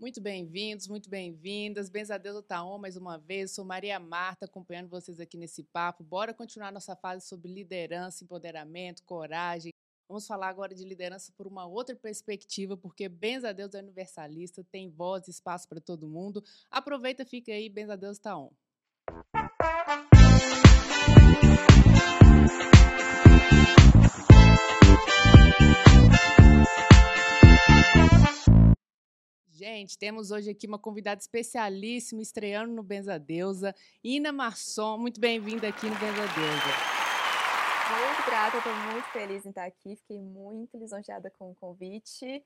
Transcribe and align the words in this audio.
Muito 0.00 0.20
bem-vindos, 0.20 0.86
muito 0.86 1.10
bem-vindas. 1.10 1.90
Bens 1.90 2.08
a 2.08 2.18
Deus, 2.18 2.36
Otaon, 2.36 2.78
mais 2.78 2.96
uma 2.96 3.18
vez. 3.18 3.50
Sou 3.50 3.64
Maria 3.64 3.98
Marta, 3.98 4.44
acompanhando 4.44 4.88
vocês 4.88 5.18
aqui 5.18 5.36
nesse 5.36 5.64
papo. 5.64 6.04
Bora 6.04 6.32
continuar 6.32 6.70
nossa 6.70 6.94
fase 6.94 7.26
sobre 7.26 7.52
liderança, 7.52 8.22
empoderamento, 8.22 9.02
coragem. 9.02 9.72
Vamos 10.08 10.24
falar 10.24 10.50
agora 10.50 10.72
de 10.72 10.84
liderança 10.84 11.32
por 11.36 11.48
uma 11.48 11.66
outra 11.66 11.96
perspectiva, 11.96 12.76
porque 12.76 13.08
Bens 13.08 13.42
a 13.42 13.50
Deus 13.50 13.74
é 13.74 13.80
universalista, 13.80 14.62
tem 14.70 14.88
voz 14.88 15.26
e 15.26 15.32
espaço 15.32 15.68
para 15.68 15.80
todo 15.80 16.06
mundo. 16.06 16.44
Aproveita, 16.70 17.26
fica 17.26 17.50
aí, 17.50 17.68
Bens 17.68 17.90
a 17.90 17.96
Deus, 17.96 18.20
Taon. 18.20 18.50
Gente, 29.70 29.98
temos 29.98 30.30
hoje 30.30 30.48
aqui 30.48 30.66
uma 30.66 30.78
convidada 30.78 31.20
especialíssima, 31.20 32.22
estreando 32.22 32.72
no 32.72 32.82
Benza 32.82 33.18
Deusa, 33.18 33.74
Ina 34.02 34.32
Marçom. 34.32 34.96
Muito 34.96 35.20
bem-vinda 35.20 35.68
aqui 35.68 35.84
no 35.84 35.94
Benza 35.96 36.22
Deusa. 36.22 36.72
Muito 37.90 38.24
grata, 38.24 38.56
estou 38.56 38.74
muito 38.74 39.04
feliz 39.12 39.44
em 39.44 39.50
estar 39.50 39.66
aqui. 39.66 39.94
Fiquei 39.96 40.22
muito 40.22 40.78
lisonjeada 40.78 41.30
com 41.38 41.50
o 41.50 41.54
convite 41.54 42.42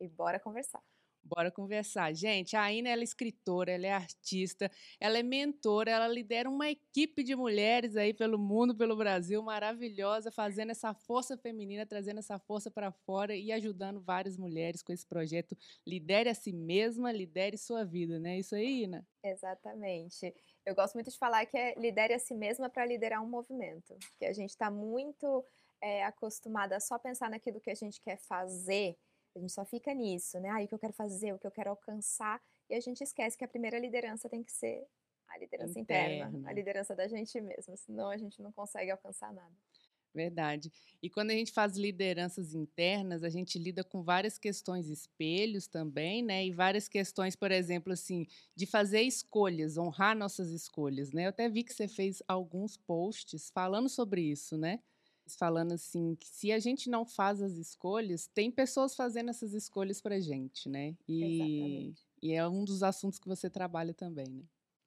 e 0.00 0.08
bora 0.08 0.40
conversar. 0.40 0.80
Bora 1.24 1.50
conversar. 1.50 2.12
Gente, 2.14 2.54
a 2.54 2.70
Ina 2.70 2.90
ela 2.90 3.00
é 3.00 3.04
escritora, 3.04 3.72
ela 3.72 3.86
é 3.86 3.92
artista, 3.92 4.70
ela 5.00 5.18
é 5.18 5.22
mentora, 5.22 5.90
ela 5.90 6.06
lidera 6.06 6.50
uma 6.50 6.68
equipe 6.68 7.24
de 7.24 7.34
mulheres 7.34 7.96
aí 7.96 8.12
pelo 8.12 8.38
mundo, 8.38 8.76
pelo 8.76 8.94
Brasil, 8.94 9.42
maravilhosa, 9.42 10.30
fazendo 10.30 10.70
essa 10.70 10.92
força 10.92 11.36
feminina, 11.38 11.86
trazendo 11.86 12.18
essa 12.18 12.38
força 12.38 12.70
para 12.70 12.92
fora 12.92 13.34
e 13.34 13.50
ajudando 13.52 14.02
várias 14.02 14.36
mulheres 14.36 14.82
com 14.82 14.92
esse 14.92 15.06
projeto 15.06 15.56
Lidere 15.86 16.28
a 16.28 16.34
si 16.34 16.52
mesma, 16.52 17.10
lidere 17.10 17.56
sua 17.56 17.84
vida, 17.84 18.18
né? 18.18 18.38
Isso 18.38 18.54
aí, 18.54 18.84
Ina? 18.84 19.06
Exatamente. 19.22 20.34
Eu 20.66 20.74
gosto 20.74 20.94
muito 20.94 21.10
de 21.10 21.18
falar 21.18 21.46
que 21.46 21.56
é 21.56 21.74
lidere 21.78 22.14
a 22.14 22.18
si 22.18 22.34
mesma 22.34 22.68
para 22.68 22.84
liderar 22.84 23.22
um 23.22 23.28
movimento, 23.28 23.96
que 24.18 24.26
a 24.26 24.32
gente 24.32 24.50
está 24.50 24.70
muito 24.70 25.44
é, 25.80 26.04
acostumada 26.04 26.76
a 26.76 26.80
só 26.80 26.98
pensar 26.98 27.30
naquilo 27.30 27.60
que 27.60 27.70
a 27.70 27.74
gente 27.74 28.00
quer 28.00 28.18
fazer 28.18 28.96
a 29.38 29.40
gente 29.40 29.52
só 29.52 29.64
fica 29.64 29.92
nisso, 29.94 30.38
né? 30.40 30.48
Ah, 30.50 30.62
o 30.62 30.68
que 30.68 30.74
eu 30.74 30.78
quero 30.78 30.92
fazer, 30.92 31.32
o 31.32 31.38
que 31.38 31.46
eu 31.46 31.50
quero 31.50 31.70
alcançar, 31.70 32.40
e 32.68 32.74
a 32.74 32.80
gente 32.80 33.02
esquece 33.02 33.36
que 33.36 33.44
a 33.44 33.48
primeira 33.48 33.78
liderança 33.78 34.28
tem 34.28 34.42
que 34.42 34.52
ser 34.52 34.86
a 35.28 35.38
liderança 35.38 35.78
interna, 35.78 36.28
interna 36.28 36.48
a 36.48 36.52
liderança 36.52 36.94
da 36.94 37.08
gente 37.08 37.40
mesma, 37.40 37.76
senão 37.76 38.10
a 38.10 38.16
gente 38.16 38.40
não 38.42 38.52
consegue 38.52 38.90
alcançar 38.90 39.32
nada. 39.32 39.54
Verdade. 40.14 40.72
E 41.02 41.10
quando 41.10 41.30
a 41.30 41.34
gente 41.34 41.50
faz 41.50 41.76
lideranças 41.76 42.54
internas, 42.54 43.24
a 43.24 43.28
gente 43.28 43.58
lida 43.58 43.82
com 43.82 44.00
várias 44.00 44.38
questões 44.38 44.88
espelhos 44.88 45.66
também, 45.66 46.22
né? 46.22 46.46
E 46.46 46.52
várias 46.52 46.88
questões, 46.88 47.34
por 47.34 47.50
exemplo, 47.50 47.92
assim, 47.92 48.24
de 48.54 48.64
fazer 48.64 49.02
escolhas, 49.02 49.76
honrar 49.76 50.16
nossas 50.16 50.50
escolhas, 50.50 51.10
né? 51.10 51.24
Eu 51.24 51.30
até 51.30 51.48
vi 51.48 51.64
que 51.64 51.74
você 51.74 51.88
fez 51.88 52.22
alguns 52.28 52.76
posts 52.76 53.50
falando 53.50 53.88
sobre 53.88 54.22
isso, 54.22 54.56
né? 54.56 54.80
Falando 55.26 55.72
assim 55.72 56.14
que 56.16 56.26
se 56.28 56.52
a 56.52 56.58
gente 56.58 56.90
não 56.90 57.04
faz 57.04 57.40
as 57.40 57.52
escolhas, 57.54 58.26
tem 58.26 58.50
pessoas 58.50 58.94
fazendo 58.94 59.30
essas 59.30 59.54
escolhas 59.54 60.00
para 60.00 60.20
gente, 60.20 60.68
né? 60.68 60.96
E, 61.08 61.94
e 62.22 62.32
é 62.32 62.46
um 62.46 62.64
dos 62.64 62.82
assuntos 62.82 63.18
que 63.18 63.28
você 63.28 63.48
trabalha 63.48 63.94
também, 63.94 64.26
né? 64.28 64.42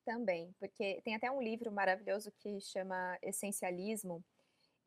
Também, 0.06 0.54
porque 0.60 1.02
tem 1.04 1.16
até 1.16 1.30
um 1.30 1.42
livro 1.42 1.72
maravilhoso 1.72 2.32
que 2.40 2.62
chama 2.62 3.18
Essencialismo 3.22 4.24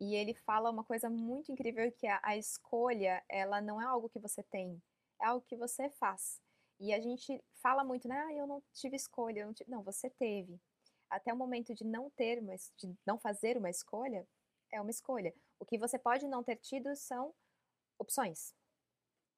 e 0.00 0.14
ele 0.14 0.32
fala 0.32 0.70
uma 0.70 0.82
coisa 0.82 1.10
muito 1.10 1.52
incrível 1.52 1.92
que 1.92 2.06
a, 2.06 2.18
a 2.22 2.36
escolha 2.36 3.22
ela 3.28 3.60
não 3.60 3.80
é 3.80 3.84
algo 3.84 4.08
que 4.08 4.18
você 4.18 4.42
tem, 4.42 4.80
é 5.20 5.26
algo 5.26 5.44
que 5.46 5.56
você 5.56 5.90
faz. 5.90 6.40
E 6.78 6.94
a 6.94 7.00
gente 7.00 7.44
fala 7.62 7.84
muito, 7.84 8.08
né? 8.08 8.18
Ah, 8.18 8.32
eu 8.32 8.46
não 8.46 8.62
tive 8.72 8.96
escolha, 8.96 9.44
não, 9.44 9.52
tive... 9.52 9.70
não, 9.70 9.82
você 9.82 10.08
teve. 10.08 10.58
Até 11.10 11.32
o 11.32 11.36
momento 11.36 11.74
de 11.74 11.84
não 11.84 12.08
ter, 12.08 12.40
mas 12.40 12.72
de 12.78 12.96
não 13.06 13.18
fazer 13.18 13.58
uma 13.58 13.68
escolha, 13.68 14.26
é 14.72 14.80
uma 14.80 14.90
escolha. 14.90 15.34
O 15.58 15.64
que 15.64 15.78
você 15.78 15.98
pode 15.98 16.26
não 16.26 16.42
ter 16.42 16.56
tido 16.56 16.94
são 16.96 17.34
opções. 17.98 18.54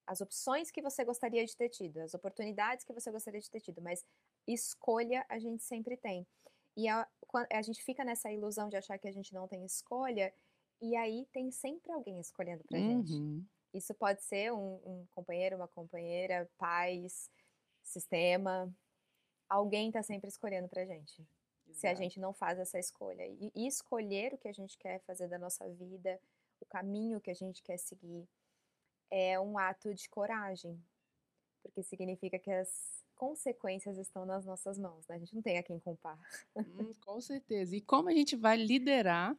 As 0.07 0.21
opções 0.21 0.71
que 0.71 0.83
você 0.83 1.05
gostaria 1.05 1.45
de 1.45 1.57
ter 1.57 1.69
tido, 1.69 1.99
as 1.99 2.15
oportunidades 2.15 2.85
que 2.85 2.93
você 2.93 3.11
gostaria 3.11 3.41
de 3.41 3.51
ter 3.51 3.61
tido, 3.61 3.81
mas 3.81 4.05
escolha 4.47 5.25
a 5.29 5.39
gente 5.39 5.63
sempre 5.63 5.97
tem. 5.97 6.27
E 6.77 6.89
a, 6.89 7.09
a 7.53 7.63
gente 7.63 7.83
fica 7.83 8.05
nessa 8.05 8.31
ilusão 8.31 8.69
de 8.69 8.77
achar 8.77 8.99
que 8.99 9.09
a 9.09 9.13
gente 9.13 9.33
não 9.33 9.47
tem 9.47 9.65
escolha, 9.65 10.33
e 10.81 10.97
aí 10.97 11.27
tem 11.33 11.51
sempre 11.51 11.93
alguém 11.93 12.19
escolhendo 12.21 12.65
pra 12.65 12.79
uhum. 12.79 13.05
gente. 13.05 13.47
Isso 13.73 13.95
pode 13.95 14.23
ser 14.23 14.53
um, 14.53 14.75
um, 14.85 15.07
companheiro, 15.11 15.57
uma 15.57 15.69
companheira, 15.69 16.51
pais, 16.59 17.31
sistema. 17.83 18.75
Alguém 19.49 19.93
tá 19.93 20.03
sempre 20.03 20.29
escolhendo 20.29 20.69
pra 20.69 20.85
gente 20.85 21.25
se 21.73 21.87
a 21.87 21.95
gente 21.95 22.21
não 22.21 22.33
faz 22.33 22.59
essa 22.59 22.79
escolha. 22.79 23.27
E, 23.27 23.53
e 23.55 23.67
escolher 23.67 24.35
o 24.35 24.39
que 24.39 24.49
a 24.49 24.53
gente 24.53 24.77
quer 24.79 25.01
fazer 25.01 25.29
da 25.29 25.39
nossa 25.39 25.69
vida, 25.69 26.21
o 26.61 26.67
caminho 26.67 27.21
que 27.21 27.31
a 27.31 27.35
gente 27.35 27.63
quer 27.63 27.79
seguir, 27.79 28.29
é 29.11 29.39
um 29.39 29.59
ato 29.59 29.95
de 29.95 30.09
coragem, 30.09 30.83
porque 31.63 31.83
significa 31.83 32.39
que 32.39 32.51
as 32.51 33.05
consequências 33.15 33.99
estão 33.99 34.25
nas 34.25 34.45
nossas 34.45 34.79
mãos, 34.79 35.07
né? 35.07 35.17
A 35.17 35.19
gente 35.19 35.35
não 35.35 35.43
tem 35.43 35.59
a 35.59 35.63
quem 35.63 35.79
culpar. 35.79 36.19
Hum, 36.57 36.93
com 37.05 37.21
certeza. 37.21 37.77
E 37.77 37.81
como 37.81 38.09
a 38.09 38.13
gente 38.13 38.35
vai 38.35 38.57
liderar 38.57 39.37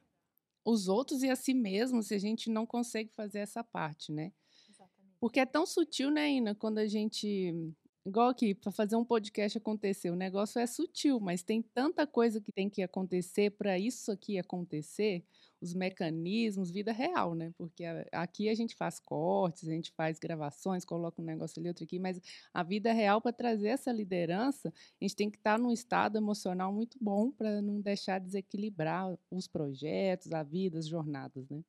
os 0.64 0.88
outros 0.88 1.24
e 1.24 1.30
a 1.30 1.36
si 1.36 1.54
mesmo 1.54 2.02
se 2.02 2.14
a 2.14 2.18
gente 2.18 2.50
não 2.50 2.66
consegue 2.66 3.10
fazer 3.12 3.40
essa 3.40 3.64
parte, 3.64 4.12
né? 4.12 4.32
Exatamente. 4.70 5.18
Porque 5.20 5.40
é 5.40 5.46
tão 5.46 5.66
sutil, 5.66 6.10
né, 6.10 6.30
Ina, 6.30 6.56
quando 6.56 6.78
a 6.78 6.88
gente 6.88 7.74
Igual 8.06 8.28
aqui, 8.28 8.54
para 8.54 8.70
fazer 8.70 8.98
um 8.98 9.06
podcast 9.06 9.58
acontecer, 9.58 10.10
o 10.10 10.16
negócio 10.16 10.60
é 10.60 10.68
sutil, 10.68 11.22
mas 11.22 11.42
tem 11.42 11.62
tanta 11.62 12.06
coisa 12.06 12.42
que 12.42 12.52
tem 12.52 12.70
que 12.70 12.84
acontecer 12.84 13.52
para 13.52 13.80
isso 13.80 14.12
aqui 14.12 14.38
acontecer, 14.38 15.24
os 15.62 15.74
mecanismos, 15.74 16.70
vida 16.70 16.92
real, 16.92 17.34
né? 17.34 17.54
Porque 17.58 17.86
aqui 18.12 18.50
a 18.50 18.56
gente 18.56 18.76
faz 18.76 19.00
cortes, 19.00 19.70
a 19.70 19.72
gente 19.72 19.90
faz 19.94 20.20
gravações, 20.20 20.84
coloca 20.84 21.22
um 21.22 21.26
negócio 21.26 21.58
ali, 21.62 21.70
outro 21.70 21.86
aqui, 21.86 21.98
mas 21.98 22.20
a 22.54 22.62
vida 22.62 22.92
real, 22.92 23.22
para 23.22 23.32
trazer 23.32 23.70
essa 23.70 23.90
liderança, 23.90 24.68
a 24.70 25.06
gente 25.06 25.16
tem 25.16 25.30
que 25.32 25.38
estar 25.38 25.56
tá 25.56 25.58
num 25.58 25.72
estado 25.72 26.18
emocional 26.18 26.74
muito 26.74 26.98
bom 27.00 27.32
para 27.32 27.62
não 27.62 27.80
deixar 27.80 28.20
desequilibrar 28.20 29.18
os 29.32 29.48
projetos, 29.48 30.34
a 30.34 30.44
vida, 30.44 30.78
as 30.78 30.88
jornadas, 30.88 31.48
né? 31.50 31.64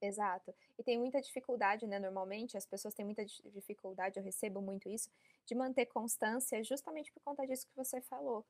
Exato. 0.00 0.54
E 0.78 0.82
tem 0.82 0.98
muita 0.98 1.20
dificuldade, 1.20 1.86
né? 1.86 1.98
Normalmente 1.98 2.56
as 2.56 2.64
pessoas 2.64 2.94
têm 2.94 3.04
muita 3.04 3.24
dificuldade, 3.24 4.18
eu 4.18 4.24
recebo 4.24 4.60
muito 4.62 4.88
isso, 4.88 5.10
de 5.44 5.54
manter 5.54 5.86
constância 5.86 6.62
justamente 6.64 7.12
por 7.12 7.20
conta 7.20 7.46
disso 7.46 7.66
que 7.66 7.76
você 7.76 8.00
falou. 8.00 8.44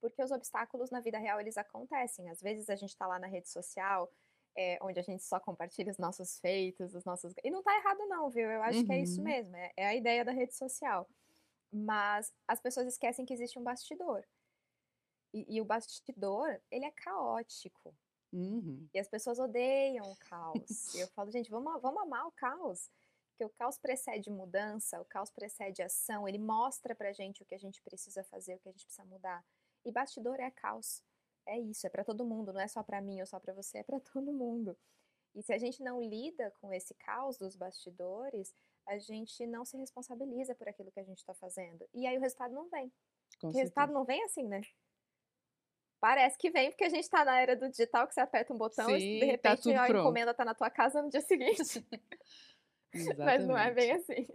Porque 0.00 0.22
os 0.22 0.30
obstáculos 0.30 0.90
na 0.90 1.00
vida 1.00 1.18
real 1.18 1.40
eles 1.40 1.56
acontecem. 1.56 2.28
Às 2.28 2.42
vezes 2.42 2.68
a 2.68 2.74
gente 2.74 2.90
está 2.90 3.06
lá 3.06 3.18
na 3.18 3.26
rede 3.26 3.48
social, 3.48 4.10
é, 4.56 4.78
onde 4.82 4.98
a 4.98 5.02
gente 5.02 5.22
só 5.22 5.38
compartilha 5.38 5.90
os 5.90 5.98
nossos 5.98 6.40
feitos, 6.40 6.94
os 6.94 7.04
nossos. 7.04 7.32
E 7.44 7.50
não 7.50 7.62
tá 7.62 7.76
errado, 7.76 8.06
não, 8.08 8.28
viu? 8.28 8.50
Eu 8.50 8.62
acho 8.62 8.80
uhum. 8.80 8.86
que 8.86 8.92
é 8.92 9.00
isso 9.00 9.18
uhum. 9.18 9.24
mesmo. 9.24 9.56
É, 9.56 9.72
é 9.76 9.86
a 9.86 9.94
ideia 9.94 10.24
da 10.24 10.32
rede 10.32 10.54
social. 10.54 11.08
Mas 11.72 12.32
as 12.48 12.60
pessoas 12.60 12.86
esquecem 12.86 13.24
que 13.24 13.34
existe 13.34 13.58
um 13.58 13.62
bastidor. 13.62 14.24
E, 15.32 15.56
e 15.56 15.60
o 15.60 15.64
bastidor, 15.64 16.60
ele 16.70 16.84
é 16.84 16.90
caótico. 16.90 17.94
Uhum. 18.36 18.86
E 18.92 18.98
as 18.98 19.08
pessoas 19.08 19.38
odeiam 19.38 20.04
o 20.04 20.16
caos. 20.16 20.94
eu 20.94 21.08
falo, 21.16 21.30
gente, 21.30 21.50
vamos, 21.50 21.80
vamos 21.80 22.02
amar 22.02 22.26
o 22.26 22.32
caos. 22.32 22.90
Porque 23.30 23.44
o 23.44 23.50
caos 23.50 23.78
precede 23.78 24.30
mudança, 24.30 25.00
o 25.00 25.04
caos 25.04 25.30
precede 25.30 25.82
ação, 25.82 26.28
ele 26.28 26.38
mostra 26.38 26.94
pra 26.94 27.12
gente 27.12 27.42
o 27.42 27.46
que 27.46 27.54
a 27.54 27.58
gente 27.58 27.82
precisa 27.82 28.22
fazer, 28.24 28.54
o 28.54 28.58
que 28.58 28.68
a 28.68 28.72
gente 28.72 28.84
precisa 28.84 29.06
mudar. 29.06 29.44
E 29.84 29.90
bastidor 29.90 30.38
é 30.38 30.50
caos. 30.50 31.02
É 31.46 31.58
isso, 31.58 31.86
é 31.86 31.90
para 31.90 32.04
todo 32.04 32.24
mundo, 32.24 32.52
não 32.52 32.60
é 32.60 32.68
só 32.68 32.82
para 32.82 33.00
mim 33.00 33.20
ou 33.20 33.26
só 33.26 33.38
para 33.38 33.54
você, 33.54 33.78
é 33.78 33.82
para 33.82 34.00
todo 34.12 34.32
mundo. 34.32 34.76
E 35.34 35.42
se 35.42 35.52
a 35.52 35.58
gente 35.58 35.82
não 35.82 36.02
lida 36.02 36.50
com 36.60 36.72
esse 36.72 36.94
caos 36.94 37.36
dos 37.36 37.56
bastidores, 37.56 38.54
a 38.86 38.98
gente 38.98 39.46
não 39.46 39.64
se 39.64 39.76
responsabiliza 39.76 40.54
por 40.54 40.68
aquilo 40.68 40.90
que 40.90 41.00
a 41.00 41.04
gente 41.04 41.18
está 41.18 41.34
fazendo. 41.34 41.86
E 41.92 42.06
aí 42.06 42.16
o 42.16 42.20
resultado 42.20 42.54
não 42.54 42.68
vem. 42.68 42.92
o 43.42 43.50
resultado 43.50 43.92
não 43.92 44.04
vem 44.04 44.22
assim, 44.24 44.44
né? 44.44 44.62
Parece 46.00 46.36
que 46.38 46.50
vem, 46.50 46.70
porque 46.70 46.84
a 46.84 46.88
gente 46.88 47.08
tá 47.08 47.24
na 47.24 47.40
era 47.40 47.56
do 47.56 47.68
digital, 47.68 48.06
que 48.06 48.14
você 48.14 48.20
aperta 48.20 48.52
um 48.52 48.58
botão 48.58 48.86
Sim, 48.86 48.96
e 48.96 49.14
de 49.14 49.20
tá 49.20 49.26
repente 49.26 49.74
tá 49.74 49.82
a 49.82 49.90
encomenda 49.90 50.34
tá 50.34 50.44
na 50.44 50.54
tua 50.54 50.70
casa 50.70 51.02
no 51.02 51.08
dia 51.08 51.20
seguinte. 51.20 51.84
Mas 53.18 53.46
não 53.46 53.56
é 53.56 53.72
bem 53.72 53.92
assim. 53.92 54.26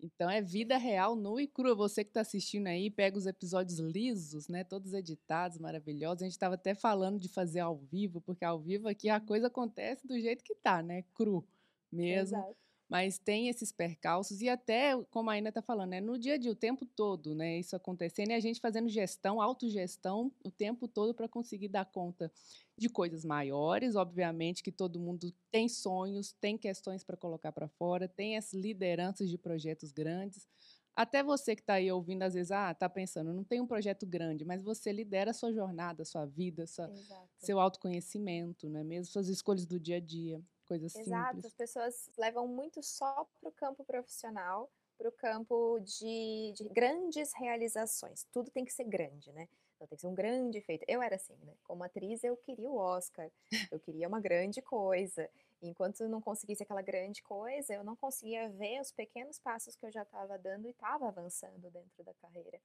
Então 0.00 0.28
é 0.28 0.42
vida 0.42 0.76
real, 0.76 1.14
nua 1.14 1.42
e 1.42 1.46
crua. 1.46 1.74
Você 1.76 2.02
que 2.02 2.10
está 2.10 2.22
assistindo 2.22 2.66
aí, 2.66 2.90
pega 2.90 3.16
os 3.16 3.26
episódios 3.26 3.78
lisos, 3.78 4.48
né? 4.48 4.64
Todos 4.64 4.92
editados, 4.92 5.58
maravilhosos. 5.58 6.22
A 6.22 6.24
gente 6.24 6.32
estava 6.32 6.56
até 6.56 6.74
falando 6.74 7.20
de 7.20 7.28
fazer 7.28 7.60
ao 7.60 7.76
vivo, 7.76 8.20
porque 8.20 8.44
ao 8.44 8.58
vivo 8.58 8.88
aqui 8.88 9.08
a 9.08 9.20
coisa 9.20 9.46
acontece 9.46 10.06
do 10.06 10.18
jeito 10.18 10.42
que 10.42 10.56
tá, 10.56 10.82
né? 10.82 11.04
Cru 11.14 11.46
mesmo. 11.90 12.36
Exato 12.36 12.61
mas 12.92 13.18
tem 13.18 13.48
esses 13.48 13.72
percalços 13.72 14.42
e 14.42 14.50
até, 14.50 14.94
como 15.10 15.30
a 15.30 15.32
Aina 15.32 15.48
está 15.48 15.62
falando, 15.62 15.94
é 15.94 16.00
no 16.02 16.18
dia 16.18 16.34
a 16.34 16.36
dia, 16.36 16.52
o 16.52 16.54
tempo 16.54 16.84
todo, 16.84 17.34
né, 17.34 17.58
isso 17.58 17.74
acontecendo 17.74 18.32
e 18.32 18.34
a 18.34 18.40
gente 18.40 18.60
fazendo 18.60 18.86
gestão, 18.90 19.40
autogestão 19.40 20.30
o 20.44 20.50
tempo 20.50 20.86
todo 20.86 21.14
para 21.14 21.26
conseguir 21.26 21.68
dar 21.68 21.86
conta 21.86 22.30
de 22.76 22.90
coisas 22.90 23.24
maiores, 23.24 23.96
obviamente 23.96 24.62
que 24.62 24.70
todo 24.70 25.00
mundo 25.00 25.32
tem 25.50 25.70
sonhos, 25.70 26.32
tem 26.34 26.58
questões 26.58 27.02
para 27.02 27.16
colocar 27.16 27.50
para 27.50 27.66
fora, 27.66 28.06
tem 28.06 28.36
as 28.36 28.52
lideranças 28.52 29.30
de 29.30 29.38
projetos 29.38 29.90
grandes, 29.90 30.46
Até 30.94 31.22
você 31.22 31.56
que 31.56 31.62
está 31.62 31.74
aí 31.74 31.90
ouvindo, 31.90 32.22
às 32.22 32.34
vezes, 32.34 32.50
ah, 32.52 32.70
está 32.70 32.88
pensando, 32.88 33.32
não 33.32 33.44
tem 33.44 33.60
um 33.62 33.66
projeto 33.66 34.06
grande, 34.06 34.44
mas 34.44 34.62
você 34.62 34.92
lidera 34.92 35.30
a 35.30 35.34
sua 35.34 35.50
jornada, 35.52 36.02
a 36.02 36.04
sua 36.04 36.26
vida, 36.26 36.66
sua, 36.66 36.90
seu 37.38 37.58
autoconhecimento, 37.58 38.68
né? 38.68 38.84
mesmo 38.84 39.10
suas 39.10 39.28
escolhas 39.28 39.64
do 39.66 39.80
dia 39.80 39.96
a 39.96 40.00
dia, 40.00 40.42
coisas 40.62 40.94
Exato. 40.94 41.34
simples. 41.34 41.44
As 41.46 41.54
pessoas 41.54 42.10
levam 42.16 42.46
muito 42.46 42.82
só 42.82 43.26
para 43.40 43.48
o 43.48 43.52
campo 43.52 43.84
profissional, 43.84 44.70
para 44.96 45.08
o 45.08 45.12
campo 45.12 45.80
de, 45.80 46.52
de 46.54 46.68
grandes 46.68 47.32
realizações. 47.34 48.24
Tudo 48.32 48.50
tem 48.50 48.64
que 48.64 48.72
ser 48.72 48.84
grande, 48.84 49.32
né? 49.32 49.48
Então 49.74 49.86
tem 49.86 49.96
que 49.96 50.00
ser 50.00 50.06
um 50.06 50.14
grande 50.14 50.60
feito. 50.60 50.84
Eu 50.86 51.02
era 51.02 51.16
assim, 51.16 51.36
né? 51.44 51.54
Como 51.64 51.82
atriz, 51.82 52.22
eu 52.22 52.36
queria 52.36 52.70
o 52.70 52.76
Oscar, 52.76 53.30
eu 53.70 53.80
queria 53.80 54.06
uma 54.06 54.20
grande 54.20 54.62
coisa. 54.62 55.28
Enquanto 55.60 56.00
eu 56.00 56.08
não 56.08 56.20
conseguisse 56.20 56.62
aquela 56.62 56.82
grande 56.82 57.22
coisa, 57.22 57.74
eu 57.74 57.84
não 57.84 57.96
conseguia 57.96 58.48
ver 58.48 58.80
os 58.80 58.92
pequenos 58.92 59.38
passos 59.38 59.76
que 59.76 59.86
eu 59.86 59.90
já 59.90 60.02
estava 60.02 60.38
dando 60.38 60.66
e 60.66 60.70
estava 60.70 61.08
avançando 61.08 61.70
dentro 61.70 62.04
da 62.04 62.14
carreira. 62.14 62.60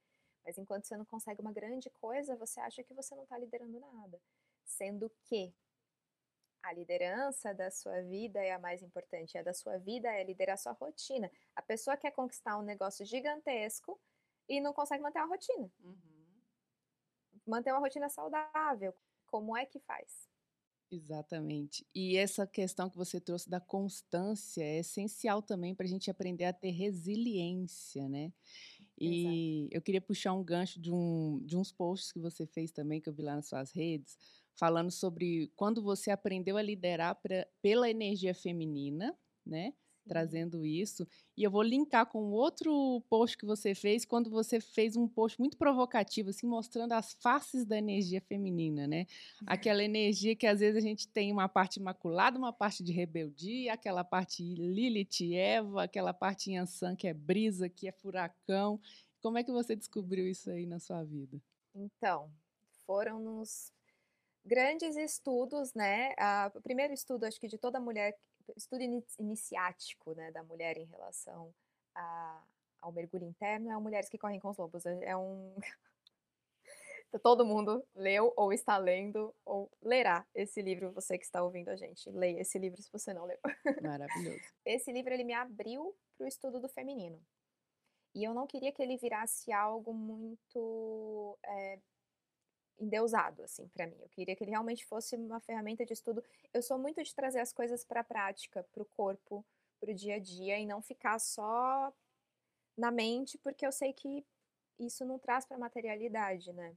Mas 0.46 0.58
enquanto 0.58 0.86
você 0.86 0.96
não 0.96 1.06
consegue 1.06 1.42
uma 1.42 1.52
grande 1.52 1.90
coisa, 1.90 2.36
você 2.36 2.60
acha 2.60 2.84
que 2.84 2.94
você 2.94 3.14
não 3.16 3.24
está 3.24 3.38
liderando 3.38 3.80
nada. 3.80 4.20
Sendo 4.64 5.12
que 5.26 5.54
a 6.68 6.74
liderança 6.74 7.54
da 7.54 7.72
sua 7.72 8.02
vida 8.02 8.44
é 8.44 8.52
a 8.52 8.60
mais 8.60 8.84
importante. 8.84 9.38
A 9.38 9.44
da 9.44 9.54
sua 9.54 9.78
vida 9.78 10.10
é 10.10 10.24
liderar 10.24 10.58
sua 10.58 10.74
rotina. 10.74 11.32
A 11.56 11.62
pessoa 11.62 11.96
quer 11.96 12.12
conquistar 12.12 12.58
um 12.58 12.62
negócio 12.62 13.06
gigantesco 13.06 14.00
e 14.50 14.60
não 14.60 14.74
consegue 14.74 15.02
manter 15.02 15.20
a 15.20 15.26
rotina. 15.26 15.72
Uhum. 15.82 16.42
Manter 17.46 17.72
uma 17.72 17.80
rotina 17.80 18.10
saudável. 18.10 18.94
Como 19.28 19.56
é 19.56 19.66
que 19.66 19.80
faz? 19.80 20.28
Exatamente. 20.92 21.86
E 21.96 22.18
essa 22.18 22.46
questão 22.46 22.90
que 22.90 22.98
você 22.98 23.20
trouxe 23.20 23.50
da 23.50 23.60
constância 23.60 24.62
é 24.62 24.80
essencial 24.80 25.42
também 25.42 25.74
para 25.74 25.86
a 25.86 25.90
gente 25.90 26.10
aprender 26.10 26.46
a 26.46 26.54
ter 26.54 26.72
resiliência, 26.72 28.08
né? 28.10 28.32
E 29.00 29.14
Exato. 29.14 29.72
eu 29.72 29.82
queria 29.82 30.02
puxar 30.02 30.34
um 30.34 30.44
gancho 30.44 30.80
de, 30.82 30.92
um, 30.92 31.40
de 31.46 31.56
uns 31.56 31.72
posts 31.72 32.12
que 32.12 32.20
você 32.20 32.46
fez 32.48 32.72
também, 32.72 33.00
que 33.02 33.10
eu 33.10 33.14
vi 33.14 33.22
lá 33.24 33.36
nas 33.36 33.48
suas 33.48 33.72
redes, 33.72 34.18
falando 34.56 34.92
sobre 34.92 35.52
quando 35.56 35.82
você 35.84 36.10
aprendeu 36.12 36.58
a 36.58 36.62
liderar 36.62 37.16
pra, 37.22 37.48
pela 37.62 37.90
energia 37.90 38.34
feminina, 38.34 39.16
né? 39.46 39.74
Trazendo 40.08 40.66
isso. 40.66 41.08
E 41.36 41.44
eu 41.44 41.52
vou 41.52 41.62
linkar 41.62 42.06
com 42.06 42.32
outro 42.32 43.04
post 43.10 43.38
que 43.38 43.46
você 43.46 43.76
fez, 43.76 44.06
quando 44.06 44.30
você 44.30 44.60
fez 44.60 44.96
um 44.96 45.08
post 45.08 45.40
muito 45.40 45.58
provocativo, 45.58 46.30
assim, 46.30 46.48
mostrando 46.48 46.94
as 46.94 47.14
faces 47.14 47.66
da 47.66 47.78
energia 47.78 48.22
feminina, 48.22 48.88
né? 48.88 49.06
Aquela 49.46 49.84
energia 49.84 50.36
que 50.36 50.48
às 50.48 50.62
vezes 50.62 50.78
a 50.78 50.88
gente 50.88 51.08
tem 51.08 51.32
uma 51.32 51.48
parte 51.50 51.78
imaculada, 51.78 52.38
uma 52.38 52.54
parte 52.54 52.82
de 52.82 52.92
rebeldia, 52.92 53.74
aquela 53.74 54.04
parte 54.04 54.42
Lilith, 54.42 55.36
Eva, 55.36 55.84
aquela 55.84 56.14
parte 56.14 56.52
Yansan, 56.52 56.96
que 56.96 57.08
é 57.08 57.14
brisa, 57.14 57.70
que 57.70 57.88
é 57.88 57.92
furacão. 57.92 58.80
Como 59.22 59.38
é 59.38 59.44
que 59.44 59.52
você 59.52 59.76
descobriu 59.76 60.28
isso 60.28 60.50
aí 60.50 60.66
na 60.66 60.80
sua 60.80 61.04
vida? 61.04 61.40
Então, 61.76 62.32
foram 62.86 63.20
nos 63.20 63.72
grandes 64.48 64.96
estudos, 64.96 65.74
né? 65.74 66.14
Ah, 66.18 66.50
o 66.56 66.62
primeiro 66.62 66.94
estudo, 66.94 67.26
acho 67.26 67.40
que 67.40 67.48
de 67.48 67.58
toda 67.58 67.80
mulher 67.80 68.18
estudo 68.56 68.82
iniciático 69.20 70.14
né, 70.14 70.32
da 70.32 70.44
mulher 70.44 70.78
em 70.78 70.86
relação 70.86 71.54
a, 71.96 72.44
ao 72.82 72.92
mergulho 72.92 73.26
interno 73.26 73.72
é 73.72 73.78
o 73.78 73.82
Mulheres 73.82 74.10
que 74.10 74.18
Correm 74.18 74.40
com 74.40 74.50
os 74.50 74.58
Lobos. 74.58 74.86
É, 74.86 75.06
é 75.06 75.18
um. 75.18 75.56
Todo 77.24 77.46
mundo 77.46 77.84
leu 77.96 78.34
ou 78.36 78.52
está 78.52 78.78
lendo 78.78 79.34
ou 79.46 79.72
lerá 79.82 80.26
esse 80.36 80.62
livro, 80.62 80.92
você 80.92 81.18
que 81.18 81.24
está 81.24 81.42
ouvindo 81.42 81.70
a 81.70 81.76
gente. 81.76 82.10
Leia 82.12 82.42
esse 82.42 82.60
livro 82.60 82.82
se 82.82 82.92
você 82.92 83.14
não 83.14 83.26
leu. 83.26 83.40
Maravilhoso. 83.82 84.42
Esse 84.66 84.92
livro 84.92 85.14
ele 85.14 85.24
me 85.24 85.34
abriu 85.34 85.96
para 86.18 86.26
o 86.26 86.28
estudo 86.28 86.60
do 86.60 86.68
feminino. 86.68 87.20
E 88.14 88.24
eu 88.24 88.34
não 88.34 88.46
queria 88.46 88.74
que 88.74 88.82
ele 88.82 88.98
virasse 88.98 89.54
algo 89.54 89.94
muito 89.94 91.40
é, 91.46 91.80
endeusado, 92.80 93.44
assim, 93.44 93.68
para 93.70 93.88
mim. 93.88 93.98
Eu 94.02 94.10
queria 94.10 94.36
que 94.36 94.44
ele 94.44 94.52
realmente 94.52 94.86
fosse 94.86 95.16
uma 95.16 95.40
ferramenta 95.40 95.86
de 95.86 95.94
estudo. 95.94 96.24
Eu 96.54 96.62
sou 96.62 96.78
muito 96.78 97.04
de 97.04 97.14
trazer 97.14 97.40
as 97.40 97.52
coisas 97.52 97.84
para 97.84 98.02
a 98.02 98.04
prática, 98.04 98.64
para 98.72 98.84
o 98.84 98.86
corpo, 98.86 99.46
para 99.80 99.92
o 99.92 99.96
dia 99.96 100.16
a 100.16 100.20
dia, 100.20 100.60
e 100.60 100.66
não 100.66 100.82
ficar 100.82 101.20
só 101.20 101.94
na 102.78 102.92
mente, 102.92 103.38
porque 103.40 103.66
eu 103.66 103.72
sei 103.72 103.94
que 103.94 104.26
isso 104.80 105.04
não 105.06 105.18
traz 105.18 105.46
para 105.46 105.58
a 105.58 105.60
materialidade, 105.60 106.54
né? 106.54 106.76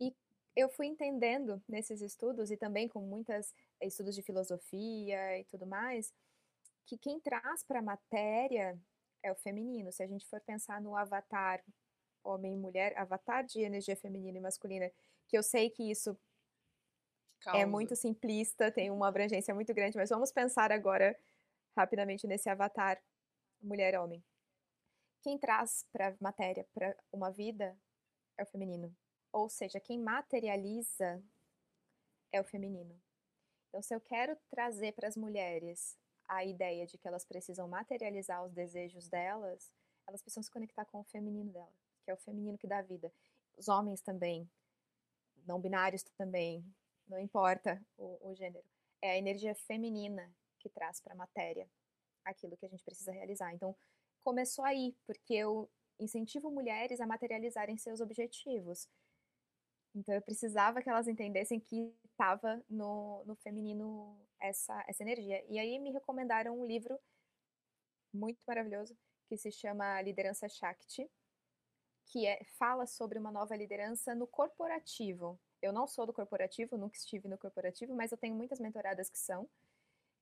E 0.00 0.14
eu 0.56 0.68
fui 0.68 0.86
entendendo 0.86 1.62
nesses 1.68 2.00
estudos, 2.00 2.50
e 2.50 2.56
também 2.56 2.88
com 2.88 3.00
muitos 3.00 3.54
estudos 3.80 4.14
de 4.14 4.22
filosofia 4.22 5.38
e 5.38 5.44
tudo 5.44 5.66
mais, 5.66 6.12
que 6.84 6.98
quem 6.98 7.20
traz 7.20 7.62
para 7.62 7.78
a 7.78 7.82
matéria 7.82 8.78
é 9.22 9.30
o 9.30 9.36
feminino. 9.36 9.92
Se 9.92 10.02
a 10.02 10.06
gente 10.06 10.26
for 10.26 10.40
pensar 10.40 10.80
no 10.80 10.96
avatar 10.96 11.62
homem 12.28 12.54
e 12.54 12.56
mulher, 12.56 12.96
avatar 12.96 13.44
de 13.44 13.60
energia 13.60 13.96
feminina 13.96 14.38
e 14.38 14.40
masculina, 14.40 14.90
que 15.26 15.36
eu 15.36 15.42
sei 15.42 15.70
que 15.70 15.90
isso 15.90 16.16
é 17.54 17.64
muito 17.64 17.94
simplista, 17.94 18.70
tem 18.70 18.90
uma 18.90 19.08
abrangência 19.08 19.54
muito 19.54 19.72
grande, 19.72 19.96
mas 19.96 20.10
vamos 20.10 20.32
pensar 20.32 20.72
agora 20.72 21.18
rapidamente 21.76 22.26
nesse 22.26 22.48
avatar 22.48 23.00
mulher-homem. 23.60 24.22
Quem 25.22 25.38
traz 25.38 25.86
para 25.92 26.08
a 26.08 26.16
matéria, 26.20 26.66
para 26.74 26.96
uma 27.12 27.30
vida, 27.30 27.76
é 28.36 28.42
o 28.42 28.46
feminino. 28.46 28.94
Ou 29.32 29.48
seja, 29.48 29.80
quem 29.80 29.98
materializa 29.98 31.22
é 32.32 32.40
o 32.40 32.44
feminino. 32.44 33.00
Então, 33.68 33.82
se 33.82 33.94
eu 33.94 34.00
quero 34.00 34.36
trazer 34.50 34.92
para 34.92 35.08
as 35.08 35.16
mulheres 35.16 35.96
a 36.26 36.44
ideia 36.44 36.86
de 36.86 36.98
que 36.98 37.06
elas 37.06 37.24
precisam 37.24 37.68
materializar 37.68 38.44
os 38.44 38.52
desejos 38.52 39.08
delas, 39.08 39.72
elas 40.06 40.22
precisam 40.22 40.42
se 40.42 40.50
conectar 40.50 40.84
com 40.86 41.00
o 41.00 41.04
feminino 41.04 41.52
delas 41.52 41.87
que 42.08 42.10
é 42.10 42.14
o 42.14 42.16
feminino 42.16 42.56
que 42.56 42.66
dá 42.66 42.80
vida. 42.80 43.12
Os 43.54 43.68
homens 43.68 44.00
também, 44.00 44.48
não 45.46 45.60
binários 45.60 46.02
também, 46.16 46.64
não 47.06 47.18
importa 47.18 47.78
o, 47.98 48.30
o 48.30 48.34
gênero. 48.34 48.64
É 49.02 49.10
a 49.10 49.18
energia 49.18 49.54
feminina 49.54 50.32
que 50.58 50.70
traz 50.70 51.02
para 51.02 51.12
a 51.12 51.16
matéria 51.16 51.68
aquilo 52.24 52.56
que 52.56 52.64
a 52.64 52.68
gente 52.68 52.82
precisa 52.82 53.12
realizar. 53.12 53.52
Então, 53.52 53.76
começou 54.24 54.64
aí, 54.64 54.96
porque 55.06 55.34
eu 55.34 55.70
incentivo 56.00 56.50
mulheres 56.50 56.98
a 56.98 57.06
materializarem 57.06 57.76
seus 57.76 58.00
objetivos. 58.00 58.88
Então, 59.94 60.14
eu 60.14 60.22
precisava 60.22 60.80
que 60.80 60.88
elas 60.88 61.08
entendessem 61.08 61.60
que 61.60 61.94
estava 62.10 62.62
no, 62.70 63.22
no 63.26 63.34
feminino 63.36 64.18
essa, 64.40 64.82
essa 64.88 65.02
energia. 65.02 65.44
E 65.46 65.58
aí 65.58 65.78
me 65.78 65.92
recomendaram 65.92 66.58
um 66.58 66.64
livro 66.64 66.98
muito 68.14 68.38
maravilhoso 68.46 68.96
que 69.28 69.36
se 69.36 69.52
chama 69.52 70.00
Liderança 70.00 70.48
Shakti, 70.48 71.06
que 72.08 72.26
é, 72.26 72.42
fala 72.58 72.86
sobre 72.86 73.18
uma 73.18 73.30
nova 73.30 73.54
liderança 73.54 74.14
no 74.14 74.26
corporativo. 74.26 75.38
Eu 75.60 75.72
não 75.72 75.86
sou 75.86 76.06
do 76.06 76.12
corporativo, 76.12 76.76
nunca 76.76 76.96
estive 76.96 77.28
no 77.28 77.38
corporativo, 77.38 77.94
mas 77.94 78.12
eu 78.12 78.18
tenho 78.18 78.34
muitas 78.34 78.58
mentoradas 78.58 79.10
que 79.10 79.18
são. 79.18 79.48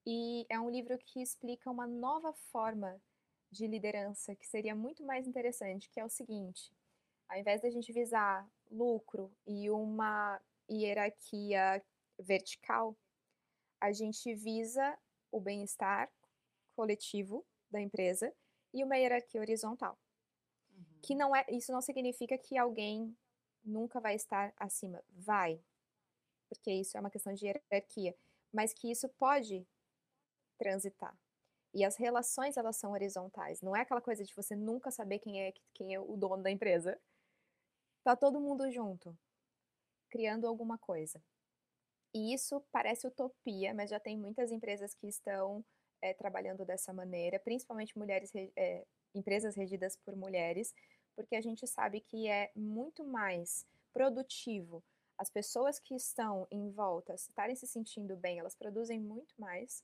E 0.05 0.45
é 0.49 0.59
um 0.59 0.69
livro 0.69 0.97
que 0.97 1.21
explica 1.21 1.71
uma 1.71 1.87
nova 1.87 2.33
forma 2.51 3.01
de 3.51 3.67
liderança 3.67 4.35
que 4.35 4.45
seria 4.45 4.75
muito 4.75 5.03
mais 5.03 5.27
interessante, 5.27 5.89
que 5.89 5.99
é 5.99 6.05
o 6.05 6.09
seguinte: 6.09 6.71
ao 7.29 7.37
invés 7.37 7.61
da 7.61 7.69
gente 7.69 7.93
visar 7.93 8.45
lucro 8.69 9.31
e 9.45 9.69
uma 9.69 10.41
hierarquia 10.69 11.81
vertical, 12.19 12.97
a 13.79 13.93
gente 13.93 14.33
visa 14.35 14.97
o 15.31 15.39
bem-estar 15.39 16.11
coletivo 16.75 17.45
da 17.71 17.79
empresa 17.79 18.33
e 18.73 18.83
uma 18.83 18.97
hierarquia 18.97 19.39
horizontal 19.39 19.97
que 21.07 21.15
não 21.15 21.33
é, 21.33 21.45
isso 21.47 21.71
não 21.71 21.79
significa 21.81 22.37
que 22.37 22.57
alguém 22.57 23.17
nunca 23.63 23.97
vai 23.97 24.13
estar 24.13 24.53
acima. 24.57 25.01
Vai, 25.07 25.57
porque 26.49 26.69
isso 26.69 26.97
é 26.97 26.99
uma 26.99 27.09
questão 27.09 27.33
de 27.33 27.45
hierarquia, 27.45 28.13
mas 28.51 28.73
que 28.73 28.91
isso 28.91 29.07
pode 29.17 29.65
transitar. 30.57 31.17
E 31.73 31.85
as 31.85 31.95
relações 31.95 32.57
elas 32.57 32.75
são 32.75 32.91
horizontais. 32.91 33.61
Não 33.61 33.73
é 33.73 33.81
aquela 33.81 34.01
coisa 34.01 34.25
de 34.25 34.35
você 34.35 34.53
nunca 34.53 34.91
saber 34.91 35.19
quem 35.19 35.41
é 35.41 35.53
quem 35.73 35.93
é 35.93 35.99
o 35.99 36.17
dono 36.17 36.43
da 36.43 36.51
empresa. 36.51 36.99
Tá 38.03 38.13
todo 38.13 38.41
mundo 38.41 38.69
junto, 38.69 39.17
criando 40.09 40.45
alguma 40.45 40.77
coisa. 40.77 41.23
E 42.13 42.33
isso 42.33 42.61
parece 42.69 43.07
utopia, 43.07 43.73
mas 43.73 43.89
já 43.89 43.99
tem 43.99 44.17
muitas 44.17 44.51
empresas 44.51 44.93
que 44.93 45.07
estão 45.07 45.63
é, 46.01 46.13
trabalhando 46.13 46.65
dessa 46.65 46.91
maneira, 46.91 47.39
principalmente 47.39 47.97
mulheres, 47.97 48.29
é, 48.57 48.85
empresas 49.15 49.55
regidas 49.55 49.97
por 49.97 50.15
mulheres, 50.15 50.73
porque 51.17 51.35
a 51.35 51.41
gente 51.41 51.65
sabe 51.65 51.99
que 51.99 52.27
é 52.27 52.51
muito 52.55 53.03
mais 53.03 53.65
produtivo 53.91 54.83
as 55.17 55.31
pessoas 55.31 55.79
que 55.79 55.95
estão 55.95 56.47
em 56.51 56.69
volta 56.69 57.15
estarem 57.15 57.55
se 57.55 57.65
sentindo 57.65 58.15
bem, 58.15 58.37
elas 58.37 58.55
produzem 58.55 58.99
muito 58.99 59.33
mais 59.39 59.83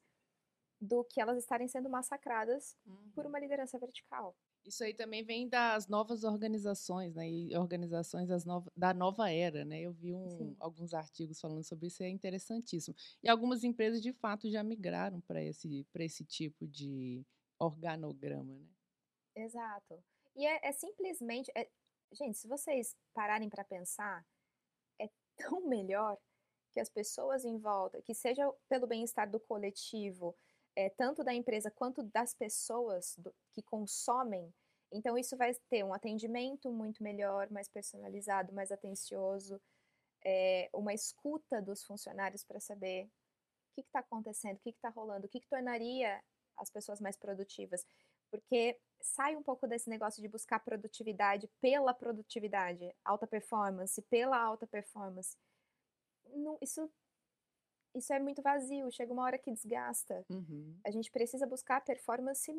do 0.79 1.03
que 1.03 1.19
elas 1.19 1.37
estarem 1.37 1.67
sendo 1.67 1.89
massacradas 1.89 2.77
uhum. 2.85 3.11
por 3.15 3.25
uma 3.25 3.39
liderança 3.39 3.79
vertical. 3.79 4.35
Isso 4.63 4.83
aí 4.83 4.93
também 4.93 5.23
vem 5.23 5.49
das 5.49 5.87
novas 5.87 6.23
organizações, 6.23 7.15
né? 7.15 7.29
E 7.29 7.57
organizações 7.57 8.29
no... 8.45 8.63
da 8.77 8.93
nova 8.93 9.29
era, 9.29 9.65
né? 9.65 9.81
Eu 9.81 9.91
vi 9.91 10.13
um, 10.13 10.55
alguns 10.59 10.93
artigos 10.93 11.39
falando 11.41 11.63
sobre 11.63 11.87
isso, 11.87 12.03
é 12.03 12.09
interessantíssimo. 12.09 12.95
E 13.21 13.27
algumas 13.27 13.63
empresas, 13.63 14.01
de 14.01 14.13
fato, 14.13 14.49
já 14.49 14.63
migraram 14.63 15.19
para 15.21 15.43
esse, 15.43 15.85
esse 15.95 16.23
tipo 16.23 16.67
de 16.67 17.25
organograma, 17.59 18.55
né? 18.55 18.67
Exato. 19.35 20.01
E 20.35 20.45
é, 20.45 20.67
é 20.67 20.71
simplesmente. 20.71 21.51
É, 21.55 21.69
gente, 22.11 22.37
se 22.37 22.47
vocês 22.47 22.95
pararem 23.13 23.49
para 23.49 23.63
pensar, 23.63 24.25
é 24.99 25.09
tão 25.37 25.61
melhor 25.67 26.17
que 26.71 26.79
as 26.79 26.89
pessoas 26.89 27.45
em 27.45 27.57
volta, 27.57 28.01
que 28.01 28.15
seja 28.15 28.51
pelo 28.67 28.87
bem-estar 28.87 29.29
do 29.29 29.39
coletivo, 29.39 30.35
é, 30.75 30.89
tanto 30.89 31.23
da 31.23 31.33
empresa 31.33 31.69
quanto 31.69 32.01
das 32.03 32.33
pessoas 32.33 33.15
do, 33.17 33.33
que 33.53 33.61
consomem. 33.61 34.51
Então, 34.91 35.17
isso 35.17 35.37
vai 35.37 35.53
ter 35.69 35.83
um 35.83 35.93
atendimento 35.93 36.71
muito 36.71 37.03
melhor, 37.03 37.49
mais 37.51 37.67
personalizado, 37.67 38.53
mais 38.53 38.71
atencioso, 38.71 39.61
é, 40.25 40.69
uma 40.73 40.93
escuta 40.93 41.61
dos 41.61 41.83
funcionários 41.83 42.43
para 42.43 42.59
saber 42.59 43.05
o 43.05 43.75
que 43.75 43.81
está 43.81 43.99
acontecendo, 43.99 44.57
o 44.57 44.59
que 44.59 44.69
está 44.69 44.89
rolando, 44.89 45.25
o 45.25 45.29
que, 45.29 45.39
que 45.39 45.47
tornaria 45.47 46.23
as 46.57 46.69
pessoas 46.69 47.01
mais 47.01 47.17
produtivas. 47.17 47.85
Porque 48.33 48.79
sai 48.99 49.35
um 49.35 49.43
pouco 49.43 49.67
desse 49.67 49.87
negócio 49.87 50.19
de 50.19 50.27
buscar 50.27 50.59
produtividade 50.59 51.47
pela 51.61 51.93
produtividade, 51.93 52.91
alta 53.05 53.27
performance, 53.27 54.01
pela 54.09 54.41
alta 54.41 54.65
performance. 54.65 55.37
Não, 56.33 56.57
isso, 56.59 56.91
isso 57.93 58.11
é 58.11 58.19
muito 58.19 58.41
vazio, 58.41 58.91
chega 58.91 59.13
uma 59.13 59.21
hora 59.21 59.37
que 59.37 59.51
desgasta. 59.51 60.25
Uhum. 60.31 60.75
A 60.83 60.89
gente 60.89 61.11
precisa 61.11 61.45
buscar 61.45 61.81
performance 61.81 62.51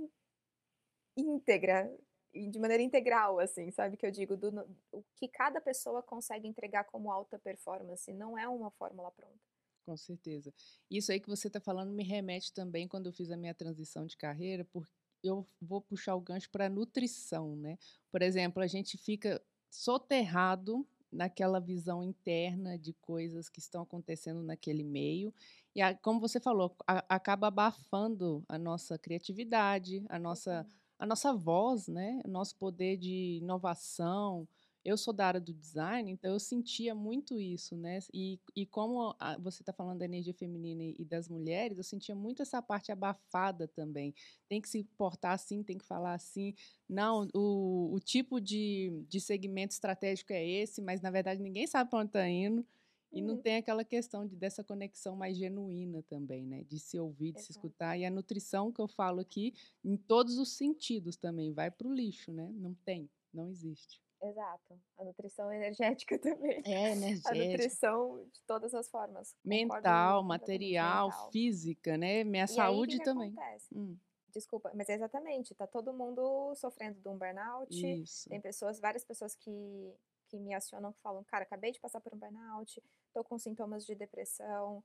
íntegra, 1.17 1.93
de 2.33 2.59
maneira 2.61 2.85
integral, 2.85 3.41
assim, 3.41 3.73
sabe? 3.73 3.97
Que 3.97 4.07
eu 4.07 4.13
digo, 4.13 4.37
do, 4.37 4.49
o 4.93 5.03
que 5.17 5.27
cada 5.27 5.61
pessoa 5.61 6.05
consegue 6.05 6.47
entregar 6.47 6.85
como 6.85 7.11
alta 7.11 7.37
performance, 7.37 8.13
não 8.13 8.39
é 8.39 8.49
uma 8.49 8.71
fórmula 8.71 9.11
pronta. 9.11 9.41
Com 9.85 9.97
certeza. 9.97 10.55
Isso 10.89 11.11
aí 11.11 11.19
que 11.19 11.29
você 11.29 11.49
está 11.49 11.61
falando 11.61 11.93
me 11.93 12.05
remete 12.05 12.53
também 12.53 12.87
quando 12.87 13.07
eu 13.07 13.13
fiz 13.13 13.31
a 13.33 13.37
minha 13.37 13.55
transição 13.55 14.07
de 14.07 14.17
carreira, 14.17 14.65
porque 14.73 14.91
eu 15.25 15.47
vou 15.61 15.81
puxar 15.81 16.15
o 16.15 16.21
gancho 16.21 16.51
para 16.51 16.69
nutrição, 16.69 17.57
né? 17.57 17.79
Por 18.11 18.23
exemplo, 18.23 18.63
a 18.63 18.67
gente 18.67 18.99
fica 18.99 19.43
soterrado 19.71 20.87
naquela 21.11 21.61
visão 21.61 22.03
interna 22.03 22.79
de 22.79 22.93
coisas 22.95 23.49
que 23.49 23.61
estão 23.61 23.83
acontecendo 23.83 24.43
naquele 24.43 24.83
meio 24.85 25.33
e 25.75 25.81
a, 25.81 25.95
como 25.95 26.21
você 26.21 26.41
falou 26.41 26.77
a, 26.87 27.05
acaba 27.09 27.47
abafando 27.49 28.45
a 28.49 28.59
nossa 28.59 28.99
criatividade 28.99 30.05
a 30.09 30.19
nossa 30.19 30.67
a 30.99 31.07
nossa 31.07 31.33
voz 31.33 31.87
né 31.87 32.21
o 32.25 32.29
nosso 32.29 32.57
poder 32.57 32.97
de 32.97 33.39
inovação 33.41 34.49
eu 34.85 34.99
sou 34.99 35.15
da 35.15 35.27
área 35.27 35.41
do 35.41 35.55
design, 35.55 36.11
então 36.11 36.33
eu 36.33 36.39
sentia 36.39 36.95
muito 36.95 37.41
isso, 37.41 37.75
né? 37.75 38.01
E, 38.13 38.39
e 38.55 38.67
como 38.67 39.17
a, 39.19 39.39
você 39.39 39.63
está 39.63 39.73
falando 39.73 40.01
da 40.01 40.05
energia 40.05 40.35
feminina 40.35 40.83
e, 40.83 40.97
e, 40.99 41.05
das 41.05 41.27
mulheres, 41.27 41.79
eu 41.79 41.85
sentia 41.85 42.15
muito 42.15 42.43
essa 42.43 42.61
parte 42.61 42.93
abafada 42.93 43.67
também. 43.67 44.15
Tem 44.47 44.61
que 44.61 44.69
se 44.69 44.85
portar 44.99 45.33
assim, 45.33 45.63
tem 45.63 45.79
que 45.79 45.87
falar 45.87 46.13
assim. 46.13 46.55
Não, 46.87 47.27
o, 47.35 47.95
o 47.95 47.99
tipo 47.99 48.39
de, 48.41 49.05
de 49.09 49.21
segmento 49.21 49.73
estratégico 49.73 50.35
é 50.35 50.47
esse, 50.47 50.83
mas 50.83 51.01
na 51.01 51.11
verdade 51.11 51.41
ninguém 51.41 51.67
sabe 51.67 51.89
para 51.89 52.01
onde 52.01 52.11
está 52.11 52.29
indo. 52.29 52.67
E 53.11 53.23
não 53.23 53.37
uhum. 53.37 53.41
tem 53.41 53.57
aquela 53.57 53.85
questão 53.85 54.27
de, 54.27 54.35
dessa 54.35 54.65
conexão 54.65 55.15
mais 55.15 55.37
genuína 55.39 56.03
também, 56.03 56.45
né? 56.45 56.65
De 56.65 56.81
se 56.81 56.99
ouvir, 56.99 57.33
de 57.33 57.39
Exato. 57.39 57.45
se 57.45 57.53
escutar. 57.53 57.97
E 57.97 58.05
a 58.05 58.11
nutrição 58.11 58.73
que 58.73 58.81
eu 58.81 58.89
falo 58.89 59.21
aqui, 59.21 59.55
em 59.85 59.97
todos 59.97 60.37
os 60.37 60.51
sentidos 60.51 61.17
também, 61.17 61.53
vai 61.53 61.71
para 61.71 61.87
o 61.87 61.95
lixo, 61.95 62.33
né? 62.33 62.51
Não 62.57 62.75
tem, 62.85 63.09
não 63.33 63.49
existe. 63.49 64.04
Exato. 64.25 64.81
A 64.99 65.05
nutrição 65.05 65.53
energética 65.53 66.19
também. 66.21 66.63
É, 66.65 66.93
energética. 66.93 67.31
A 67.31 67.35
nutrição 67.35 68.25
de 68.33 68.43
todas 68.47 68.75
as 68.75 68.89
formas. 68.89 69.37
Mental, 69.45 70.23
material, 70.23 71.09
mental. 71.09 71.31
física, 71.31 71.97
né? 71.97 72.25
Minha 72.25 72.45
e 72.45 72.49
saúde 72.49 72.95
aí, 72.95 72.99
que 72.99 73.05
também. 73.05 73.33
Acontece? 73.33 73.75
Hum. 73.75 73.97
Desculpa, 74.33 74.73
mas 74.75 74.89
é 74.89 74.95
exatamente, 74.95 75.55
tá 75.55 75.65
todo 75.65 75.93
mundo 75.93 76.53
sofrendo 76.57 77.01
de 77.01 77.09
um 77.09 77.17
burnout. 77.17 77.71
Isso. 77.71 78.29
Tem 78.29 78.41
pessoas, 78.41 78.81
várias 78.81 79.05
pessoas 79.05 79.37
que, 79.37 79.95
que 80.29 80.41
me 80.41 80.53
acionam 80.53 80.93
que 80.93 81.01
falam, 81.01 81.23
cara, 81.23 81.45
acabei 81.45 81.71
de 81.71 81.79
passar 81.79 82.01
por 82.01 82.13
um 82.13 82.19
burnout, 82.19 82.83
tô 83.13 83.23
com 83.23 83.39
sintomas 83.39 83.87
de 83.87 83.95
depressão, 83.95 84.83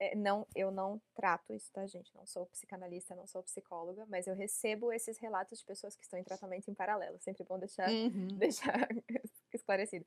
é, 0.00 0.14
não, 0.14 0.46
eu 0.56 0.70
não 0.70 1.00
trato 1.14 1.52
isso, 1.52 1.70
tá, 1.70 1.86
gente? 1.86 2.16
Não 2.16 2.24
sou 2.24 2.46
psicanalista, 2.46 3.14
não 3.14 3.26
sou 3.26 3.42
psicóloga, 3.42 4.06
mas 4.06 4.26
eu 4.26 4.34
recebo 4.34 4.90
esses 4.90 5.18
relatos 5.18 5.58
de 5.58 5.64
pessoas 5.66 5.94
que 5.94 6.02
estão 6.02 6.18
em 6.18 6.24
tratamento 6.24 6.70
em 6.70 6.74
paralelo. 6.74 7.20
Sempre 7.20 7.44
bom 7.44 7.58
deixar, 7.58 7.90
uhum. 7.90 8.28
deixar 8.38 8.88
esclarecido. 9.52 10.06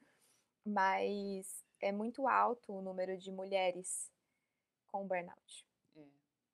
Mas 0.66 1.64
é 1.80 1.92
muito 1.92 2.28
alto 2.28 2.74
o 2.74 2.82
número 2.82 3.16
de 3.16 3.32
mulheres 3.32 4.12
com 4.88 5.06
burnout. 5.06 5.68
É. 5.96 6.02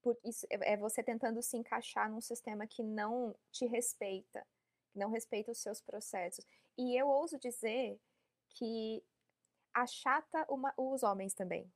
Por 0.02 0.20
isso, 0.26 0.46
é, 0.50 0.74
é 0.74 0.78
você 0.78 1.02
tentando 1.02 1.42
se 1.42 1.56
encaixar 1.56 2.12
num 2.12 2.22
sistema 2.22 2.68
que 2.68 2.84
não 2.84 3.34
te 3.52 3.66
respeita, 3.66 4.46
que 4.92 5.00
não 5.00 5.10
respeita 5.10 5.50
os 5.50 5.60
seus 5.60 5.80
processos. 5.80 6.46
E 6.78 6.94
eu 7.00 7.08
ouso 7.08 7.40
dizer 7.40 7.98
que 8.50 9.02
achata 9.74 10.46
uma, 10.50 10.74
os 10.76 11.04
homens 11.04 11.34
também 11.34 11.72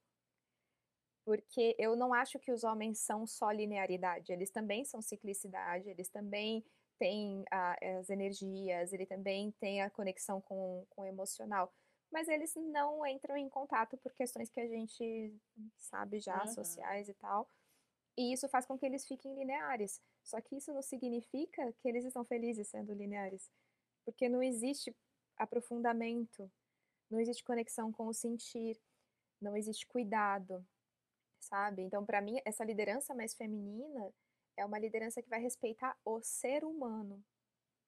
porque 1.25 1.75
eu 1.79 1.95
não 1.95 2.13
acho 2.13 2.39
que 2.39 2.51
os 2.51 2.63
homens 2.63 2.99
são 2.99 3.25
só 3.25 3.51
linearidade, 3.51 4.31
eles 4.31 4.49
também 4.49 4.83
são 4.83 5.01
ciclicidade, 5.01 5.89
eles 5.89 6.09
também 6.09 6.63
têm 6.99 7.43
as 7.49 8.09
energias, 8.09 8.93
ele 8.93 9.05
também 9.05 9.51
tem 9.59 9.81
a 9.81 9.89
conexão 9.89 10.41
com, 10.41 10.85
com 10.89 11.01
o 11.01 11.05
emocional, 11.05 11.73
mas 12.11 12.27
eles 12.27 12.53
não 12.55 13.05
entram 13.07 13.35
em 13.35 13.49
contato 13.49 13.97
por 13.97 14.13
questões 14.13 14.49
que 14.49 14.59
a 14.59 14.67
gente 14.67 15.35
sabe 15.77 16.19
já, 16.19 16.41
uhum. 16.41 16.47
sociais 16.47 17.09
e 17.09 17.13
tal, 17.15 17.49
e 18.17 18.31
isso 18.33 18.47
faz 18.47 18.65
com 18.65 18.77
que 18.77 18.85
eles 18.85 19.07
fiquem 19.07 19.33
lineares. 19.35 19.99
Só 20.23 20.39
que 20.39 20.55
isso 20.55 20.71
não 20.73 20.81
significa 20.81 21.73
que 21.73 21.87
eles 21.87 22.05
estão 22.05 22.23
felizes 22.23 22.67
sendo 22.67 22.93
lineares, 22.93 23.49
porque 24.05 24.29
não 24.29 24.41
existe 24.41 24.95
aprofundamento, 25.35 26.49
não 27.09 27.19
existe 27.19 27.43
conexão 27.43 27.91
com 27.91 28.07
o 28.07 28.13
sentir, 28.13 28.79
não 29.41 29.57
existe 29.57 29.85
cuidado, 29.87 30.65
sabe? 31.43 31.81
Então, 31.81 32.05
para 32.05 32.21
mim, 32.21 32.39
essa 32.45 32.63
liderança 32.63 33.13
mais 33.13 33.33
feminina 33.33 34.11
é 34.57 34.65
uma 34.65 34.79
liderança 34.79 35.21
que 35.21 35.29
vai 35.29 35.41
respeitar 35.41 35.97
o 36.05 36.21
ser 36.21 36.63
humano, 36.63 37.23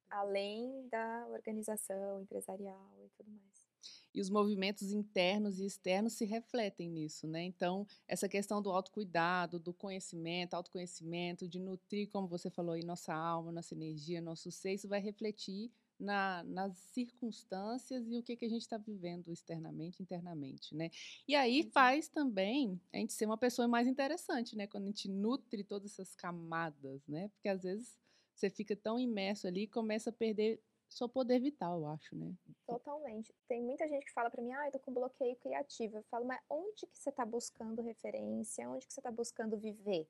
além 0.09 0.88
da 0.89 1.27
organização 1.29 2.21
empresarial 2.21 2.93
e 3.05 3.09
tudo 3.17 3.31
mais. 3.31 3.65
E 4.13 4.21
os 4.21 4.29
movimentos 4.29 4.91
internos 4.91 5.59
e 5.59 5.65
externos 5.65 6.13
se 6.13 6.25
refletem 6.25 6.89
nisso, 6.89 7.27
né? 7.27 7.43
Então, 7.43 7.85
essa 8.07 8.29
questão 8.29 8.62
do 8.62 8.71
autocuidado, 8.71 9.59
do 9.59 9.74
conhecimento, 9.74 10.53
autoconhecimento, 10.53 11.47
de 11.47 11.59
nutrir, 11.59 12.09
como 12.09 12.27
você 12.27 12.50
falou 12.50 12.74
aí, 12.74 12.83
nossa 12.83 13.13
alma, 13.13 13.51
nossa 13.51 13.74
energia, 13.74 14.21
nosso 14.21 14.50
ser, 14.51 14.74
isso 14.74 14.88
vai 14.88 15.01
refletir 15.01 15.71
na, 15.99 16.43
nas 16.43 16.77
circunstâncias 16.77 18.09
e 18.09 18.17
o 18.17 18.23
que, 18.23 18.35
que 18.35 18.45
a 18.45 18.49
gente 18.49 18.61
está 18.61 18.77
vivendo 18.77 19.31
externamente, 19.31 20.01
internamente, 20.01 20.75
né? 20.75 20.89
E 21.27 21.35
aí 21.35 21.61
uhum. 21.61 21.71
faz 21.71 22.07
também 22.07 22.79
a 22.93 22.97
gente 22.97 23.13
ser 23.13 23.25
uma 23.25 23.37
pessoa 23.37 23.67
mais 23.67 23.87
interessante, 23.87 24.55
né? 24.55 24.67
Quando 24.67 24.83
a 24.83 24.87
gente 24.87 25.09
nutre 25.09 25.63
todas 25.63 25.91
essas 25.91 26.15
camadas, 26.15 27.05
né? 27.07 27.29
Porque 27.29 27.49
às 27.49 27.63
vezes 27.63 27.97
você 28.33 28.49
fica 28.49 28.75
tão 28.75 28.99
imerso 28.99 29.47
ali 29.47 29.63
e 29.63 29.67
começa 29.67 30.09
a 30.09 30.13
perder 30.13 30.61
seu 30.89 31.09
poder 31.09 31.39
vital, 31.39 31.79
eu 31.79 31.87
acho, 31.87 32.15
né? 32.15 32.33
Totalmente. 32.65 33.33
Tem 33.47 33.61
muita 33.61 33.87
gente 33.87 34.05
que 34.05 34.13
fala 34.13 34.29
para 34.29 34.41
mim, 34.41 34.53
ah, 34.53 34.67
eu 34.67 34.71
tô 34.71 34.79
com 34.79 34.93
bloqueio 34.93 35.35
criativo. 35.37 35.97
Eu 35.97 36.03
falo, 36.03 36.25
mas 36.25 36.41
onde 36.49 36.85
que 36.87 36.97
você 36.97 37.09
está 37.09 37.25
buscando 37.25 37.81
referência? 37.81 38.69
Onde 38.69 38.85
que 38.85 38.93
você 38.93 38.99
está 38.99 39.11
buscando 39.11 39.57
viver? 39.57 40.07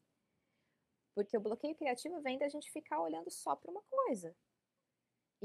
Porque 1.16 1.38
o 1.38 1.42
bloqueio 1.42 1.76
criativo 1.76 2.22
vem 2.22 2.38
da 2.38 2.50
gente 2.50 2.70
ficar 2.70 3.02
olhando 3.02 3.32
só 3.32 3.56
para 3.56 3.72
uma 3.72 3.82
coisa. 3.84 4.36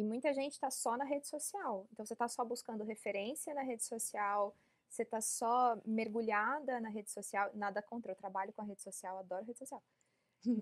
E 0.01 0.03
muita 0.03 0.33
gente 0.33 0.53
está 0.53 0.71
só 0.71 0.97
na 0.97 1.05
rede 1.05 1.29
social. 1.29 1.87
Então 1.93 2.07
você 2.07 2.15
está 2.15 2.27
só 2.27 2.43
buscando 2.43 2.83
referência 2.83 3.53
na 3.53 3.61
rede 3.61 3.85
social, 3.85 4.57
você 4.89 5.03
está 5.03 5.21
só 5.21 5.79
mergulhada 5.85 6.81
na 6.81 6.89
rede 6.89 7.11
social. 7.11 7.51
Nada 7.55 7.83
contra, 7.83 8.13
eu 8.13 8.17
trabalho 8.17 8.51
com 8.55 8.63
a 8.63 8.65
rede 8.65 8.81
social, 8.81 9.19
adoro 9.19 9.45
rede 9.45 9.59
social. 9.59 9.83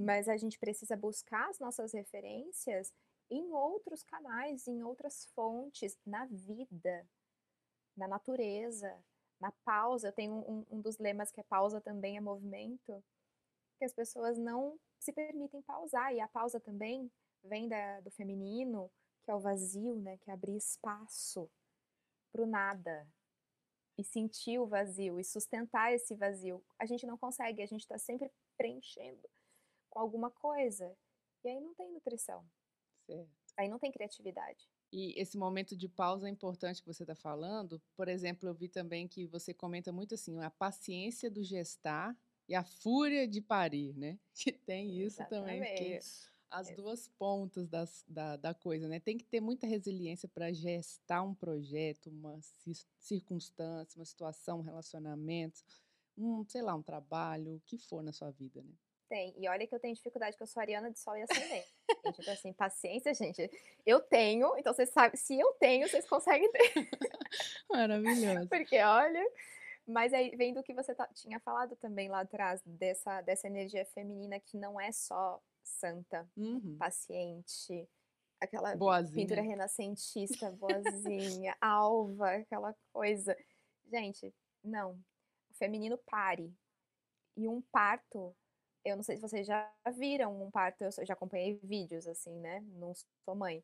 Mas 0.01 0.29
a 0.29 0.37
gente 0.37 0.59
precisa 0.59 0.97
buscar 0.97 1.49
as 1.49 1.61
nossas 1.61 1.93
referências 1.93 2.93
em 3.31 3.53
outros 3.53 4.03
canais, 4.03 4.67
em 4.67 4.83
outras 4.83 5.27
fontes, 5.27 5.97
na 6.05 6.27
vida, 6.27 7.07
na 7.97 8.09
natureza, 8.09 8.93
na 9.39 9.53
pausa. 9.65 10.09
Eu 10.09 10.13
tenho 10.13 10.35
um, 10.35 10.67
um 10.69 10.81
dos 10.81 10.99
lemas 10.99 11.31
que 11.31 11.39
é 11.39 11.45
pausa 11.45 11.81
também 11.81 12.17
é 12.17 12.21
movimento, 12.21 13.05
que 13.79 13.85
as 13.85 13.93
pessoas 13.93 14.37
não 14.37 14.81
se 14.99 15.13
permitem 15.13 15.63
pausar. 15.63 16.13
E 16.13 16.21
a 16.21 16.27
pausa 16.27 16.59
também 16.59 17.09
vem 17.45 17.69
da, 17.69 18.01
do 18.01 18.11
feminino, 18.11 18.91
que 19.29 19.33
é 19.33 19.35
o 19.35 19.41
vazio, 19.41 19.95
né? 20.01 20.17
Que 20.17 20.31
é 20.31 20.33
abrir 20.33 20.57
espaço 20.57 21.51
para 22.33 22.43
o 22.43 22.47
nada 22.47 23.07
e 23.99 24.03
sentir 24.03 24.59
o 24.59 24.67
vazio 24.67 25.21
e 25.21 25.25
sustentar 25.25 25.93
esse 25.93 26.15
vazio. 26.15 26.65
A 26.79 26.87
gente 26.87 27.07
não 27.07 27.19
consegue, 27.19 27.61
a 27.61 27.67
gente 27.67 27.83
está 27.83 27.99
sempre 27.99 28.33
preenchendo 28.57 29.29
com 29.91 29.99
alguma 29.99 30.31
coisa. 30.31 30.97
E 31.45 31.49
aí 31.51 31.61
não 31.61 31.75
tem 31.75 31.93
nutrição. 31.93 32.43
Certo. 33.05 33.29
Aí 33.59 33.69
não 33.69 33.79
tem 33.79 33.93
criatividade. 33.93 34.67
E 34.91 35.13
esse 35.21 35.37
momento 35.37 35.77
de 35.77 35.91
pausa 35.91 36.27
é 36.27 36.31
importante 36.31 36.81
que 36.81 36.87
você 36.87 37.03
está 37.03 37.15
falando. 37.15 37.83
Por 37.95 38.09
exemplo, 38.09 38.49
eu 38.49 38.55
vi 38.55 38.67
também 38.67 39.07
que 39.07 39.27
você 39.27 39.53
comenta 39.53 39.93
muito 39.93 40.15
assim, 40.15 40.41
a 40.41 40.51
paciência 40.51 41.31
do 41.31 41.43
gestar 41.43 42.17
e 42.49 42.55
a 42.55 42.65
fúria 42.65 43.29
de 43.29 43.43
parir, 43.43 43.95
né? 43.95 44.19
Que 44.33 44.53
tem 44.53 44.89
isso 45.03 45.21
Exatamente. 45.21 45.59
também. 45.59 45.75
Porque 45.75 45.99
as 46.51 46.71
duas 46.71 47.09
pontas 47.09 47.69
das, 47.69 48.05
da, 48.09 48.37
da 48.37 48.55
coisa, 48.55 48.89
né? 48.89 49.01
Tem 49.01 49.17
que 49.17 49.25
ter 49.25 49.41
muita 49.41 49.67
resiliência 49.67 50.29
para 50.29 50.53
gestar 50.53 51.23
um 51.23 51.35
projeto, 51.35 52.09
uma 52.11 52.39
circunstância, 52.99 53.99
uma 53.99 54.05
situação, 54.05 54.61
um 54.61 54.63
relacionamento, 54.63 55.63
um, 56.17 56.45
sei 56.49 56.63
lá, 56.63 56.75
um 56.75 56.83
trabalho, 56.83 57.57
o 57.57 57.61
que 57.67 57.79
for 57.79 58.03
na 58.03 58.13
sua 58.13 58.31
vida, 58.31 58.63
né? 58.63 58.73
Tem. 59.09 59.35
E 59.39 59.49
olha 59.49 59.67
que 59.67 59.75
eu 59.75 59.81
tenho 59.81 59.95
dificuldade, 59.95 60.37
que 60.37 60.43
eu 60.43 60.47
sou 60.47 60.61
ariana 60.61 60.91
de 60.91 60.99
sol 60.99 61.17
e 61.17 61.23
ascendente. 61.23 61.69
tipo 62.15 62.31
assim, 62.31 62.53
paciência, 62.53 63.15
gente. 63.15 63.51
Eu 63.87 64.01
tenho, 64.01 64.57
então 64.59 64.73
vocês 64.75 64.91
sabem, 64.91 65.17
se 65.17 65.39
eu 65.39 65.53
tenho, 65.55 65.89
vocês 65.89 66.07
conseguem 66.07 66.51
ter. 66.53 66.73
Maravilhoso. 67.71 68.49
Porque, 68.49 68.79
olha. 68.79 69.25
Mas 69.87 70.13
aí 70.13 70.37
vem 70.37 70.53
do 70.53 70.63
que 70.63 70.75
você 70.75 70.95
tinha 71.15 71.41
falado 71.41 71.75
também 71.77 72.11
lá 72.11 72.21
atrás, 72.21 72.61
dessa, 72.67 73.23
dessa 73.23 73.47
energia 73.47 73.87
feminina 73.87 74.39
que 74.39 74.59
não 74.59 74.79
é 74.79 74.93
só 74.93 75.43
santa, 75.79 76.29
uhum. 76.37 76.77
paciente, 76.79 77.89
aquela 78.41 78.77
boazinha. 78.77 79.15
pintura 79.15 79.43
renascentista, 79.43 80.51
boazinha, 80.59 81.57
alva, 81.61 82.31
aquela 82.33 82.75
coisa. 82.93 83.37
Gente, 83.91 84.35
não. 84.63 84.93
O 85.51 85.55
feminino 85.55 85.99
pare. 85.99 86.53
E 87.37 87.47
um 87.47 87.63
parto 87.63 88.35
eu 88.85 88.97
não 88.97 89.03
sei 89.03 89.17
se 89.17 89.23
vocês 89.23 89.47
já 89.47 89.71
viram 89.97 90.43
um 90.43 90.51
parto, 90.51 90.83
eu 90.83 91.07
já 91.07 91.15
acompanhei 91.15 91.59
vídeos 91.63 92.07
assim, 92.07 92.35
né? 92.41 92.61
Não 92.61 92.95
sou 92.95 93.35
mãe. 93.35 93.63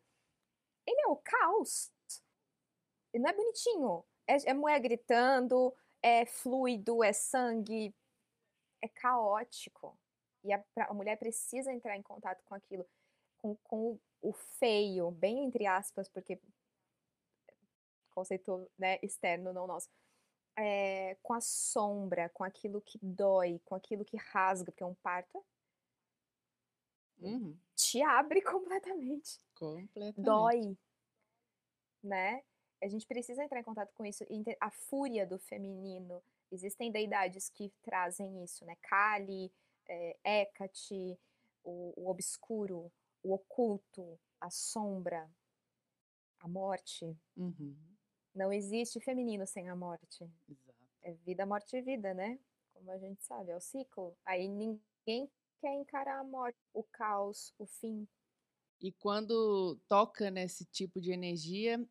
Ele 0.87 1.01
é 1.01 1.07
o 1.07 1.17
caos. 1.17 1.91
Ele 3.13 3.23
não 3.23 3.31
é 3.31 3.35
bonitinho. 3.35 4.05
É, 4.27 4.51
é 4.51 4.55
mulher 4.55 4.81
gritando, 4.81 5.75
é 6.03 6.27
fluido, 6.27 7.03
é 7.03 7.13
sangue. 7.13 7.95
É 8.83 8.89
caótico. 8.89 9.99
E 10.45 10.53
a, 10.53 10.63
a 10.89 10.95
mulher 10.95 11.19
precisa 11.19 11.73
entrar 11.73 11.97
em 11.97 12.03
contato 12.03 12.45
com 12.45 12.55
aquilo, 12.55 12.87
com, 13.39 13.57
com 13.57 13.99
o 14.21 14.33
feio, 14.33 15.11
bem 15.11 15.45
entre 15.45 15.67
aspas, 15.67 16.09
porque 16.09 16.39
conceito 18.11 18.71
né, 18.79 18.99
externo, 19.03 19.53
não 19.53 19.67
nosso 19.67 19.91
é, 20.57 21.17
com 21.23 21.35
a 21.35 21.41
sombra, 21.41 22.29
com 22.29 22.45
aquilo 22.45 22.81
que 22.81 22.99
dói, 23.03 23.61
com 23.65 23.75
aquilo 23.75 24.05
que 24.05 24.17
rasga, 24.17 24.71
porque 24.71 24.83
é 24.85 24.87
um 24.87 24.95
parto 24.95 25.45
uhum. 27.21 27.57
te 27.75 28.03
abre 28.03 28.41
completamente. 28.43 29.41
Completamente. 29.55 30.21
Dói, 30.21 30.77
né? 32.03 32.43
A 32.83 32.89
gente 32.89 33.07
precisa 33.07 33.43
entrar 33.43 33.61
em 33.61 33.65
contato 33.65 33.93
com 33.95 34.05
isso. 34.05 34.25
A 34.61 34.71
fúria 34.71 35.25
do 35.25 35.39
feminino. 35.39 36.23
Existem 36.51 36.91
deidades 36.91 37.49
que 37.49 37.73
trazem 37.83 38.43
isso, 38.45 38.65
né? 38.65 38.77
Kali, 38.83 39.51
é, 39.89 40.17
Hecate, 40.25 41.19
o, 41.63 41.93
o 41.97 42.11
obscuro, 42.11 42.93
o 43.23 43.35
oculto, 43.35 44.19
a 44.41 44.51
sombra, 44.51 45.29
a 46.41 46.49
morte. 46.49 47.17
Uhum. 47.37 47.77
Não 48.35 48.53
existe 48.53 49.01
feminino 49.01 49.47
sem 49.47 49.69
a 49.69 49.77
morte. 49.77 50.25
Exato. 50.49 50.75
É 51.03 51.13
vida, 51.13 51.47
morte 51.47 51.77
e 51.77 51.83
vida, 51.83 52.13
né? 52.15 52.39
Como 52.73 52.91
a 52.91 52.99
gente 52.99 53.23
sabe, 53.23 53.51
é 53.51 53.57
o 53.57 53.61
ciclo. 53.61 54.17
Aí 54.25 54.49
ninguém 54.49 55.31
quer 55.61 55.75
encarar 55.75 56.19
a 56.19 56.25
morte, 56.25 56.59
o 56.73 56.83
caos, 56.83 57.55
o 57.59 57.67
fim. 57.67 58.07
E 58.81 58.93
quando 58.93 59.79
toca 59.89 60.31
nesse 60.31 60.65
tipo 60.67 61.01
de 61.01 61.13
energia, 61.13 61.83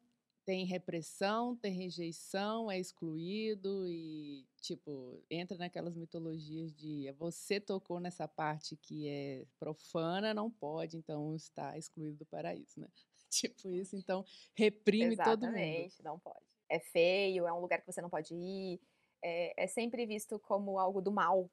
tem 0.45 0.65
repressão, 0.65 1.55
tem 1.55 1.73
rejeição, 1.73 2.69
é 2.69 2.79
excluído 2.79 3.87
e, 3.87 4.45
tipo, 4.61 5.23
entra 5.29 5.57
naquelas 5.57 5.95
mitologias 5.95 6.73
de 6.73 7.11
você 7.13 7.59
tocou 7.59 7.99
nessa 7.99 8.27
parte 8.27 8.75
que 8.75 9.07
é 9.07 9.45
profana, 9.57 10.33
não 10.33 10.51
pode, 10.51 10.97
então 10.97 11.35
está 11.35 11.77
excluído 11.77 12.17
do 12.17 12.25
paraíso, 12.25 12.79
né? 12.79 12.87
tipo 13.29 13.71
isso, 13.71 13.95
então 13.95 14.25
reprime 14.55 15.13
Exatamente, 15.13 15.39
todo 15.39 15.45
mundo. 15.47 15.57
Exatamente, 15.57 16.03
não 16.03 16.19
pode. 16.19 16.45
É 16.69 16.79
feio, 16.79 17.47
é 17.47 17.53
um 17.53 17.59
lugar 17.59 17.79
que 17.81 17.91
você 17.91 18.01
não 18.01 18.09
pode 18.09 18.33
ir, 18.33 18.81
é, 19.21 19.63
é 19.63 19.67
sempre 19.67 20.05
visto 20.05 20.37
como 20.39 20.77
algo 20.77 21.01
do 21.01 21.11
mal. 21.11 21.49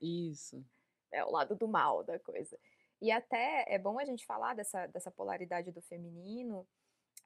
Isso. 0.00 0.64
É 1.12 1.24
o 1.24 1.30
lado 1.30 1.56
do 1.56 1.66
mal 1.66 2.04
da 2.04 2.18
coisa. 2.18 2.58
E 3.00 3.10
até 3.10 3.64
é 3.68 3.78
bom 3.78 3.98
a 3.98 4.04
gente 4.04 4.26
falar 4.26 4.54
dessa, 4.54 4.86
dessa 4.86 5.10
polaridade 5.10 5.70
do 5.72 5.80
feminino. 5.82 6.66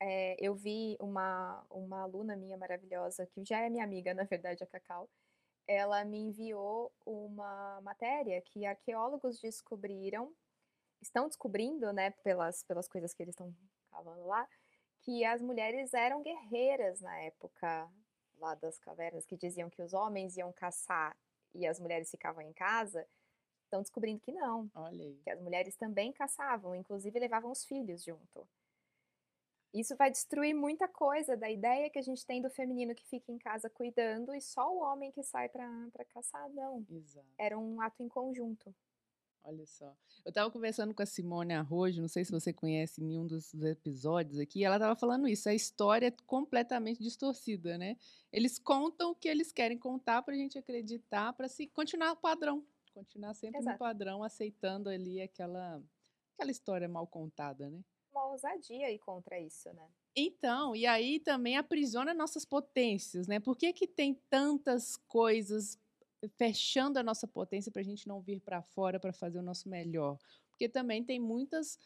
É, 0.01 0.37
eu 0.41 0.55
vi 0.55 0.97
uma, 1.01 1.65
uma 1.71 2.03
aluna 2.03 2.37
minha 2.37 2.57
maravilhosa, 2.57 3.27
que 3.27 3.45
já 3.45 3.61
é 3.61 3.71
minha 3.71 3.85
amiga, 3.85 4.15
na 4.15 4.25
verdade, 4.25 4.63
a 4.63 4.67
Cacau, 4.67 5.09
ela 5.67 6.05
me 6.05 6.19
enviou 6.19 6.93
uma 7.07 7.81
matéria 7.83 8.41
que 8.43 8.67
arqueólogos 8.67 9.41
descobriram, 9.41 10.33
estão 11.01 11.29
descobrindo, 11.29 11.93
né, 11.93 12.11
pelas, 12.23 12.65
pelas 12.65 12.89
coisas 12.89 13.15
que 13.15 13.23
eles 13.23 13.33
estão 13.33 13.55
cavando 13.91 14.27
lá, 14.27 14.49
que 15.01 15.25
as 15.25 15.41
mulheres 15.41 15.95
eram 15.95 16.23
guerreiras 16.23 17.01
na 17.01 17.17
época 17.21 17.91
lá 18.39 18.55
das 18.57 18.79
cavernas, 18.79 19.25
que 19.25 19.37
diziam 19.37 19.71
que 19.71 19.83
os 19.83 19.93
homens 19.93 20.37
iam 20.37 20.53
caçar 20.53 21.17
e 21.55 21.67
as 21.67 21.79
mulheres 21.79 22.11
ficavam 22.11 22.43
em 22.43 22.53
casa, 22.53 23.07
estão 23.65 23.81
descobrindo 23.81 24.21
que 24.21 24.33
não. 24.33 24.71
Olha 24.75 25.03
aí. 25.03 25.21
Que 25.23 25.31
as 25.31 25.41
mulheres 25.41 25.77
também 25.77 26.13
caçavam, 26.13 26.75
inclusive 26.75 27.19
levavam 27.19 27.51
os 27.51 27.65
filhos 27.65 28.05
junto. 28.05 28.47
Isso 29.73 29.97
vai 29.97 30.11
destruir 30.11 30.55
muita 30.55 30.87
coisa 30.87 31.37
da 31.37 31.51
ideia 31.51 31.89
que 31.89 31.99
a 31.99 32.03
gente 32.03 32.27
tem 32.27 32.43
do 32.43 32.51
feminino 32.51 32.95
que 32.95 33.07
fica 33.07 33.33
em 33.33 33.39
casa 33.39 33.71
cuidando 33.71 34.35
e 34.35 34.41
só 34.41 34.71
o 34.71 34.81
homem 34.81 35.11
que 35.11 35.23
sai 35.23 35.49
para 35.49 36.05
caçar, 36.13 36.49
não. 36.51 36.85
Exato. 36.91 37.27
Era 37.39 37.59
um 37.59 37.81
ato 37.81 38.03
em 38.03 38.09
conjunto. 38.09 38.75
Olha 39.45 39.67
só. 39.67 39.97
Eu 40.25 40.29
estava 40.29 40.51
conversando 40.51 40.95
com 40.95 41.03
a 41.03 41.07
Simone 41.07 41.55
Arrojo, 41.55 42.01
não 42.01 42.09
sei 42.09 42.25
se 42.25 42.31
você 42.31 42.53
conhece 42.53 43.01
nenhum 43.01 43.27
dos, 43.27 43.53
episódios 43.55 44.39
aqui, 44.39 44.65
ela 44.65 44.77
estava 44.77 44.95
falando 44.95 45.27
isso, 45.27 45.49
a 45.49 45.55
história 45.55 46.09
é 46.09 46.15
completamente 46.27 47.03
distorcida, 47.03 47.77
né? 47.77 47.97
Eles 48.33 48.59
contam 48.59 49.11
o 49.11 49.15
que 49.15 49.29
eles 49.29 49.51
querem 49.51 49.77
contar 49.77 50.23
para 50.23 50.35
a 50.35 50.37
gente 50.37 50.57
acreditar, 50.57 51.33
para 51.33 51.49
se 51.49 51.67
continuar 51.67 52.13
o 52.13 52.17
padrão, 52.17 52.65
continuar 52.95 53.35
sempre 53.35 53.59
Exato. 53.59 53.75
no 53.75 53.79
padrão, 53.79 54.23
aceitando 54.23 54.89
ali 54.89 55.21
aquela, 55.21 55.83
aquela 56.35 56.51
história 56.51 56.89
mal 56.89 57.07
contada, 57.07 57.69
né? 57.69 57.83
Uma 58.12 58.27
ousadia 58.27 58.87
aí 58.87 58.98
contra 58.98 59.40
isso, 59.40 59.72
né? 59.72 59.88
Então, 60.14 60.77
e 60.77 60.87
aí 60.87 61.18
também 61.18 61.57
aprisiona 61.57 62.12
nossas 62.12 62.44
potências, 62.44 63.27
né? 63.27 63.40
Por 63.40 63.57
que, 63.57 63.72
que 63.72 63.87
tem 63.87 64.14
tantas 64.29 64.96
coisas 64.96 65.79
fechando 66.37 66.98
a 66.98 67.03
nossa 67.03 67.27
potência 67.27 67.72
para 67.72 67.81
a 67.81 67.85
gente 67.85 68.07
não 68.07 68.20
vir 68.20 68.40
para 68.40 68.62
fora 68.62 69.01
para 69.01 69.12
fazer 69.12 69.38
o 69.38 69.42
nosso 69.42 69.68
melhor. 69.68 70.18
Porque 70.51 70.68
também 70.68 71.03
tem 71.03 71.18
muitas 71.18 71.79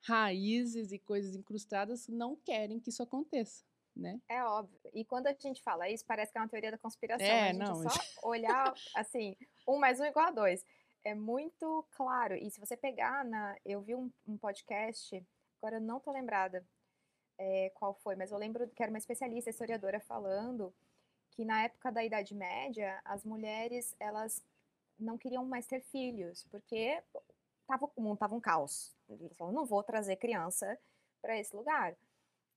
raízes 0.00 0.92
e 0.92 0.98
coisas 0.98 1.34
incrustadas 1.34 2.06
que 2.06 2.12
não 2.12 2.36
querem 2.36 2.80
que 2.80 2.90
isso 2.90 3.02
aconteça. 3.02 3.64
Né? 3.96 4.20
É 4.28 4.44
óbvio. 4.44 4.78
E 4.94 5.04
quando 5.04 5.26
a 5.26 5.32
gente 5.36 5.60
fala 5.60 5.88
isso, 5.88 6.04
parece 6.06 6.30
que 6.30 6.38
é 6.38 6.40
uma 6.40 6.48
teoria 6.48 6.70
da 6.70 6.78
conspiração. 6.78 7.26
É, 7.26 7.50
a 7.50 7.52
gente 7.52 7.58
não, 7.58 7.82
só 7.82 7.88
olhar 8.22 8.72
assim, 8.94 9.36
um 9.66 9.78
mais 9.78 9.98
um 9.98 10.04
igual 10.04 10.28
a 10.28 10.30
dois. 10.30 10.64
É 11.04 11.14
muito 11.14 11.84
claro. 11.90 12.36
E 12.36 12.48
se 12.50 12.60
você 12.60 12.76
pegar 12.76 13.24
na. 13.24 13.56
Eu 13.64 13.80
vi 13.80 13.96
um, 13.96 14.10
um 14.26 14.36
podcast, 14.36 15.24
agora 15.58 15.76
eu 15.76 15.80
não 15.80 16.00
tô 16.00 16.10
lembrada 16.10 16.64
é, 17.38 17.70
qual 17.70 17.94
foi, 17.94 18.16
mas 18.16 18.32
eu 18.32 18.38
lembro 18.38 18.68
que 18.68 18.82
era 18.82 18.90
uma 18.90 18.98
especialista, 18.98 19.50
historiadora, 19.50 20.00
falando 20.00 20.74
que 21.30 21.44
na 21.44 21.64
época 21.64 21.92
da 21.92 22.04
Idade 22.04 22.34
Média, 22.34 23.00
as 23.04 23.24
mulheres, 23.24 23.94
elas 24.00 24.42
não 24.98 25.16
queriam 25.16 25.44
mais 25.44 25.66
ter 25.66 25.80
filhos, 25.80 26.44
porque 26.50 27.00
estava 27.62 27.90
um, 27.96 28.16
tava 28.16 28.34
um 28.34 28.40
caos. 28.40 28.96
Eles 29.08 29.36
falaram, 29.36 29.56
não 29.56 29.64
vou 29.64 29.82
trazer 29.82 30.16
criança 30.16 30.78
para 31.22 31.38
esse 31.38 31.54
lugar. 31.54 31.96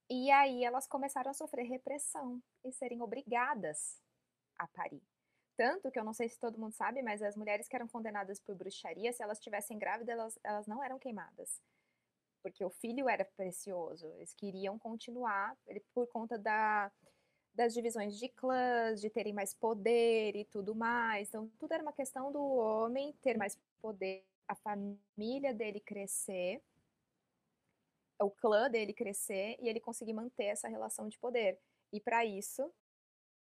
E 0.09 0.31
aí 0.31 0.63
elas 0.63 0.87
começaram 0.87 1.29
a 1.29 1.33
sofrer 1.33 1.63
repressão 1.63 2.41
e 2.65 2.71
serem 2.71 3.01
obrigadas 3.01 4.01
a 4.57 4.67
parir. 4.67 5.03
Tanto 5.55 5.91
que 5.91 5.99
eu 5.99 6.03
não 6.03 6.13
sei 6.13 6.27
se 6.27 6.39
todo 6.39 6.59
mundo 6.59 6.73
sabe, 6.73 7.03
mas 7.03 7.21
as 7.21 7.35
mulheres 7.35 7.67
que 7.67 7.75
eram 7.75 7.87
condenadas 7.87 8.39
por 8.39 8.55
bruxaria, 8.55 9.13
se 9.13 9.21
elas 9.21 9.37
estivessem 9.37 9.77
grávidas, 9.77 10.17
elas, 10.17 10.39
elas 10.43 10.67
não 10.67 10.83
eram 10.83 10.97
queimadas. 10.97 11.61
Porque 12.41 12.63
o 12.63 12.69
filho 12.69 13.07
era 13.07 13.23
precioso. 13.23 14.07
Eles 14.15 14.33
queriam 14.33 14.77
continuar 14.79 15.55
ele, 15.67 15.79
por 15.93 16.07
conta 16.07 16.37
da, 16.37 16.91
das 17.53 17.73
divisões 17.73 18.17
de 18.17 18.27
clãs, 18.29 18.99
de 18.99 19.09
terem 19.09 19.33
mais 19.33 19.53
poder 19.53 20.35
e 20.35 20.45
tudo 20.45 20.73
mais. 20.73 21.29
Então, 21.29 21.49
tudo 21.59 21.73
era 21.73 21.83
uma 21.83 21.93
questão 21.93 22.31
do 22.31 22.41
homem 22.41 23.13
ter 23.21 23.37
mais 23.37 23.57
poder, 23.81 24.25
a 24.47 24.55
família 24.55 25.53
dele 25.53 25.79
crescer, 25.79 26.61
o 28.19 28.29
clã 28.29 28.69
dele 28.69 28.93
crescer 28.93 29.57
e 29.59 29.67
ele 29.67 29.79
conseguir 29.79 30.13
manter 30.13 30.45
essa 30.45 30.67
relação 30.67 31.07
de 31.07 31.17
poder. 31.17 31.59
E 31.91 31.99
para 31.99 32.25
isso, 32.25 32.71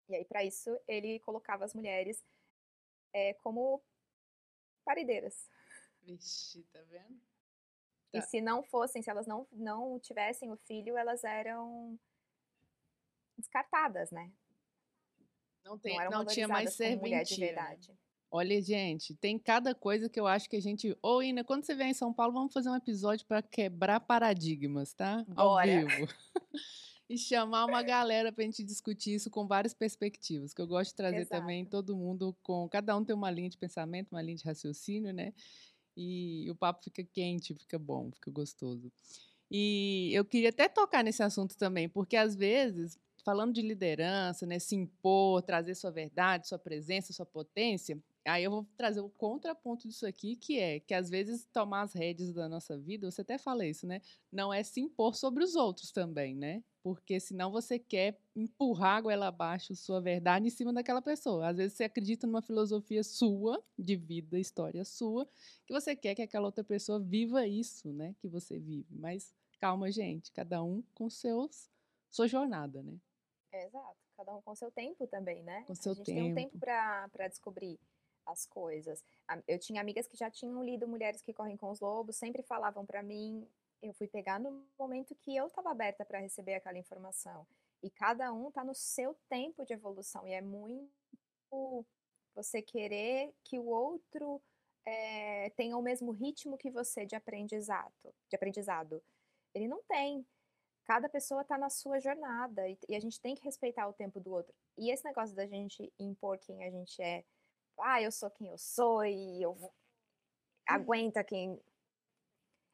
e 0.08 0.16
aí 0.16 0.26
para 0.26 0.44
isso 0.44 0.80
ele 0.88 1.20
colocava 1.20 1.66
as 1.66 1.74
mulheres 1.74 2.24
é, 3.14 3.34
como 3.36 3.82
parideiras. 4.86 5.50
Vixe, 6.02 6.64
tá 6.72 6.82
vendo? 6.84 7.31
Tá. 8.12 8.20
E 8.20 8.22
se 8.22 8.42
não 8.42 8.62
fossem, 8.64 9.02
se 9.02 9.10
elas 9.10 9.26
não, 9.26 9.48
não 9.52 10.00
tivessem 10.00 10.52
o 10.52 10.58
filho, 10.58 10.98
elas 10.98 11.24
eram 11.24 11.98
descartadas, 13.38 14.12
né? 14.12 14.32
Não, 15.64 15.78
tem, 15.78 15.98
não, 15.98 16.10
não 16.10 16.26
tinha 16.26 16.48
mais 16.48 16.74
serventia. 16.74 17.24
de 17.24 17.40
verdade. 17.40 17.94
Olha, 18.34 18.62
gente, 18.62 19.14
tem 19.16 19.38
cada 19.38 19.76
coisa 19.76 20.08
que 20.10 20.20
eu 20.20 20.26
acho 20.26 20.50
que 20.50 20.56
a 20.56 20.62
gente. 20.62 20.98
Ou, 21.02 21.22
Ina, 21.22 21.44
quando 21.44 21.66
você 21.66 21.76
vier 21.76 21.90
em 21.90 21.94
São 21.94 22.14
Paulo, 22.14 22.34
vamos 22.34 22.54
fazer 22.54 22.70
um 22.70 22.76
episódio 22.76 23.26
para 23.26 23.42
quebrar 23.42 24.00
paradigmas, 24.00 24.94
tá? 24.94 25.24
Bora. 25.28 25.82
Ao 25.82 25.88
vivo. 25.88 26.08
e 27.10 27.18
chamar 27.18 27.66
uma 27.66 27.84
galera 27.84 28.32
para 28.32 28.42
a 28.42 28.46
gente 28.46 28.64
discutir 28.64 29.16
isso 29.16 29.30
com 29.30 29.46
várias 29.46 29.74
perspectivas. 29.74 30.54
Que 30.54 30.62
eu 30.62 30.68
gosto 30.68 30.92
de 30.92 30.96
trazer 30.96 31.18
Exato. 31.18 31.42
também 31.42 31.66
todo 31.66 31.96
mundo 31.96 32.34
com. 32.42 32.70
Cada 32.70 32.96
um 32.96 33.04
tem 33.04 33.14
uma 33.14 33.30
linha 33.30 33.50
de 33.50 33.58
pensamento, 33.58 34.12
uma 34.12 34.22
linha 34.22 34.38
de 34.38 34.46
raciocínio, 34.46 35.14
né? 35.14 35.34
E 35.96 36.50
o 36.50 36.56
papo 36.56 36.84
fica 36.84 37.04
quente, 37.04 37.54
fica 37.54 37.78
bom, 37.78 38.12
fica 38.12 38.32
gostoso. 38.32 38.92
E 39.50 40.12
eu 40.14 40.24
queria 40.24 40.50
até 40.50 40.70
tocar 40.70 41.04
nesse 41.04 41.22
assunto 41.24 41.58
também, 41.58 41.90
porque 41.90 42.16
às 42.16 42.36
vezes 42.36 42.98
falando 43.24 43.54
de 43.54 43.62
liderança, 43.62 44.46
né, 44.46 44.60
se 44.60 44.76
impor, 44.76 45.42
trazer 45.42 45.76
sua 45.76 45.92
verdade, 45.92 46.48
sua 46.48 46.58
presença, 46.60 47.14
sua 47.14 47.26
potência, 47.26 47.98
Aí 48.26 48.44
eu 48.44 48.52
vou 48.52 48.68
trazer 48.78 49.02
o 49.02 49.10
contraponto 49.10 49.88
disso 49.88 50.06
aqui, 50.06 50.36
que 50.36 50.60
é 50.60 50.80
que 50.80 50.94
às 50.94 51.10
vezes 51.10 51.46
tomar 51.52 51.82
as 51.82 51.94
rédeas 51.94 52.32
da 52.34 52.48
nossa 52.48 52.78
vida, 52.78 53.10
você 53.10 53.22
até 53.22 53.38
fala 53.38 53.66
isso, 53.66 53.88
né? 53.88 54.00
Não 54.32 54.54
é 54.54 54.62
se 54.62 54.80
impor 54.80 55.16
sobre 55.16 55.44
os 55.44 55.56
outros 55.56 55.92
também, 55.92 56.36
né? 56.36 56.64
Porque 56.84 57.20
senão 57.20 57.52
você 57.52 57.80
quer 57.80 58.20
empurrar 58.36 59.02
goela 59.02 59.28
abaixo 59.28 59.76
sua 59.76 60.00
verdade 60.00 60.46
em 60.46 60.52
cima 60.52 60.72
daquela 60.72 61.02
pessoa. 61.02 61.48
Às 61.48 61.58
vezes 61.58 61.74
você 61.74 61.86
acredita 61.86 62.28
numa 62.28 62.42
filosofia 62.44 63.04
sua, 63.04 63.64
de 63.78 63.96
vida, 63.96 64.38
história 64.38 64.86
sua, 64.86 65.28
que 65.66 65.74
você 65.74 65.96
quer 65.96 66.14
que 66.14 66.22
aquela 66.22 66.46
outra 66.46 66.64
pessoa 66.64 67.00
viva 67.00 67.48
isso, 67.48 67.92
né? 67.92 68.16
Que 68.20 68.28
você 68.28 68.60
vive. 68.60 68.96
Mas 68.96 69.34
calma, 69.60 69.92
gente, 69.92 70.32
cada 70.32 70.64
um 70.64 70.84
com 70.94 71.10
seus 71.10 71.70
sua 72.08 72.28
jornada, 72.28 72.84
né? 72.84 73.00
É, 73.52 73.66
exato. 73.66 73.98
Cada 74.16 74.36
um 74.36 74.42
com 74.42 74.54
seu 74.54 74.70
tempo 74.70 75.08
também, 75.08 75.42
né? 75.42 75.64
Com 75.66 75.74
seu 75.74 75.94
a 75.94 75.96
gente 75.96 76.06
tempo. 76.06 76.20
tem 76.20 76.32
um 76.32 76.36
tempo 76.36 76.60
para 76.60 77.28
descobrir 77.28 77.80
as 78.26 78.46
coisas. 78.46 79.04
Eu 79.48 79.60
tinha 79.60 79.82
amigas 79.82 80.08
que 80.08 80.18
já 80.18 80.30
tinham 80.30 80.64
lido 80.64 80.88
Mulheres 80.88 81.22
que 81.22 81.34
Correm 81.34 81.58
com 81.58 81.70
os 81.70 81.80
Lobos, 81.80 82.16
sempre 82.16 82.44
falavam 82.44 82.86
para 82.86 83.04
mim. 83.04 83.48
Eu 83.82 83.94
fui 83.94 84.08
pegar 84.08 84.40
no 84.40 84.64
momento 84.78 85.16
que 85.16 85.36
eu 85.36 85.48
estava 85.48 85.72
aberta 85.72 86.06
para 86.06 86.20
receber 86.20 86.56
aquela 86.56 86.78
informação. 86.78 87.46
E 87.82 87.90
cada 87.90 88.32
um 88.32 88.50
está 88.50 88.64
no 88.64 88.76
seu 88.76 89.16
tempo 89.28 89.66
de 89.66 89.74
evolução. 89.74 90.28
E 90.28 90.34
é 90.34 90.42
muito 90.42 91.86
você 92.36 92.62
querer 92.62 93.34
que 93.44 93.58
o 93.58 93.66
outro 93.66 94.42
é, 94.86 95.50
tenha 95.52 95.78
o 95.78 95.82
mesmo 95.82 96.12
ritmo 96.12 96.58
que 96.58 96.70
você 96.70 97.06
de 97.06 97.16
aprendizado. 97.16 98.14
De 98.30 98.36
aprendizado. 98.36 99.02
Ele 99.54 99.68
não 99.68 99.82
tem. 99.84 100.26
Cada 100.86 101.08
pessoa 101.10 101.42
está 101.42 101.58
na 101.58 101.70
sua 101.70 102.00
jornada 102.00 102.68
e, 102.68 102.78
e 102.90 102.96
a 102.96 103.00
gente 103.00 103.20
tem 103.20 103.36
que 103.36 103.44
respeitar 103.44 103.88
o 103.88 103.94
tempo 103.94 104.20
do 104.20 104.32
outro. 104.32 104.54
E 104.78 104.92
esse 104.92 105.04
negócio 105.06 105.36
da 105.36 105.46
gente 105.46 105.92
impor 106.00 106.38
quem 106.38 106.64
a 106.64 106.70
gente 106.70 107.02
é 107.02 107.24
ah, 107.80 108.02
eu 108.02 108.12
sou 108.12 108.30
quem 108.30 108.50
eu 108.50 108.58
sou 108.58 109.06
e 109.06 109.42
eu 109.42 109.54
vou... 109.54 109.70
Hum. 109.70 109.74
aguenta 110.68 111.24
quem. 111.24 111.60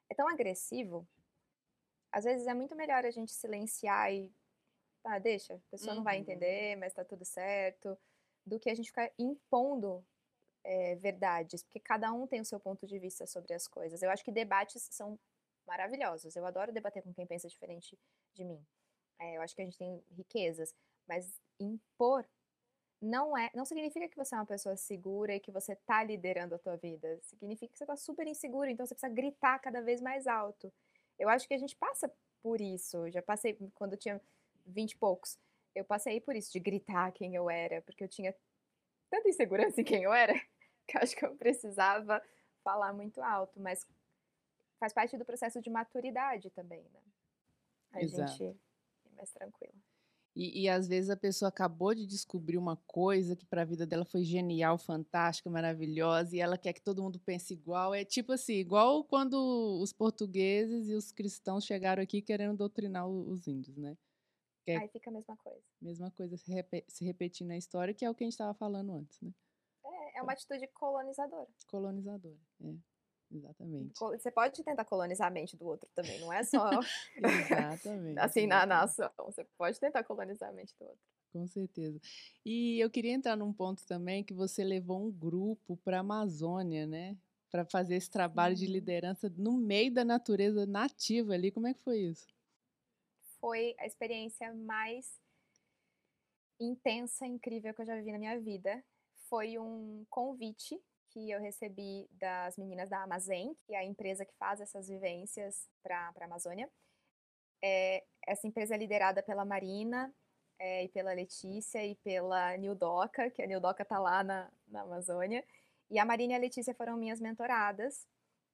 É 0.10 0.16
tão 0.16 0.28
agressivo. 0.28 1.08
Às 2.12 2.24
vezes 2.24 2.48
é 2.48 2.54
muito 2.54 2.76
melhor 2.76 3.06
a 3.06 3.12
gente 3.12 3.32
silenciar 3.32 4.14
e. 4.14 4.32
Ah, 5.04 5.20
deixa, 5.20 5.56
a 5.56 5.60
pessoa 5.72 5.92
uhum. 5.92 5.98
não 5.98 6.04
vai 6.04 6.16
uhum. 6.16 6.22
entender, 6.22 6.76
mas 6.78 6.94
tá 6.94 7.04
tudo 7.04 7.24
certo. 7.24 7.98
Do 8.46 8.60
que 8.60 8.70
a 8.70 8.76
gente 8.76 8.90
ficar 8.90 9.12
impondo 9.18 10.06
é, 10.64 10.96
verdades, 10.96 11.64
porque 11.64 11.80
cada 11.80 12.12
um 12.12 12.28
tem 12.28 12.42
o 12.42 12.46
seu 12.46 12.60
ponto 12.60 12.86
de 12.86 13.00
vista 13.00 13.26
sobre 13.26 13.54
as 13.54 13.68
coisas. 13.68 14.02
Eu 14.02 14.10
acho 14.10 14.24
que 14.24 14.32
debates 14.32 14.88
são 14.92 15.20
maravilhosos. 15.66 16.36
Eu 16.36 16.46
adoro 16.46 16.74
debater 16.74 17.04
com 17.04 17.14
quem 17.14 17.26
pensa 17.26 17.48
diferente 17.48 17.98
de 18.34 18.44
mim. 18.44 18.66
É, 19.20 19.38
eu 19.38 19.42
acho 19.42 19.56
que 19.56 19.62
a 19.62 19.66
gente 19.66 19.78
tem 19.78 20.04
riquezas, 20.12 20.74
mas 21.08 21.40
impor 21.60 22.28
não 23.02 23.38
é, 23.38 23.50
não 23.54 23.66
significa 23.66 24.08
que 24.08 24.18
você 24.18 24.34
é 24.36 24.38
uma 24.38 24.46
pessoa 24.46 24.76
segura 24.76 25.36
e 25.36 25.40
que 25.40 25.52
você 25.52 25.76
tá 25.76 26.04
liderando 26.04 26.56
a 26.56 26.60
tua 26.60 26.76
vida. 26.76 27.20
Significa 27.22 27.72
que 27.72 27.78
você 27.78 27.86
tá 27.86 27.96
super 27.96 28.28
inseguro, 28.28 28.70
então 28.70 28.86
você 28.86 28.96
precisa 28.96 29.14
gritar 29.14 29.60
cada 29.60 29.82
vez 29.82 30.02
mais 30.02 30.26
alto. 30.26 30.74
Eu 31.18 31.30
acho 31.30 31.48
que 31.48 31.54
a 31.54 31.58
gente 31.58 31.76
passa 31.76 32.12
por 32.42 32.60
isso. 32.60 32.98
Eu 33.08 33.12
já 33.12 33.22
passei 33.22 33.58
quando 33.76 33.94
eu 33.94 33.98
tinha 33.98 34.22
vinte 34.66 34.94
e 34.94 34.98
poucos. 34.98 35.38
Eu 35.76 35.86
passei 35.86 36.20
por 36.20 36.36
isso 36.36 36.52
de 36.52 36.60
gritar 36.60 37.12
quem 37.12 37.36
eu 37.36 37.50
era, 37.50 37.82
porque 37.84 38.04
eu 38.04 38.08
tinha 38.08 38.36
tanta 39.10 39.30
insegurança 39.30 39.80
em 39.82 39.84
quem 39.84 40.04
eu 40.04 40.14
era, 40.14 40.34
que 40.88 40.98
eu 40.98 41.02
acho 41.02 41.16
que 41.16 41.26
eu 41.26 41.36
precisava 41.36 42.22
falar 42.64 42.94
muito 42.94 43.22
alto, 43.22 43.60
mas 43.60 43.88
faz 44.80 44.92
parte 44.92 45.18
do 45.18 45.26
processo 45.26 45.62
de 45.62 45.70
maturidade 45.70 46.50
também, 46.50 46.84
né? 46.94 47.02
A 47.92 48.02
Exato. 48.02 48.32
gente 48.32 48.60
é 49.06 49.16
mais 49.16 49.32
tranquila. 49.32 49.74
E, 50.40 50.62
e, 50.66 50.70
às 50.70 50.88
vezes 50.88 51.10
a 51.10 51.18
pessoa 51.18 51.50
acabou 51.50 51.96
de 51.96 52.06
descobrir 52.06 52.60
uma 52.60 52.78
coisa 52.86 53.36
que 53.36 53.44
para 53.44 53.64
a 53.64 53.66
vida 53.66 53.88
dela 53.88 54.06
foi 54.06 54.24
genial, 54.24 54.78
fantástica, 54.78 55.50
maravilhosa, 55.50 56.36
e 56.36 56.40
ela 56.40 56.60
quer 56.60 56.74
que 56.74 56.82
todo 56.82 57.02
mundo 57.02 57.20
pense 57.20 57.56
igual. 57.56 57.92
É 57.92 58.06
tipo 58.06 58.32
assim, 58.32 58.54
igual 58.54 59.04
quando 59.04 59.36
os 59.82 59.92
portugueses 59.92 60.90
e 60.90 60.94
os 60.94 61.12
cristãos 61.12 61.66
chegaram 61.66 62.04
aqui 62.04 62.22
querendo 62.22 62.56
doutrinar 62.56 63.08
os 63.08 63.48
índios, 63.48 63.76
né? 63.78 63.98
É, 64.68 64.78
Aí 64.78 64.88
fica 64.90 65.10
a 65.10 65.14
mesma 65.14 65.36
coisa. 65.38 65.64
Mesma 65.82 66.12
coisa 66.12 66.38
se, 66.38 66.52
rep 66.52 66.86
se 66.88 67.04
repetindo 67.04 67.48
na 67.48 67.58
história, 67.58 67.92
que 67.92 68.06
é 68.06 68.10
o 68.10 68.14
que 68.14 68.24
a 68.24 68.28
gente 68.28 68.34
estava 68.34 68.54
falando 68.54 68.94
antes, 68.94 69.20
né? 69.20 69.34
É, 69.84 70.20
é 70.20 70.22
uma 70.22 70.34
atitude 70.34 70.68
colonizadora. 70.68 71.50
Colonizadora, 71.66 72.38
é. 72.62 72.76
Exatamente. 73.32 74.00
Você 74.00 74.32
pode 74.32 74.64
tentar 74.64 74.86
colonizar 74.86 75.28
a 75.28 75.32
mente 75.32 75.58
do 75.58 75.68
outro 75.68 75.90
também, 75.94 76.20
não 76.20 76.32
é 76.32 76.44
só 76.44 76.70
exatamente, 77.18 78.20
assim 78.20 78.48
na 78.48 78.66
nação. 78.66 79.12
Você 79.26 79.46
pode 79.58 79.80
tentar 79.80 80.04
colonizar 80.04 80.50
a 80.50 80.54
mente 80.54 80.74
do 80.80 80.86
outro. 80.86 81.00
Com 81.34 81.46
certeza. 81.46 82.00
E 82.46 82.80
eu 82.80 82.90
queria 82.90 83.12
entrar 83.12 83.36
num 83.36 83.52
ponto 83.52 83.86
também 83.86 84.24
que 84.24 84.34
você 84.34 84.64
levou 84.64 85.06
um 85.06 85.12
grupo 85.12 85.78
para 85.78 85.98
a 85.98 86.00
Amazônia, 86.00 86.88
né? 86.88 87.18
Para 87.52 87.66
fazer 87.66 87.96
esse 87.96 88.10
trabalho 88.10 88.56
de 88.56 88.66
liderança 88.66 89.32
no 89.38 89.54
meio 89.58 89.94
da 89.94 90.06
natureza 90.06 90.66
nativa 90.66 91.34
ali. 91.34 91.52
Como 91.52 91.68
é 91.68 91.74
que 91.74 91.82
foi 91.82 92.00
isso? 92.00 92.28
Foi 93.40 93.76
a 93.78 93.86
experiência 93.86 94.54
mais 94.54 95.20
intensa, 96.60 97.26
incrível 97.26 97.74
que 97.74 97.82
eu 97.82 97.86
já 97.86 97.96
vivi 97.96 98.12
na 98.12 98.20
minha 98.20 98.40
vida. 98.40 98.84
Foi 99.30 99.58
um 99.60 100.06
convite 100.10 100.82
que 101.18 101.32
eu 101.32 101.40
recebi 101.40 102.08
das 102.12 102.56
meninas 102.58 102.90
da 102.90 103.02
Amazem, 103.02 103.58
que 103.66 103.74
é 103.74 103.80
a 103.80 103.84
empresa 103.84 104.24
que 104.24 104.36
faz 104.36 104.62
essas 104.62 104.88
vivências 104.88 105.68
para 105.82 106.14
a 106.16 106.26
Amazônia. 106.26 106.70
É, 107.60 108.04
essa 108.28 108.46
empresa 108.46 108.76
é 108.76 108.78
liderada 108.78 109.24
pela 109.24 109.44
Marina 109.44 110.14
é, 110.60 110.84
e 110.84 110.90
pela 110.90 111.12
Letícia 111.14 111.84
e 111.84 111.96
pela 111.96 112.56
Nildoca, 112.58 113.32
que 113.32 113.42
a 113.42 113.48
Nildoca 113.48 113.82
está 113.82 113.98
lá 113.98 114.24
na, 114.24 114.48
na 114.68 114.82
Amazônia. 114.82 115.44
E 115.90 115.98
a 115.98 116.06
Marina 116.06 116.34
e 116.34 116.36
a 116.36 116.40
Letícia 116.40 116.76
foram 116.76 116.96
minhas 116.96 117.20
mentoradas. 117.20 118.06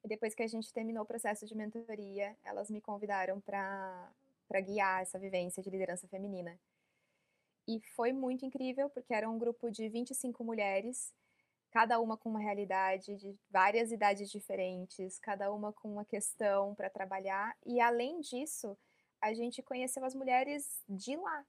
E 0.01 0.07
depois 0.07 0.33
que 0.33 0.43
a 0.43 0.47
gente 0.47 0.71
terminou 0.71 1.03
o 1.03 1.07
processo 1.07 1.45
de 1.45 1.53
mentoria, 1.55 2.33
elas 2.45 2.71
me 2.71 2.79
convidaram 2.79 3.41
para 3.41 4.09
guiar 4.61 5.01
essa 5.01 5.19
vivência 5.19 5.61
de 5.61 5.69
liderança 5.69 6.07
feminina. 6.07 6.57
E 7.67 7.81
foi 7.93 8.13
muito 8.13 8.45
incrível, 8.45 8.89
porque 8.89 9.13
era 9.13 9.29
um 9.29 9.37
grupo 9.37 9.69
de 9.69 9.89
25 9.89 10.45
mulheres 10.45 11.13
cada 11.73 11.99
uma 11.99 12.15
com 12.15 12.29
uma 12.29 12.39
realidade 12.39 13.15
de 13.15 13.35
várias 13.49 13.91
idades 13.91 14.29
diferentes, 14.29 15.17
cada 15.17 15.51
uma 15.51 15.73
com 15.73 15.91
uma 15.91 16.05
questão 16.05 16.75
para 16.75 16.87
trabalhar. 16.87 17.57
E 17.65 17.81
além 17.81 18.21
disso, 18.21 18.77
a 19.19 19.33
gente 19.33 19.63
conheceu 19.63 20.05
as 20.05 20.13
mulheres 20.13 20.83
de 20.87 21.15
lá, 21.15 21.43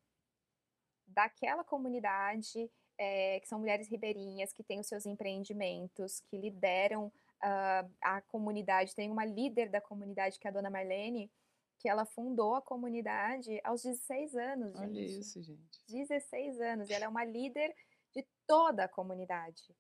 daquela 1.07 1.63
comunidade, 1.63 2.71
é, 2.97 3.39
que 3.39 3.47
são 3.47 3.59
mulheres 3.59 3.87
ribeirinhas, 3.87 4.51
que 4.51 4.65
têm 4.65 4.81
os 4.81 4.87
seus 4.87 5.05
empreendimentos, 5.05 6.21
que 6.21 6.39
lideram 6.39 7.09
uh, 7.09 7.93
a 8.01 8.23
comunidade. 8.23 8.95
Tem 8.95 9.11
uma 9.11 9.27
líder 9.27 9.69
da 9.69 9.81
comunidade, 9.83 10.39
que 10.39 10.47
é 10.47 10.51
a 10.51 10.55
dona 10.55 10.71
Marlene, 10.71 11.31
que 11.79 11.87
ela 11.87 12.07
fundou 12.07 12.55
a 12.55 12.63
comunidade 12.63 13.61
aos 13.63 13.83
16 13.83 14.35
anos. 14.37 14.73
Gente. 14.79 14.89
Olha 14.89 15.01
isso, 15.03 15.43
gente. 15.43 15.85
16 15.87 16.63
anos. 16.63 16.89
E 16.89 16.95
ela 16.95 17.05
é 17.05 17.09
uma 17.09 17.27
líder 17.27 17.77
de 18.15 18.27
toda 18.47 18.85
a 18.85 18.89
comunidade. 18.89 19.77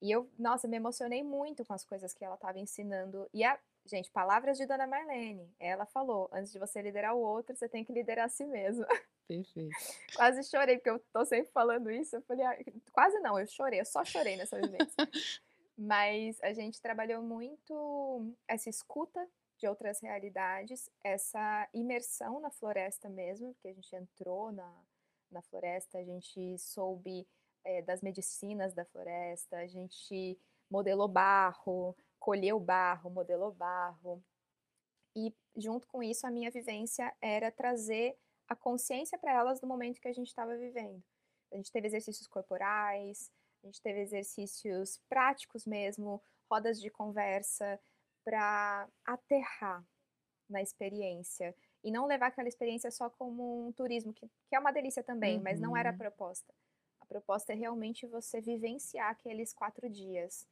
E 0.00 0.10
eu, 0.10 0.30
nossa, 0.38 0.68
me 0.68 0.76
emocionei 0.76 1.22
muito 1.22 1.64
com 1.64 1.72
as 1.72 1.84
coisas 1.84 2.12
que 2.12 2.24
ela 2.24 2.34
estava 2.34 2.58
ensinando. 2.58 3.28
E 3.32 3.44
a, 3.44 3.58
gente, 3.86 4.10
palavras 4.10 4.56
de 4.56 4.66
Dona 4.66 4.86
Marlene. 4.86 5.52
Ela 5.58 5.86
falou: 5.86 6.28
antes 6.32 6.52
de 6.52 6.58
você 6.58 6.82
liderar 6.82 7.14
o 7.14 7.20
outro, 7.20 7.56
você 7.56 7.68
tem 7.68 7.84
que 7.84 7.92
liderar 7.92 8.26
a 8.26 8.28
si 8.28 8.44
mesma. 8.44 8.86
Perfeito. 9.26 9.74
quase 10.14 10.42
chorei, 10.44 10.76
porque 10.76 10.90
eu 10.90 10.98
tô 11.12 11.24
sempre 11.24 11.50
falando 11.50 11.90
isso. 11.90 12.16
Eu 12.16 12.22
falei, 12.22 12.44
ah, 12.44 12.58
quase 12.92 13.18
não, 13.20 13.38
eu 13.38 13.46
chorei, 13.46 13.80
eu 13.80 13.84
só 13.84 14.04
chorei 14.04 14.36
nessa 14.36 14.60
vivência. 14.60 14.96
Mas 15.76 16.38
a 16.42 16.52
gente 16.52 16.80
trabalhou 16.80 17.22
muito 17.22 18.32
essa 18.46 18.68
escuta 18.68 19.26
de 19.58 19.66
outras 19.66 20.00
realidades, 20.00 20.90
essa 21.02 21.68
imersão 21.72 22.38
na 22.38 22.50
floresta 22.50 23.08
mesmo, 23.08 23.54
porque 23.54 23.68
a 23.68 23.72
gente 23.72 23.96
entrou 23.96 24.52
na, 24.52 24.70
na 25.30 25.42
floresta, 25.42 25.98
a 25.98 26.04
gente 26.04 26.58
soube 26.58 27.26
é, 27.64 27.82
das 27.82 28.02
medicinas 28.02 28.74
da 28.74 28.84
floresta, 28.84 29.58
a 29.58 29.66
gente 29.66 30.38
modelou 30.70 31.08
barro, 31.08 31.96
colheu 32.18 32.58
barro, 32.60 33.10
modelou 33.10 33.52
barro. 33.52 34.22
E 35.16 35.34
junto 35.56 35.86
com 35.86 36.02
isso, 36.02 36.26
a 36.26 36.30
minha 36.30 36.50
vivência 36.50 37.14
era 37.20 37.50
trazer 37.50 38.16
a 38.48 38.54
consciência 38.54 39.18
para 39.18 39.32
elas 39.32 39.60
do 39.60 39.66
momento 39.66 40.00
que 40.00 40.08
a 40.08 40.12
gente 40.12 40.28
estava 40.28 40.56
vivendo. 40.56 41.02
A 41.52 41.56
gente 41.56 41.70
teve 41.70 41.86
exercícios 41.86 42.26
corporais, 42.26 43.30
A 43.62 43.66
gente 43.66 43.80
teve 43.80 44.00
exercícios 44.00 45.00
práticos 45.08 45.64
mesmo, 45.64 46.20
rodas 46.50 46.80
de 46.80 46.90
conversa, 46.90 47.80
para 48.24 48.88
aterrar 49.04 49.84
na 50.48 50.60
experiência 50.60 51.54
e 51.82 51.90
não 51.90 52.06
levar 52.06 52.28
aquela 52.28 52.48
experiência 52.48 52.90
só 52.90 53.10
como 53.10 53.66
um 53.66 53.72
turismo, 53.72 54.12
que, 54.12 54.26
que 54.48 54.56
é 54.56 54.58
uma 54.58 54.72
delícia 54.72 55.02
também, 55.02 55.36
uhum. 55.36 55.42
mas 55.42 55.60
não 55.60 55.76
era 55.76 55.90
a 55.90 55.92
uhum. 55.92 55.98
proposta. 55.98 56.52
A 57.04 57.06
proposta 57.06 57.52
é 57.52 57.56
realmente 57.56 58.06
você 58.06 58.40
vivenciar 58.40 59.10
aqueles 59.10 59.52
quatro 59.52 59.90
dias. 59.90 60.48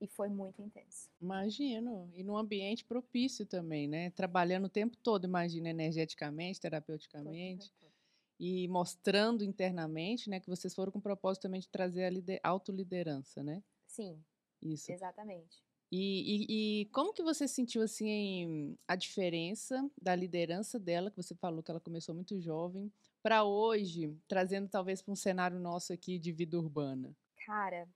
E 0.00 0.06
foi 0.06 0.28
muito 0.28 0.62
intenso. 0.62 1.10
Imagino. 1.20 2.08
E 2.14 2.22
num 2.22 2.36
ambiente 2.36 2.84
propício 2.84 3.44
também, 3.44 3.88
né? 3.88 4.10
Trabalhando 4.10 4.66
o 4.66 4.70
tempo 4.70 4.96
todo, 4.96 5.24
imagina, 5.24 5.68
energeticamente, 5.68 6.60
terapeuticamente. 6.60 7.68
Todo, 7.70 7.80
todo. 7.80 7.92
E 8.38 8.68
mostrando 8.68 9.42
internamente, 9.42 10.30
né, 10.30 10.38
que 10.38 10.48
vocês 10.48 10.72
foram 10.72 10.92
com 10.92 11.00
o 11.00 11.02
propósito 11.02 11.42
também 11.42 11.60
de 11.60 11.68
trazer 11.68 12.04
a 12.04 12.10
lider 12.10 12.38
autoliderança, 12.44 13.42
né? 13.42 13.60
Sim. 13.84 14.22
Isso. 14.62 14.92
Exatamente. 14.92 15.60
E, 15.90 15.98
e, 15.98 16.82
e, 16.82 16.84
como 16.86 17.12
que 17.12 17.24
você 17.24 17.48
sentiu 17.48 17.82
assim 17.82 18.76
a 18.86 18.94
diferença 18.94 19.90
da 20.00 20.14
liderança 20.14 20.78
dela, 20.78 21.10
que 21.10 21.16
você 21.16 21.34
falou 21.34 21.60
que 21.60 21.72
ela 21.72 21.80
começou 21.80 22.14
muito 22.14 22.38
jovem, 22.40 22.92
para 23.22 23.44
hoje, 23.44 24.16
trazendo 24.26 24.68
talvez 24.68 25.02
para 25.02 25.12
um 25.12 25.16
cenário 25.16 25.58
nosso 25.58 25.92
aqui 25.92 26.18
de 26.18 26.32
vida 26.32 26.58
urbana? 26.58 27.14
Cara, 27.44 27.88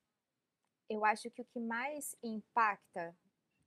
eu 0.89 1.05
acho 1.05 1.31
que 1.31 1.43
o 1.43 1.45
que 1.45 1.61
mais 1.61 2.15
impacta, 2.23 3.17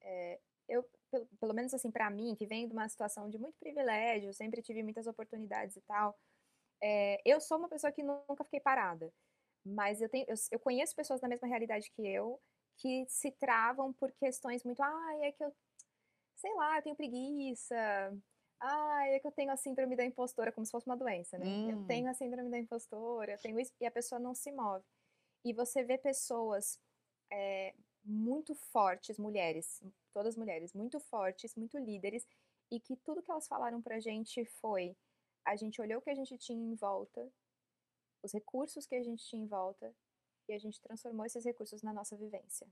é, 0.01 0.39
eu 0.67 0.83
pelo, 1.11 1.25
pelo 1.39 1.53
menos 1.53 1.73
assim 1.73 1.91
para 1.91 2.09
mim, 2.09 2.35
que 2.35 2.45
vem 2.45 2.67
de 2.67 2.73
uma 2.73 2.89
situação 2.89 3.29
de 3.29 3.37
muito 3.37 3.57
privilégio, 3.59 4.33
sempre 4.33 4.61
tive 4.61 4.83
muitas 4.83 5.07
oportunidades 5.07 5.75
e 5.75 5.81
tal, 5.81 6.17
é, 6.81 7.21
eu 7.25 7.39
sou 7.39 7.57
uma 7.57 7.69
pessoa 7.69 7.91
que 7.91 8.03
nunca 8.03 8.43
fiquei 8.43 8.59
parada, 8.59 9.11
mas 9.65 10.01
eu 10.01 10.09
tenho, 10.09 10.25
eu, 10.27 10.35
eu 10.51 10.59
conheço 10.59 10.95
pessoas 10.95 11.21
da 11.21 11.27
mesma 11.27 11.47
realidade 11.47 11.91
que 11.91 12.05
eu 12.05 12.39
que 12.77 13.05
se 13.07 13.31
travam 13.31 13.93
por 13.93 14.11
questões 14.11 14.63
muito, 14.63 14.83
ah, 14.83 15.17
é 15.21 15.31
que 15.31 15.43
eu, 15.43 15.55
sei 16.35 16.53
lá, 16.55 16.77
eu 16.77 16.83
tenho 16.83 16.95
preguiça, 16.95 17.75
ah, 18.59 19.07
é 19.07 19.19
que 19.19 19.27
eu 19.27 19.31
tenho 19.31 19.51
a 19.51 19.57
síndrome 19.57 19.95
da 19.95 20.05
impostora, 20.05 20.51
como 20.51 20.65
se 20.65 20.71
fosse 20.71 20.87
uma 20.87 20.97
doença, 20.97 21.37
né? 21.37 21.45
Hum. 21.45 21.69
Eu 21.71 21.87
tenho 21.87 22.09
a 22.09 22.13
síndrome 22.13 22.49
da 22.49 22.57
impostora, 22.57 23.33
eu 23.33 23.39
tenho 23.39 23.59
isso, 23.59 23.73
e 23.79 23.85
a 23.85 23.91
pessoa 23.91 24.19
não 24.19 24.33
se 24.33 24.51
move. 24.51 24.83
E 25.43 25.53
você 25.53 25.83
vê 25.83 25.97
pessoas 25.97 26.79
é, 27.31 27.73
muito 28.03 28.55
fortes, 28.55 29.17
mulheres, 29.17 29.83
todas 30.13 30.35
mulheres, 30.35 30.73
muito 30.73 30.99
fortes, 30.99 31.55
muito 31.55 31.77
líderes, 31.77 32.25
e 32.71 32.79
que 32.79 32.95
tudo 32.97 33.21
que 33.21 33.31
elas 33.31 33.47
falaram 33.47 33.81
pra 33.81 33.99
gente 33.99 34.45
foi: 34.45 34.95
a 35.45 35.55
gente 35.55 35.81
olhou 35.81 35.99
o 35.99 36.01
que 36.01 36.09
a 36.09 36.15
gente 36.15 36.37
tinha 36.37 36.59
em 36.59 36.75
volta, 36.75 37.31
os 38.23 38.31
recursos 38.31 38.85
que 38.85 38.95
a 38.95 39.03
gente 39.03 39.23
tinha 39.25 39.43
em 39.43 39.47
volta, 39.47 39.93
e 40.47 40.53
a 40.53 40.57
gente 40.57 40.81
transformou 40.81 41.25
esses 41.25 41.43
recursos 41.43 41.81
na 41.81 41.93
nossa 41.93 42.15
vivência, 42.15 42.67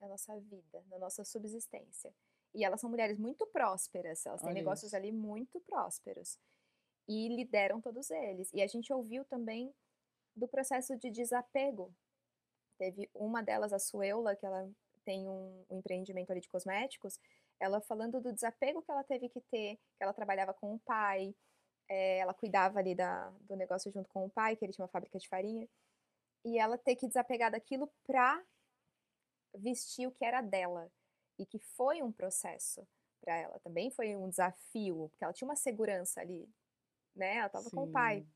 na 0.00 0.08
nossa 0.08 0.38
vida, 0.40 0.84
na 0.88 0.98
nossa 0.98 1.24
subsistência. 1.24 2.14
E 2.56 2.64
elas 2.64 2.80
são 2.80 2.88
mulheres 2.88 3.18
muito 3.18 3.46
prósperas, 3.48 4.24
elas 4.24 4.40
têm 4.40 4.48
Olha 4.48 4.54
negócios 4.54 4.88
isso. 4.88 4.96
ali 4.96 5.12
muito 5.12 5.60
prósperos. 5.60 6.38
E 7.06 7.28
lideram 7.28 7.82
todos 7.82 8.10
eles. 8.10 8.50
E 8.54 8.62
a 8.62 8.66
gente 8.66 8.90
ouviu 8.90 9.26
também 9.26 9.72
do 10.34 10.48
processo 10.48 10.96
de 10.96 11.10
desapego. 11.10 11.94
Teve 12.78 13.10
uma 13.14 13.42
delas, 13.42 13.74
a 13.74 13.78
Suela, 13.78 14.34
que 14.34 14.46
ela 14.46 14.68
tem 15.04 15.28
um, 15.28 15.64
um 15.68 15.78
empreendimento 15.78 16.30
ali 16.30 16.40
de 16.40 16.48
cosméticos, 16.48 17.20
ela 17.60 17.80
falando 17.82 18.20
do 18.20 18.32
desapego 18.32 18.82
que 18.82 18.90
ela 18.90 19.04
teve 19.04 19.28
que 19.28 19.40
ter, 19.50 19.76
que 19.76 20.02
ela 20.02 20.14
trabalhava 20.14 20.52
com 20.54 20.74
o 20.74 20.80
pai, 20.80 21.34
é, 21.88 22.18
ela 22.18 22.34
cuidava 22.34 22.78
ali 22.78 22.94
da, 22.94 23.30
do 23.42 23.54
negócio 23.54 23.92
junto 23.92 24.08
com 24.08 24.24
o 24.24 24.30
pai, 24.30 24.56
que 24.56 24.64
ele 24.64 24.72
tinha 24.72 24.84
uma 24.84 24.90
fábrica 24.90 25.18
de 25.18 25.28
farinha, 25.28 25.68
e 26.44 26.58
ela 26.58 26.78
ter 26.78 26.96
que 26.96 27.06
desapegar 27.06 27.50
daquilo 27.50 27.90
para 28.06 28.42
vestir 29.54 30.06
o 30.06 30.12
que 30.12 30.24
era 30.24 30.40
dela 30.40 30.90
e 31.38 31.46
que 31.46 31.58
foi 31.58 32.02
um 32.02 32.12
processo 32.12 32.86
para 33.20 33.36
ela 33.36 33.58
também 33.60 33.90
foi 33.90 34.14
um 34.16 34.28
desafio 34.28 35.08
porque 35.10 35.24
ela 35.24 35.32
tinha 35.32 35.48
uma 35.48 35.56
segurança 35.56 36.20
ali 36.20 36.48
né 37.14 37.36
ela 37.36 37.46
estava 37.46 37.70
com 37.70 37.84
o 37.84 37.90
pai 37.90 38.26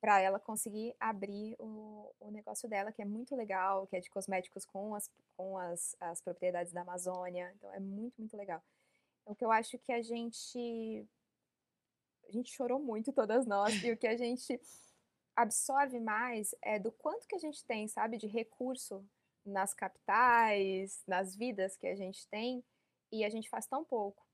para 0.00 0.20
ela 0.20 0.38
conseguir 0.38 0.94
abrir 1.00 1.56
o, 1.58 2.14
o 2.20 2.30
negócio 2.30 2.68
dela 2.68 2.92
que 2.92 3.02
é 3.02 3.04
muito 3.04 3.34
legal 3.34 3.86
que 3.86 3.96
é 3.96 4.00
de 4.00 4.10
cosméticos 4.10 4.64
com 4.64 4.94
as 4.94 5.10
com 5.36 5.58
as, 5.58 5.96
as 6.00 6.20
propriedades 6.20 6.72
da 6.72 6.82
Amazônia 6.82 7.52
então 7.56 7.72
é 7.72 7.80
muito 7.80 8.16
muito 8.18 8.36
legal. 8.36 8.62
O 9.24 9.34
que 9.34 9.44
eu 9.44 9.52
acho 9.52 9.78
que 9.78 9.92
a 9.92 10.00
gente 10.02 11.06
a 12.28 12.32
gente 12.32 12.52
chorou 12.52 12.78
muito 12.78 13.12
todas 13.12 13.46
nós 13.46 13.82
e 13.82 13.90
o 13.90 13.96
que 13.96 14.06
a 14.06 14.16
gente 14.16 14.60
absorve 15.34 15.98
mais 16.00 16.54
é 16.60 16.78
do 16.78 16.92
quanto 16.92 17.26
que 17.26 17.34
a 17.34 17.38
gente 17.38 17.64
tem, 17.64 17.88
sabe, 17.88 18.18
de 18.18 18.26
recurso 18.26 19.04
nas 19.44 19.74
capitais, 19.74 21.02
nas 21.06 21.34
vidas 21.34 21.76
que 21.76 21.86
a 21.86 21.94
gente 21.94 22.26
tem, 22.28 22.64
e 23.10 23.24
a 23.24 23.30
gente 23.30 23.48
faz 23.48 23.66
tão 23.66 23.84
pouco. 23.84 24.26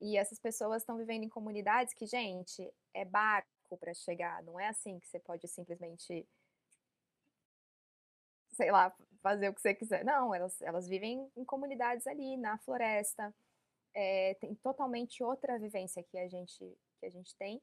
E 0.00 0.16
essas 0.16 0.38
pessoas 0.38 0.82
estão 0.82 0.98
vivendo 0.98 1.22
em 1.22 1.28
comunidades 1.28 1.94
que, 1.94 2.06
gente, 2.06 2.72
é 2.92 3.04
barco 3.04 3.76
para 3.78 3.94
chegar, 3.94 4.42
não 4.42 4.58
é 4.58 4.68
assim 4.68 4.98
que 4.98 5.06
você 5.08 5.18
pode 5.20 5.46
simplesmente 5.48 6.26
sei 8.52 8.70
lá, 8.70 8.94
fazer 9.22 9.48
o 9.48 9.54
que 9.54 9.60
você 9.60 9.74
quiser. 9.74 10.04
Não, 10.04 10.34
elas, 10.34 10.60
elas 10.62 10.86
vivem 10.86 11.30
em 11.36 11.44
comunidades 11.44 12.06
ali, 12.06 12.36
na 12.36 12.58
floresta, 12.58 13.34
é, 13.94 14.34
tem 14.34 14.54
totalmente 14.56 15.22
outra 15.22 15.58
vivência 15.58 16.02
que 16.02 16.18
a 16.18 16.28
gente, 16.28 16.58
que 16.98 17.06
a 17.06 17.10
gente 17.10 17.34
tem 17.36 17.60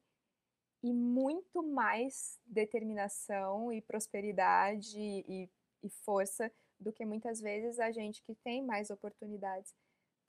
e 0.82 0.92
muito 0.92 1.62
mais 1.62 2.38
determinação 2.46 3.72
e 3.72 3.82
prosperidade 3.82 4.98
e, 4.98 5.50
e, 5.82 5.88
força 5.88 6.50
do 6.78 6.92
que 6.92 7.04
muitas 7.04 7.40
vezes 7.40 7.78
a 7.78 7.90
gente 7.90 8.22
que 8.22 8.34
tem 8.36 8.64
mais 8.64 8.90
oportunidades 8.90 9.74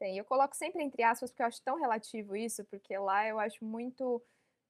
tem. 0.01 0.17
Eu 0.17 0.25
coloco 0.25 0.55
sempre 0.55 0.83
entre 0.83 1.03
aspas 1.03 1.29
porque 1.29 1.43
eu 1.43 1.47
acho 1.47 1.61
tão 1.61 1.79
relativo 1.79 2.35
isso, 2.35 2.65
porque 2.65 2.97
lá 2.97 3.27
eu 3.27 3.39
acho 3.39 3.63
muito 3.63 4.21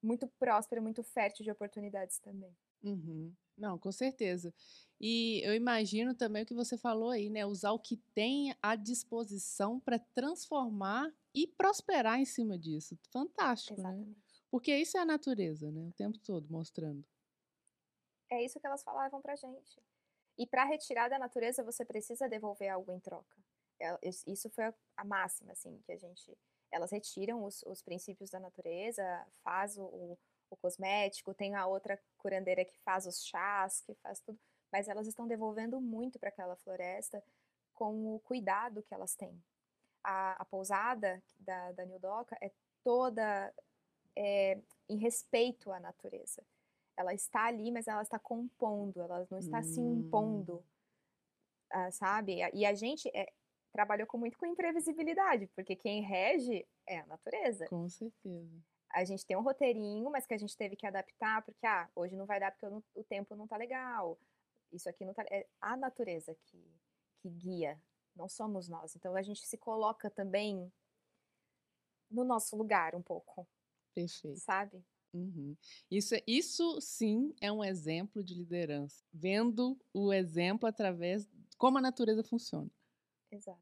muito 0.04 0.28
próspero, 0.39 0.82
muito 0.82 1.04
fértil 1.04 1.44
de 1.44 1.52
oportunidades 1.52 2.17
também. 2.20 2.56
Uhum. 2.84 3.32
Não, 3.56 3.78
com 3.78 3.91
certeza. 3.91 4.52
E 5.00 5.39
eu 5.44 5.54
imagino 5.54 6.15
também 6.15 6.41
o 6.41 6.46
que 6.46 6.56
você 6.56 6.78
falou 6.78 7.12
aí, 7.12 7.30
né? 7.30 7.46
Usar 7.46 7.72
o 7.72 7.80
que 7.80 7.98
tem 8.15 8.56
à 8.62 8.76
disposição 8.76 9.80
para 9.80 10.00
transformar 10.00 11.13
e 11.34 11.46
prosperar 11.46 12.20
em 12.20 12.26
cima 12.26 12.58
disso. 12.58 12.98
Fantástico, 13.12 13.80
né? 13.80 13.89
Exatamente. 13.89 14.10
né? 14.10 14.15
Porque 14.50 14.76
isso 14.76 14.98
é 14.98 15.02
a 15.02 15.06
natureza, 15.06 15.72
né? 15.72 15.88
O 15.88 15.94
tempo 15.94 16.17
todo 16.20 16.50
mostrando. 16.50 17.06
É 18.30 18.44
isso 18.44 18.60
que 18.60 18.65
elas 18.65 18.84
falavam 18.84 19.22
pra 19.22 19.36
gente. 19.36 19.80
E 20.41 20.47
para 20.47 20.63
retirar 20.63 21.08
da 21.08 21.19
natureza, 21.19 21.63
você 21.63 21.86
precisa 21.86 22.27
devolver 22.27 22.67
algo 22.67 22.91
em 22.91 22.99
troca. 22.99 23.38
É, 23.80 23.95
isso 24.25 24.49
foi 24.49 24.73
a 24.97 25.04
máxima, 25.04 25.51
assim, 25.51 25.80
que 25.86 25.91
a 25.91 25.97
gente. 25.97 26.36
Elas 26.71 26.91
retiram 26.91 27.43
os, 27.43 27.62
os 27.62 27.84
princípios 27.84 28.32
da 28.32 28.39
natureza, 28.39 29.04
faz 29.43 29.77
o, 29.77 30.17
o, 30.49 30.58
cosmético, 30.58 31.36
tem 31.36 31.54
a 31.54 31.67
outra 31.67 32.01
curandeira 32.17 32.65
que 32.65 32.75
faz 32.80 33.06
os 33.06 33.23
chás, 33.23 33.82
que 33.82 33.93
faz 34.01 34.19
tudo, 34.19 34.39
mas 34.71 34.88
elas 34.88 35.06
estão 35.06 35.27
devolvendo 35.27 35.80
muito 35.80 36.17
para 36.17 36.30
aquela 36.30 36.56
floresta 36.56 37.23
com 37.75 38.15
o 38.15 38.19
cuidado 38.21 38.82
que 38.82 38.95
elas 38.95 39.13
têm. 39.13 39.39
A, 40.04 40.41
a 40.41 40.45
pousada 40.45 41.21
da, 41.39 41.71
da 41.73 41.86
New 41.86 41.99
Doca 41.99 42.36
é 42.41 42.51
toda 42.84 43.54
é, 44.15 44.60
em 44.89 44.97
respeito 44.97 45.71
à 45.71 45.80
natureza. 45.80 46.43
Ela 46.97 47.13
está 47.13 47.45
ali, 47.45 47.71
mas 47.71 47.88
ela 47.88 48.01
está 48.01 48.19
compondo, 48.19 49.01
ela 49.01 49.27
não 49.30 49.39
está 49.39 49.60
hum. 49.60 49.63
se 49.63 49.80
impondo, 49.80 50.63
uh, 51.73 51.91
sabe? 51.91 52.39
E 52.54 52.65
a 52.65 52.73
gente 52.73 53.10
é, 53.15 53.32
trabalhou 53.71 54.08
com, 54.08 54.17
muito 54.17 54.38
com 54.38 54.45
imprevisibilidade, 54.45 55.47
porque 55.56 55.75
quem 55.75 56.01
rege 56.01 56.67
é 56.88 56.99
a 56.99 57.06
natureza. 57.06 57.67
Com 57.67 57.88
certeza. 57.89 58.63
A 58.89 59.06
gente 59.06 59.25
tem 59.25 59.38
um 59.38 59.41
roteirinho, 59.41 60.10
mas 60.12 60.25
que 60.25 60.34
a 60.34 60.38
gente 60.38 60.56
teve 60.58 60.75
que 60.75 60.86
adaptar, 60.86 61.41
porque, 61.43 61.65
ah, 61.65 61.89
hoje 61.95 62.15
não 62.15 62.25
vai 62.25 62.39
dar 62.39 62.51
porque 62.51 62.67
não, 62.67 62.84
o 62.93 63.04
tempo 63.04 63.36
não 63.36 63.47
tá 63.47 63.56
legal, 63.56 64.19
isso 64.71 64.89
aqui 64.89 65.06
não 65.06 65.13
tá... 65.13 65.23
É 65.32 65.47
a 65.62 65.77
natureza 65.77 66.36
que, 66.45 66.62
que 67.21 67.30
guia, 67.30 67.82
não 68.15 68.27
somos 68.27 68.67
nós. 68.67 68.95
Então, 68.95 69.15
a 69.15 69.21
gente 69.21 69.45
se 69.47 69.58
coloca 69.58 70.10
também 70.10 70.71
no 72.10 72.25
nosso 72.25 72.58
lugar 72.58 72.93
um 72.93 73.01
pouco, 73.01 73.47
Perfeito. 73.93 74.39
Sabe? 74.39 74.84
Uhum. 75.13 75.58
Isso, 75.89 76.15
é, 76.15 76.24
isso 76.26 76.80
sim 76.80 77.34
é 77.41 77.52
um 77.52 77.63
exemplo 77.63 78.24
de 78.24 78.34
liderança. 78.34 79.04
Vendo 79.12 79.78
o 79.93 80.13
exemplo 80.13 80.67
através 80.67 81.28
como 81.58 81.78
a 81.78 81.82
natureza 81.82 82.24
funciona. 82.24 82.71
Exato. 83.32 83.62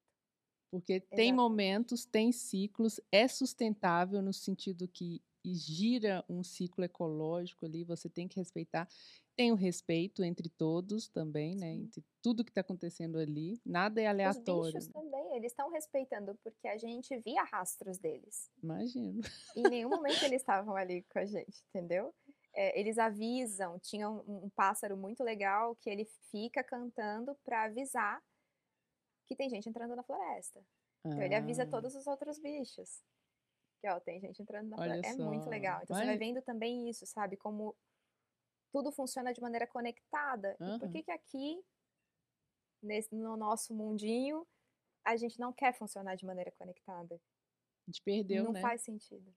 Porque 0.71 0.93
Exato. 0.93 1.15
tem 1.15 1.33
momentos, 1.33 2.05
tem 2.05 2.31
ciclos, 2.31 2.99
é 3.11 3.27
sustentável 3.27 4.21
no 4.21 4.31
sentido 4.31 4.87
que 4.87 5.21
gira 5.45 6.23
um 6.29 6.43
ciclo 6.43 6.83
ecológico 6.83 7.65
ali, 7.65 7.83
você 7.83 8.09
tem 8.09 8.27
que 8.27 8.37
respeitar 8.37 8.87
tem 9.35 9.53
o 9.53 9.55
respeito 9.55 10.21
entre 10.21 10.49
todos 10.49 11.07
também, 11.07 11.55
né? 11.55 11.71
Entre 11.71 12.03
tudo 12.21 12.43
que 12.43 12.51
está 12.51 12.59
acontecendo 12.59 13.17
ali. 13.17 13.57
Nada 13.65 14.01
é 14.01 14.05
aleatório. 14.05 14.77
Os 14.77 14.85
bichos 14.85 14.87
né? 14.89 14.93
também, 14.93 15.37
eles 15.37 15.53
estão 15.53 15.71
respeitando, 15.71 16.37
porque 16.43 16.67
a 16.67 16.75
gente 16.75 17.17
via 17.19 17.41
rastros 17.43 17.97
deles. 17.97 18.51
Imagino. 18.61 19.21
Em 19.55 19.63
nenhum 19.63 19.87
momento 19.91 20.25
eles 20.25 20.41
estavam 20.41 20.75
ali 20.75 21.03
com 21.03 21.19
a 21.19 21.25
gente, 21.25 21.63
entendeu? 21.69 22.13
é, 22.53 22.79
eles 22.79 22.97
avisam. 22.97 23.79
Tinha 23.79 24.09
um, 24.09 24.45
um, 24.45 24.49
pássaro 24.49 24.97
muito 24.97 25.23
legal 25.23 25.75
que 25.75 25.89
ele 25.89 26.05
fica 26.31 26.63
cantando 26.63 27.35
para 27.45 27.63
avisar 27.63 28.21
que 29.27 29.35
tem 29.35 29.49
gente 29.49 29.69
entrando 29.69 29.95
na 29.95 30.03
floresta. 30.03 30.61
Então 31.05 31.21
ele 31.21 31.35
avisa 31.35 31.63
ah. 31.63 31.67
todos 31.67 31.95
os 31.95 32.07
outros 32.07 32.39
bichos. 32.39 33.01
Que 33.81 33.87
ó, 33.89 33.99
tem 33.99 34.19
gente 34.19 34.41
entrando 34.41 34.69
na 34.69 34.77
Olha 34.77 34.93
floresta. 34.93 35.17
Só. 35.17 35.23
É 35.23 35.25
muito 35.25 35.49
legal. 35.49 35.79
Então 35.83 35.95
Mas... 35.95 36.05
você 36.05 36.11
vai 36.11 36.17
vendo 36.17 36.41
também 36.41 36.89
isso, 36.89 37.05
sabe? 37.05 37.37
Como 37.37 37.75
tudo 38.71 38.91
funciona 38.91 39.33
de 39.33 39.41
maneira 39.41 39.65
conectada. 39.65 40.55
Uhum. 40.59 40.75
E 40.75 40.79
por 40.79 40.89
que 40.89 41.03
que 41.03 41.11
aqui, 41.11 41.63
nesse, 42.81 43.13
no 43.15 43.35
nosso 43.37 43.73
mundinho, 43.73 44.45
a 45.05 45.15
gente 45.15 45.39
não 45.39 45.53
quer 45.53 45.73
funcionar 45.73 46.15
de 46.15 46.25
maneira 46.25 46.51
conectada? 46.51 47.15
A 47.15 47.91
gente 47.91 48.01
perdeu, 48.03 48.43
não 48.43 48.53
né? 48.53 48.61
Não 48.61 48.67
faz 48.67 48.81
sentido 48.81 49.33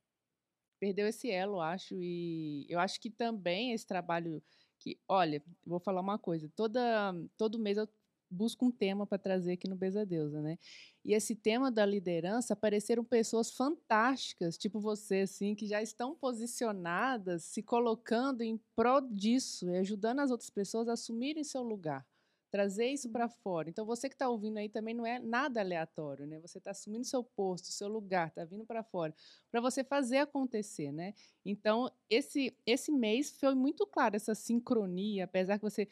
perdeu 0.83 1.07
esse 1.07 1.31
elo, 1.31 1.61
acho, 1.61 1.95
e 2.03 2.67
eu 2.69 2.81
acho 2.81 3.01
que 3.01 3.09
também 3.09 3.73
esse 3.73 3.87
trabalho 3.87 4.43
que, 4.81 4.99
olha, 5.07 5.41
vou 5.65 5.79
falar 5.79 6.01
uma 6.01 6.19
coisa, 6.19 6.51
toda 6.57 7.15
todo 7.37 7.57
mês 7.57 7.79
eu 7.79 7.89
busco 8.33 8.65
um 8.67 8.71
tema 8.71 9.07
para 9.07 9.19
trazer 9.19 9.53
aqui 9.53 9.69
no 9.69 9.77
Beza 9.77 10.05
Deusa, 10.07 10.41
né? 10.41 10.59
E 11.05 11.13
esse 11.13 11.35
tema 11.37 11.71
da 11.71 11.85
liderança 11.85 12.55
apareceram 12.55 13.05
pessoas 13.05 13.51
fantásticas, 13.51 14.57
tipo 14.57 14.81
você, 14.81 15.21
assim, 15.21 15.55
que 15.55 15.67
já 15.67 15.83
estão 15.83 16.15
posicionadas, 16.15 17.45
se 17.45 17.63
colocando 17.63 18.43
em 18.43 18.59
prol 18.75 19.01
disso 19.01 19.69
e 19.71 19.77
ajudando 19.79 20.21
as 20.21 20.31
outras 20.31 20.51
pessoas 20.51 20.89
a 20.89 20.95
assumirem 20.95 21.45
seu 21.45 21.63
lugar 21.63 22.07
trazer 22.53 22.89
isso 22.89 23.09
para 23.09 23.31
fora. 23.31 23.71
Então, 23.71 23.87
você 23.87 24.11
que 24.11 24.15
está 24.15 24.29
ouvindo 24.29 24.59
aí 24.59 24.69
também 24.69 24.93
não 24.93 25.07
é 25.07 25.19
nada 25.19 25.61
aleatório, 25.61 26.27
né? 26.27 26.39
Você 26.41 26.59
está 26.59 26.71
assumindo 26.71 27.03
seu 27.03 27.25
posto, 27.25 27.69
seu 27.69 27.89
lugar, 27.89 28.29
está 28.29 28.45
vindo 28.45 28.67
para 28.67 28.83
fora, 28.83 29.15
para 29.51 29.59
você 29.59 29.83
fazer 29.83 30.19
acontecer, 30.19 30.93
né? 30.93 31.15
Então, 31.47 31.91
esse, 32.11 32.55
esse 32.67 32.93
mês 32.93 33.31
foi 33.41 33.55
muito 33.55 33.87
claro 33.87 34.17
essa 34.17 34.35
sincronia, 34.35 35.25
apesar 35.25 35.57
que 35.59 35.65
você. 35.65 35.89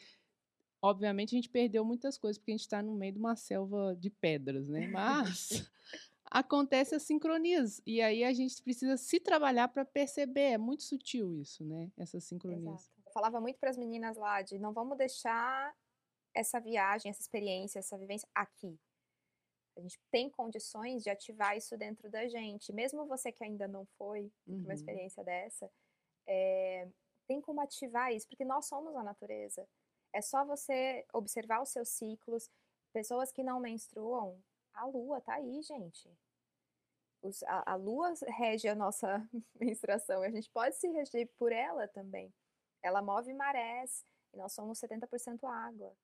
Obviamente, 0.81 1.35
a 1.35 1.37
gente 1.37 1.49
perdeu 1.49 1.85
muitas 1.85 2.17
coisas, 2.17 2.37
porque 2.37 2.51
a 2.51 2.55
gente 2.55 2.61
está 2.61 2.81
no 2.81 2.95
meio 2.95 3.13
de 3.13 3.19
uma 3.19 3.35
selva 3.35 3.95
de 3.95 4.09
pedras, 4.09 4.67
né? 4.67 4.87
Mas. 4.87 5.69
acontece 6.31 6.95
as 6.95 7.03
sincronias. 7.03 7.81
E 7.85 8.01
aí 8.01 8.23
a 8.23 8.31
gente 8.31 8.63
precisa 8.63 8.95
se 8.95 9.19
trabalhar 9.19 9.67
para 9.67 9.83
perceber. 9.83 10.51
É 10.53 10.57
muito 10.57 10.83
sutil 10.83 11.35
isso, 11.35 11.63
né? 11.65 11.91
Essas 11.97 12.23
sincronias. 12.23 12.81
Exato. 12.81 13.01
Eu 13.05 13.11
falava 13.11 13.41
muito 13.41 13.59
para 13.59 13.69
as 13.69 13.77
meninas 13.77 14.15
lá 14.15 14.41
de 14.41 14.57
não 14.57 14.71
vamos 14.71 14.97
deixar 14.97 15.75
essa 16.33 16.61
viagem, 16.61 17.09
essa 17.09 17.21
experiência, 17.21 17.79
essa 17.79 17.97
vivência 17.97 18.27
aqui. 18.33 18.79
A 19.77 19.81
gente 19.81 19.99
tem 20.09 20.29
condições 20.29 21.03
de 21.03 21.09
ativar 21.09 21.57
isso 21.57 21.77
dentro 21.77 22.09
da 22.09 22.27
gente. 22.27 22.71
Mesmo 22.71 23.05
você 23.05 23.31
que 23.31 23.43
ainda 23.43 23.67
não 23.67 23.85
foi 23.97 24.31
uhum. 24.47 24.63
uma 24.63 24.73
experiência 24.73 25.23
dessa, 25.23 25.69
é, 26.25 26.87
tem 27.27 27.41
como 27.41 27.59
ativar 27.59 28.13
isso, 28.13 28.27
porque 28.27 28.45
nós 28.45 28.65
somos 28.65 28.95
a 28.95 29.03
natureza. 29.03 29.67
É 30.13 30.21
só 30.21 30.43
você 30.45 31.05
observar 31.13 31.61
os 31.61 31.69
seus 31.69 31.89
ciclos. 31.89 32.49
Pessoas 32.93 33.31
que 33.31 33.43
não 33.43 33.59
menstruam, 33.59 34.41
a 34.73 34.85
lua 34.85 35.21
tá 35.21 35.35
aí, 35.35 35.61
gente. 35.61 36.09
Os, 37.21 37.41
a, 37.43 37.73
a 37.73 37.75
lua 37.75 38.13
rege 38.27 38.67
a 38.67 38.75
nossa 38.75 39.27
menstruação. 39.59 40.21
A 40.23 40.29
gente 40.29 40.49
pode 40.49 40.75
se 40.75 40.87
reger 40.87 41.29
por 41.37 41.51
ela 41.51 41.87
também. 41.87 42.33
Ela 42.83 43.01
move 43.01 43.33
marés 43.33 44.05
e 44.33 44.37
nós 44.37 44.53
somos 44.53 44.79
70% 44.79 45.43
água. 45.43 45.95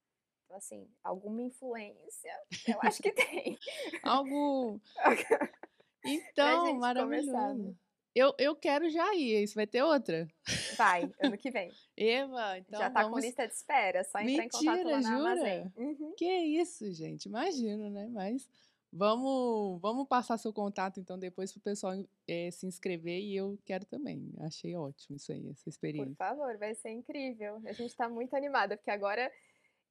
Então, 0.45 0.57
assim, 0.57 0.89
alguma 1.03 1.41
influência, 1.41 2.31
eu 2.67 2.79
acho 2.81 3.01
que 3.01 3.11
tem. 3.11 3.57
Algo. 4.03 4.79
Então, 6.05 6.75
maravilhoso. 6.75 7.75
Eu, 8.17 8.33
eu 8.39 8.55
quero 8.55 8.89
já 8.89 9.13
ir. 9.13 9.43
Isso 9.43 9.53
vai 9.53 9.67
ter 9.67 9.83
outra? 9.83 10.27
Vai, 10.75 11.07
ano 11.21 11.37
que 11.37 11.51
vem. 11.51 11.71
Eva, 11.95 12.57
então. 12.57 12.79
Já 12.79 12.89
tá 12.89 13.03
vamos... 13.03 13.19
com 13.19 13.25
lista 13.25 13.47
de 13.47 13.53
espera, 13.53 14.03
só 14.03 14.19
entrar 14.19 14.43
Mentira, 14.43 14.47
em 14.47 14.49
contato 14.49 14.87
lá 14.87 15.01
na 15.01 15.35
jura? 15.35 15.71
Uhum. 15.77 16.13
Que 16.17 16.25
isso, 16.25 16.91
gente. 16.93 17.27
Imagino, 17.27 17.91
né? 17.91 18.07
Mas 18.11 18.49
vamos, 18.91 19.79
vamos 19.79 20.07
passar 20.07 20.39
seu 20.39 20.51
contato, 20.51 20.99
então, 20.99 21.19
depois 21.19 21.51
pro 21.51 21.61
pessoal 21.61 21.93
é, 22.27 22.49
se 22.49 22.65
inscrever 22.65 23.19
e 23.21 23.35
eu 23.35 23.55
quero 23.63 23.85
também. 23.85 24.33
Achei 24.39 24.75
ótimo 24.75 25.17
isso 25.17 25.31
aí, 25.31 25.51
essa 25.51 25.69
experiência. 25.69 26.09
Por 26.09 26.17
favor, 26.17 26.57
vai 26.57 26.73
ser 26.73 26.89
incrível. 26.89 27.61
A 27.67 27.71
gente 27.71 27.95
tá 27.95 28.09
muito 28.09 28.35
animada, 28.35 28.75
porque 28.75 28.89
agora 28.89 29.31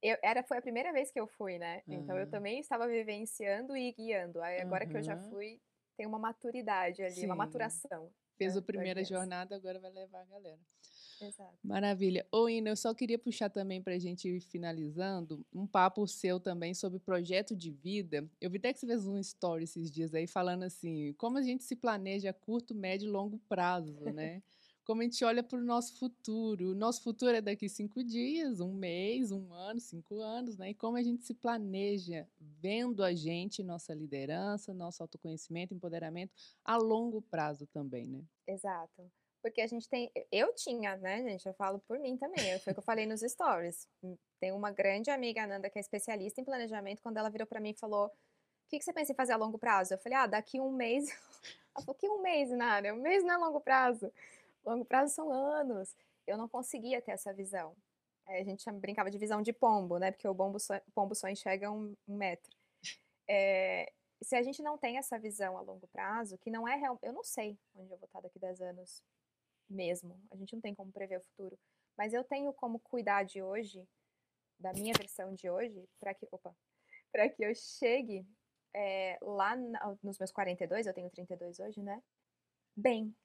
eu, 0.01 0.17
era, 0.21 0.43
foi 0.43 0.57
a 0.57 0.61
primeira 0.61 0.91
vez 0.91 1.11
que 1.11 1.19
eu 1.19 1.27
fui, 1.27 1.57
né? 1.57 1.81
Então 1.87 2.17
eu 2.17 2.23
ah. 2.23 2.29
também 2.29 2.59
estava 2.59 2.89
vivenciando 2.89 3.77
e 3.77 3.93
guiando. 3.93 4.41
Aí 4.41 4.59
agora 4.59 4.83
uhum. 4.83 4.91
que 4.91 4.97
eu 4.97 5.03
já 5.03 5.17
fui, 5.29 5.61
tem 5.97 6.05
uma 6.05 6.19
maturidade 6.19 7.01
ali, 7.01 7.15
Sim. 7.15 7.25
uma 7.25 7.35
maturação. 7.35 8.09
Fez 8.37 8.53
né, 8.53 8.59
a 8.59 8.61
primeira 8.61 9.03
jornada, 9.03 9.55
agora 9.55 9.79
vai 9.79 9.91
levar 9.91 10.21
a 10.21 10.25
galera. 10.25 10.59
Exato. 11.19 11.57
Maravilha. 11.63 12.27
Ô, 12.31 12.47
Ina, 12.47 12.69
eu 12.69 12.75
só 12.75 12.93
queria 12.93 13.17
puxar 13.17 13.49
também 13.49 13.81
para 13.81 13.95
a 13.95 13.99
gente 13.99 14.29
ir 14.29 14.39
finalizando 14.39 15.43
um 15.51 15.65
papo 15.65 16.05
seu 16.07 16.39
também 16.39 16.75
sobre 16.75 16.99
projeto 16.99 17.55
de 17.55 17.71
vida. 17.71 18.29
Eu 18.39 18.51
vi 18.51 18.57
até 18.57 18.71
que 18.71 18.79
você 18.79 18.85
fez 18.85 19.07
um 19.07 19.17
story 19.17 19.63
esses 19.63 19.89
dias 19.89 20.13
aí 20.13 20.27
falando 20.27 20.63
assim, 20.63 21.13
como 21.13 21.39
a 21.39 21.41
gente 21.41 21.63
se 21.63 21.75
planeja 21.75 22.29
a 22.29 22.33
curto, 22.33 22.75
médio 22.75 23.07
e 23.07 23.11
longo 23.11 23.39
prazo, 23.49 23.99
né? 24.13 24.43
como 24.87 25.01
a 25.01 25.03
gente 25.03 25.23
olha 25.25 25.43
para 25.43 25.59
o 25.59 25.61
nosso 25.61 25.99
futuro. 25.99 26.71
O 26.71 26.73
nosso 26.73 27.03
futuro 27.03 27.35
é 27.35 27.41
daqui 27.41 27.67
cinco 27.67 28.01
dias, 28.01 28.61
um 28.61 28.73
mês, 28.73 29.33
um 29.33 29.53
ano, 29.53 29.81
cinco 29.81 30.21
anos, 30.21 30.57
né? 30.57 30.69
E 30.69 30.73
como 30.73 30.95
a 30.95 31.03
gente 31.03 31.25
se 31.25 31.33
planeja 31.33 32.25
vendo 32.39 33.03
a 33.03 33.13
gente, 33.13 33.61
nossa 33.61 33.93
liderança, 33.93 34.73
nosso 34.73 35.03
autoconhecimento, 35.03 35.73
empoderamento 35.73 36.33
a 36.63 36.77
longo 36.77 37.21
prazo 37.21 37.67
também, 37.67 38.07
né? 38.07 38.23
Exato. 38.47 39.11
Porque 39.41 39.59
a 39.59 39.67
gente 39.67 39.89
tem. 39.89 40.09
Eu 40.31 40.55
tinha, 40.55 40.95
né, 40.95 41.21
gente? 41.21 41.45
Eu 41.45 41.53
falo 41.53 41.79
por 41.79 41.99
mim 41.99 42.15
também. 42.15 42.57
Foi 42.59 42.71
o 42.71 42.73
que 42.73 42.79
eu 42.79 42.83
falei 42.83 43.05
nos 43.05 43.19
stories. 43.19 43.89
Tem 44.39 44.53
uma 44.53 44.71
grande 44.71 45.11
amiga, 45.11 45.43
Ananda, 45.43 45.69
que 45.69 45.77
é 45.77 45.81
especialista 45.81 46.39
em 46.39 46.45
planejamento. 46.45 47.01
Quando 47.01 47.17
ela 47.17 47.29
virou 47.29 47.45
para 47.45 47.59
mim 47.59 47.71
e 47.71 47.77
falou: 47.77 48.07
O 48.07 48.11
que, 48.69 48.79
que 48.79 48.85
você 48.85 48.93
pensa 48.93 49.11
em 49.11 49.15
fazer 49.15 49.33
a 49.33 49.37
longo 49.37 49.59
prazo? 49.59 49.93
Eu 49.93 49.97
falei: 49.97 50.17
Ah, 50.17 50.27
daqui 50.27 50.61
um 50.61 50.71
mês. 50.71 51.09
Ela 51.75 51.85
falou: 51.85 51.99
Que 51.99 52.07
um 52.07 52.21
mês, 52.21 52.49
Nara? 52.51 52.93
Um 52.93 53.01
mês 53.01 53.21
não 53.23 53.35
é 53.35 53.37
longo 53.37 53.59
prazo. 53.59 54.11
Longo 54.67 54.83
prazo 54.83 55.15
são 55.15 55.31
anos. 55.31 55.95
Eu 56.27 56.37
não 56.37 56.49
conseguia 56.49 57.01
ter 57.01 57.11
essa 57.11 57.33
visão. 57.33 57.73
É, 58.27 58.41
a 58.41 58.43
gente 58.43 58.69
brincava 58.73 59.09
de 59.09 59.17
visão 59.17 59.41
de 59.41 59.53
pombo, 59.53 59.97
né? 59.97 60.11
Porque 60.11 60.27
o 60.27 60.35
pombo 60.35 60.59
só, 60.59 60.77
pombo 60.93 61.15
só 61.15 61.29
enxerga 61.29 61.71
um, 61.71 61.95
um 62.05 62.17
metro. 62.17 62.53
É, 63.29 63.89
se 64.21 64.35
a 64.35 64.43
gente 64.43 64.61
não 64.61 64.77
tem 64.77 64.97
essa 64.97 65.17
visão 65.17 65.57
a 65.57 65.61
longo 65.61 65.87
prazo, 65.87 66.37
que 66.37 66.51
não 66.51 66.67
é 66.67 66.75
real, 66.75 66.99
eu 67.01 67.13
não 67.13 67.23
sei 67.23 67.57
onde 67.75 67.93
eu 67.93 67.97
vou 67.97 68.07
estar 68.07 68.19
daqui 68.19 68.37
10 68.39 68.59
anos 68.61 69.01
mesmo. 69.69 70.19
A 70.29 70.35
gente 70.35 70.53
não 70.53 70.61
tem 70.61 70.75
como 70.75 70.91
prever 70.91 71.19
o 71.19 71.23
futuro. 71.23 71.57
Mas 71.97 72.13
eu 72.13 72.23
tenho 72.25 72.51
como 72.51 72.79
cuidar 72.79 73.23
de 73.23 73.41
hoje, 73.41 73.87
da 74.59 74.73
minha 74.73 74.93
versão 74.97 75.33
de 75.33 75.49
hoje, 75.49 75.87
para 75.97 76.13
que, 76.13 76.27
opa, 76.29 76.53
para 77.09 77.29
que 77.29 77.43
eu 77.43 77.55
chegue 77.55 78.27
é, 78.73 79.17
lá 79.21 79.55
na, 79.55 79.97
nos 80.03 80.19
meus 80.19 80.31
42, 80.31 80.87
eu 80.87 80.93
tenho 80.93 81.09
32 81.09 81.59
hoje, 81.59 81.81
né? 81.81 82.03
Bem, 82.75 83.15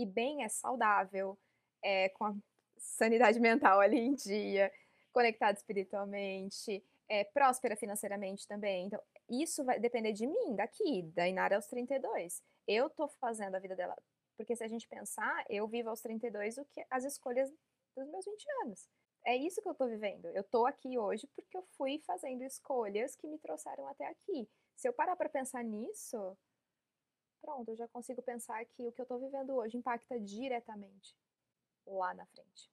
e 0.00 0.06
bem 0.06 0.42
é 0.42 0.48
saudável, 0.48 1.38
é, 1.82 2.08
com 2.10 2.24
a 2.24 2.34
sanidade 2.78 3.38
mental 3.38 3.80
ali 3.80 3.98
em 3.98 4.14
dia, 4.14 4.72
conectado 5.12 5.56
espiritualmente, 5.56 6.82
é, 7.08 7.24
próspera 7.24 7.76
financeiramente 7.76 8.46
também. 8.46 8.86
Então, 8.86 9.02
isso 9.28 9.64
vai 9.64 9.78
depender 9.78 10.12
de 10.12 10.26
mim, 10.26 10.54
daqui, 10.54 11.02
da 11.14 11.28
Inara 11.28 11.56
aos 11.56 11.66
32. 11.66 12.42
Eu 12.66 12.88
tô 12.88 13.08
fazendo 13.08 13.56
a 13.56 13.58
vida 13.58 13.76
dela. 13.76 13.96
Porque 14.36 14.56
se 14.56 14.64
a 14.64 14.68
gente 14.68 14.88
pensar, 14.88 15.44
eu 15.50 15.68
vivo 15.68 15.90
aos 15.90 16.00
32 16.00 16.56
o 16.56 16.64
que 16.64 16.84
as 16.88 17.04
escolhas 17.04 17.52
dos 17.96 18.08
meus 18.08 18.24
20 18.24 18.46
anos. 18.64 18.88
É 19.26 19.36
isso 19.36 19.60
que 19.60 19.68
eu 19.68 19.74
tô 19.74 19.86
vivendo. 19.86 20.26
Eu 20.28 20.42
tô 20.44 20.64
aqui 20.64 20.98
hoje 20.98 21.26
porque 21.36 21.58
eu 21.58 21.62
fui 21.76 22.00
fazendo 22.06 22.42
escolhas 22.42 23.14
que 23.16 23.26
me 23.26 23.38
trouxeram 23.38 23.86
até 23.86 24.06
aqui. 24.06 24.48
Se 24.76 24.88
eu 24.88 24.94
parar 24.94 25.14
para 25.14 25.28
pensar 25.28 25.62
nisso, 25.62 26.38
pronto, 27.40 27.70
eu 27.70 27.76
já 27.76 27.88
consigo 27.88 28.22
pensar 28.22 28.64
que 28.64 28.86
o 28.86 28.92
que 28.92 29.00
eu 29.00 29.04
estou 29.04 29.18
vivendo 29.18 29.54
hoje 29.54 29.76
impacta 29.76 30.18
diretamente 30.18 31.16
lá 31.86 32.14
na 32.14 32.26
frente. 32.26 32.70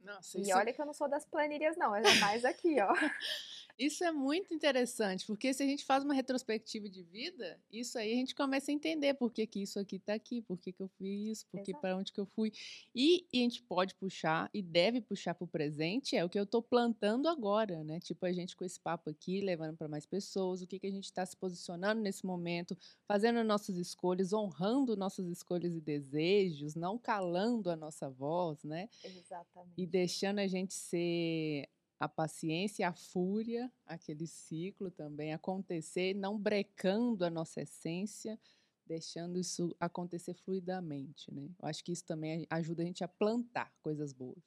Nossa, 0.00 0.38
e 0.38 0.52
olha 0.52 0.72
que 0.72 0.80
eu 0.80 0.86
não 0.86 0.92
sou 0.92 1.08
das 1.08 1.24
planilhas, 1.24 1.76
não, 1.76 1.94
é 1.94 2.02
mais 2.18 2.44
aqui, 2.44 2.80
ó. 2.80 2.92
Isso 3.78 4.04
é 4.04 4.12
muito 4.12 4.52
interessante, 4.52 5.26
porque 5.26 5.52
se 5.52 5.62
a 5.62 5.66
gente 5.66 5.84
faz 5.84 6.04
uma 6.04 6.14
retrospectiva 6.14 6.88
de 6.88 7.02
vida, 7.02 7.58
isso 7.70 7.98
aí 7.98 8.12
a 8.12 8.16
gente 8.16 8.34
começa 8.34 8.70
a 8.70 8.74
entender 8.74 9.14
por 9.14 9.32
que, 9.32 9.46
que 9.46 9.62
isso 9.62 9.78
aqui 9.78 9.96
está 9.96 10.14
aqui, 10.14 10.42
por 10.42 10.58
que, 10.58 10.72
que 10.72 10.82
eu 10.82 10.88
fiz 10.88 11.38
isso, 11.38 11.46
por 11.50 11.62
que 11.62 11.72
para 11.74 11.96
onde 11.96 12.12
que 12.12 12.20
eu 12.20 12.26
fui. 12.26 12.52
E, 12.94 13.26
e, 13.32 13.40
a 13.40 13.42
gente 13.42 13.62
pode 13.62 13.94
puxar 13.94 14.50
e 14.52 14.62
deve 14.62 15.00
puxar 15.00 15.34
para 15.34 15.44
o 15.44 15.48
presente, 15.48 16.16
é 16.16 16.24
o 16.24 16.28
que 16.28 16.38
eu 16.38 16.44
estou 16.44 16.62
plantando 16.62 17.28
agora, 17.28 17.82
né? 17.82 17.98
Tipo, 17.98 18.26
a 18.26 18.32
gente 18.32 18.56
com 18.56 18.64
esse 18.64 18.78
papo 18.78 19.10
aqui, 19.10 19.40
levando 19.40 19.76
para 19.76 19.88
mais 19.88 20.06
pessoas, 20.06 20.62
o 20.62 20.66
que, 20.66 20.78
que 20.78 20.86
a 20.86 20.92
gente 20.92 21.04
está 21.04 21.24
se 21.24 21.36
posicionando 21.36 22.00
nesse 22.00 22.24
momento, 22.26 22.76
fazendo 23.06 23.42
nossas 23.42 23.76
escolhas, 23.76 24.32
honrando 24.32 24.96
nossas 24.96 25.26
escolhas 25.28 25.74
e 25.74 25.80
desejos, 25.80 26.74
não 26.74 26.98
calando 26.98 27.70
a 27.70 27.76
nossa 27.76 28.08
voz, 28.08 28.62
né? 28.62 28.88
Exatamente. 29.02 29.74
E 29.76 29.86
deixando 29.86 30.38
a 30.38 30.46
gente 30.46 30.74
ser 30.74 31.68
a 32.02 32.08
paciência 32.08 32.82
e 32.82 32.84
a 32.84 32.92
fúria, 32.92 33.72
aquele 33.86 34.26
ciclo 34.26 34.90
também 34.90 35.32
acontecer, 35.32 36.14
não 36.14 36.36
brecando 36.36 37.24
a 37.24 37.30
nossa 37.30 37.62
essência, 37.62 38.36
deixando 38.84 39.38
isso 39.38 39.74
acontecer 39.78 40.34
fluidamente, 40.34 41.32
né? 41.32 41.48
Eu 41.62 41.68
acho 41.68 41.84
que 41.84 41.92
isso 41.92 42.04
também 42.04 42.44
ajuda 42.50 42.82
a 42.82 42.86
gente 42.86 43.04
a 43.04 43.08
plantar 43.08 43.72
coisas 43.80 44.12
boas. 44.12 44.42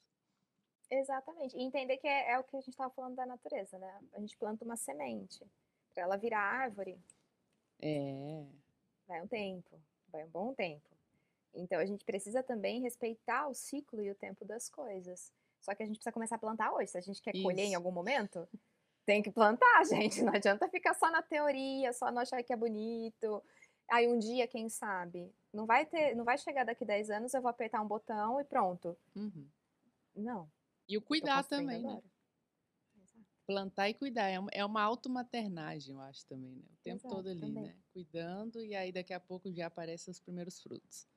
Exatamente. 0.92 1.56
E 1.56 1.62
entender 1.62 1.96
que 1.98 2.08
é, 2.08 2.32
é 2.32 2.40
o 2.40 2.44
que 2.44 2.58
a 2.58 2.60
gente 2.60 2.72
estava 2.72 2.94
falando 2.94 3.16
da 3.16 3.26
natureza, 3.26 3.80
né? 3.80 4.02
A 4.12 4.20
gente 4.20 4.38
planta 4.38 4.66
uma 4.66 4.76
semente 4.76 5.42
para 5.94 6.04
ela 6.04 6.18
virar 6.18 6.42
árvore. 6.42 7.00
É. 7.82 8.46
Vai 9.08 9.22
um 9.22 9.28
tempo, 9.28 9.80
vai 10.10 10.26
um 10.26 10.30
bom 10.30 10.54
tempo. 10.54 10.90
Então 11.54 11.80
a 11.80 11.86
gente 11.86 12.04
precisa 12.04 12.44
também 12.44 12.82
respeitar 12.82 13.48
o 13.48 13.54
ciclo 13.54 14.02
e 14.02 14.12
o 14.12 14.16
tempo 14.16 14.44
das 14.44 14.68
coisas. 14.68 15.32
Só 15.66 15.74
que 15.74 15.82
a 15.82 15.86
gente 15.86 15.96
precisa 15.96 16.14
começar 16.14 16.36
a 16.36 16.40
plantar 16.40 16.72
hoje. 16.72 16.92
Se 16.92 16.98
a 17.00 17.02
gente 17.02 17.20
quer 17.20 17.36
Isso. 17.36 17.44
colher 17.44 17.66
em 17.66 17.74
algum 17.74 17.92
momento, 17.92 18.48
tem 19.04 19.24
que 19.24 19.32
plantar, 19.32 19.84
gente. 19.90 20.22
Não 20.22 20.32
adianta 20.32 20.70
ficar 20.70 20.94
só 20.94 21.10
na 21.10 21.24
teoria, 21.24 21.92
só 21.92 22.12
não 22.12 22.22
achar 22.22 22.44
que 22.44 22.54
é 22.54 22.56
bonito. 22.56 23.44
Aí 23.90 24.08
um 24.08 24.20
dia, 24.20 24.48
quem 24.48 24.70
sabe, 24.70 25.34
não 25.52 25.66
vai 25.66 25.86
ter, 25.86 26.16
não 26.16 26.24
vai 26.24 26.38
chegar 26.38 26.64
daqui 26.64 26.86
10 26.86 27.10
anos, 27.10 27.34
eu 27.34 27.42
vou 27.42 27.50
apertar 27.50 27.82
um 27.82 27.88
botão 27.88 28.40
e 28.40 28.44
pronto. 28.44 28.96
Uhum. 29.16 29.48
Não. 30.16 30.52
E 30.88 30.98
o 30.98 31.02
cuidar 31.02 31.44
também, 31.44 31.82
né? 31.82 32.02
Plantar 33.48 33.90
e 33.90 33.94
cuidar. 33.94 34.28
É 34.28 34.40
uma, 34.40 34.50
é 34.52 34.66
uma 34.66 34.82
automaternagem, 34.82 35.94
eu 35.94 36.02
acho 36.02 36.26
também, 36.28 36.56
né? 36.56 36.66
O 36.72 36.78
tempo 36.84 37.00
Exato, 37.02 37.16
todo 37.16 37.30
ali, 37.30 37.40
também. 37.40 37.64
né? 37.64 37.76
Cuidando 37.92 38.64
e 38.64 38.76
aí 38.76 38.92
daqui 38.92 39.14
a 39.14 39.20
pouco 39.20 39.52
já 39.52 39.68
aparecem 39.68 40.12
os 40.12 40.20
primeiros 40.20 40.60
frutos. 40.60 41.08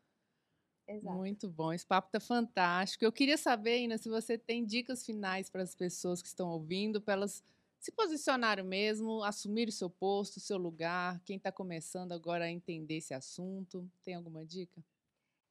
Exato. 0.88 1.16
Muito 1.16 1.48
bom, 1.50 1.70
esse 1.70 1.86
papo 1.86 2.10
tá 2.10 2.18
fantástico. 2.18 3.04
Eu 3.04 3.12
queria 3.12 3.36
saber, 3.36 3.80
Ina, 3.80 3.98
se 3.98 4.08
você 4.08 4.38
tem 4.38 4.64
dicas 4.64 5.04
finais 5.04 5.50
para 5.50 5.62
as 5.62 5.74
pessoas 5.74 6.22
que 6.22 6.28
estão 6.28 6.48
ouvindo, 6.48 6.98
para 6.98 7.12
elas 7.12 7.44
se 7.78 7.92
posicionarem 7.92 8.64
mesmo, 8.64 9.22
assumir 9.22 9.68
o 9.68 9.72
seu 9.72 9.90
posto, 9.90 10.38
o 10.38 10.40
seu 10.40 10.56
lugar, 10.56 11.20
quem 11.26 11.36
está 11.36 11.52
começando 11.52 12.12
agora 12.12 12.46
a 12.46 12.50
entender 12.50 12.96
esse 12.96 13.12
assunto. 13.12 13.86
Tem 14.02 14.14
alguma 14.14 14.46
dica? 14.46 14.82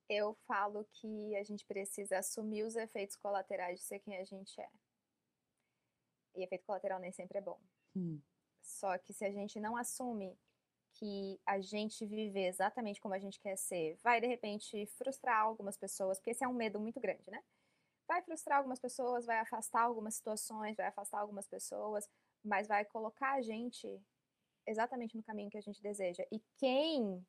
Eu 0.09 0.35
falo 0.47 0.83
que 0.91 1.35
a 1.35 1.43
gente 1.43 1.65
precisa 1.65 2.17
assumir 2.17 2.63
os 2.63 2.75
efeitos 2.75 3.15
colaterais 3.15 3.79
de 3.79 3.85
ser 3.85 3.99
quem 3.99 4.17
a 4.17 4.23
gente 4.23 4.59
é. 4.59 4.69
E 6.35 6.43
efeito 6.43 6.65
colateral 6.65 6.99
nem 6.99 7.11
sempre 7.11 7.38
é 7.38 7.41
bom. 7.41 7.59
Hum. 7.95 8.19
Só 8.63 8.97
que 8.97 9.13
se 9.13 9.23
a 9.23 9.31
gente 9.31 9.59
não 9.59 9.77
assume 9.77 10.35
que 11.00 11.39
a 11.45 11.60
gente 11.60 12.06
viver 12.06 12.48
exatamente 12.48 13.00
como 13.00 13.14
a 13.14 13.20
gente 13.20 13.39
quer 13.39 13.56
ser 13.56 13.98
vai, 14.04 14.20
de 14.20 14.28
repente, 14.28 14.86
frustrar 14.98 15.41
algumas 15.41 15.78
pessoas, 15.78 16.18
porque 16.18 16.32
esse 16.32 16.43
é 16.43 16.48
um 16.48 16.54
medo 16.54 16.80
muito 16.80 17.00
grande, 17.00 17.30
né? 17.30 17.43
Vai 18.08 18.22
frustrar 18.24 18.60
algumas 18.60 18.80
pessoas, 18.80 19.26
vai 19.26 19.39
afastar 19.39 19.84
algumas 19.84 20.16
situações, 20.16 20.76
vai 20.76 20.88
afastar 20.88 21.20
algumas 21.20 21.48
pessoas, 21.48 22.08
mas 22.43 22.68
vai 22.68 22.86
colocar 22.86 23.34
a 23.34 23.41
gente 23.41 24.02
exatamente 24.66 25.16
no 25.16 25.24
caminho 25.24 25.50
que 25.50 25.58
a 25.58 25.62
gente 25.62 25.82
deseja. 25.82 26.24
E 26.32 26.41
quem 26.58 27.26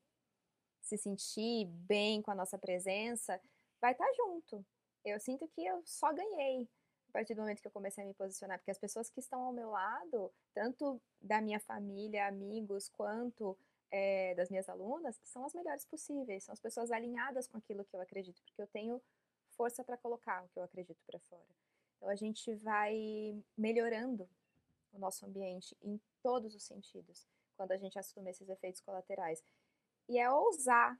se 0.81 0.97
sentir 0.97 1.67
bem 1.67 2.23
com 2.23 2.31
a 2.31 2.35
nossa 2.35 2.59
presença 2.59 3.41
vai 3.81 3.93
estar 3.93 4.11
junto. 4.15 4.65
Eu 5.05 5.21
sinto 5.21 5.47
que 5.49 5.65
eu 5.65 5.83
só 5.85 6.13
ganhei 6.13 6.69
a 7.09 7.13
partir 7.13 7.35
do 7.35 7.41
momento 7.41 7.61
que 7.61 7.67
eu 7.67 7.73
comecei 7.73 8.05
a 8.05 8.07
me 8.07 8.15
posicionar, 8.15 8.59
porque 8.59 8.71
as 8.71 8.79
pessoas 8.79 9.09
que 9.09 9.21
estão 9.21 9.43
ao 9.43 9.53
meu 9.53 9.71
lado, 9.71 10.31
tanto 10.53 11.01
da 11.21 11.41
minha 11.41 11.59
família, 11.59 12.27
amigos, 12.27 12.89
quanto 12.91 13.57
é, 13.91 14.35
das 14.35 14.51
minhas 14.51 14.69
alunas, 14.69 15.19
são 15.25 15.45
as 15.45 15.55
melhores 15.55 15.85
possíveis, 15.87 16.45
são 16.45 16.53
as 16.53 16.61
pessoas 16.61 16.91
alinhadas 16.91 17.47
com 17.47 17.57
aquilo 17.57 17.85
que 17.85 17.97
eu 17.97 18.01
acredito, 18.01 18.43
porque 18.45 18.61
eu 18.61 18.67
tenho 18.67 19.03
força 19.51 19.83
para 19.83 19.97
colocar 19.97 20.45
o 20.45 20.49
que 20.49 20.59
eu 20.59 20.63
acredito 20.63 21.03
para 21.07 21.19
fora. 21.19 21.49
Então 21.97 22.09
a 22.09 22.15
gente 22.15 22.55
vai 22.55 23.43
melhorando 23.57 24.29
o 24.93 24.99
nosso 24.99 25.25
ambiente 25.27 25.77
em 25.83 26.01
todos 26.23 26.55
os 26.55 26.63
sentidos, 26.63 27.27
quando 27.57 27.73
a 27.73 27.77
gente 27.77 27.99
assume 27.99 28.31
esses 28.31 28.49
efeitos 28.49 28.81
colaterais. 28.81 29.43
E 30.09 30.19
é 30.19 30.31
ousar 30.31 30.99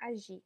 agir, 0.00 0.42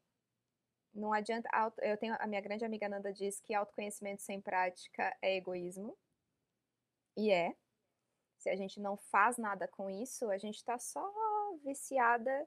não 0.95 1.13
adianta. 1.13 1.49
Eu 1.83 1.97
tenho 1.97 2.17
a 2.19 2.27
minha 2.27 2.41
grande 2.41 2.65
amiga 2.65 2.89
Nanda 2.89 3.13
diz 3.13 3.41
que 3.41 3.55
autoconhecimento 3.55 4.23
sem 4.23 4.41
prática 4.41 5.17
é 5.21 5.37
egoísmo. 5.37 5.97
E 7.17 7.31
é. 7.31 7.57
Se 8.39 8.49
a 8.51 8.57
gente 8.57 8.79
não 8.79 8.97
faz 8.97 9.39
nada 9.39 9.67
com 9.67 9.89
isso, 9.89 10.31
a 10.31 10.37
gente 10.37 10.57
está 10.57 10.79
só 10.79 11.03
viciada 11.65 12.47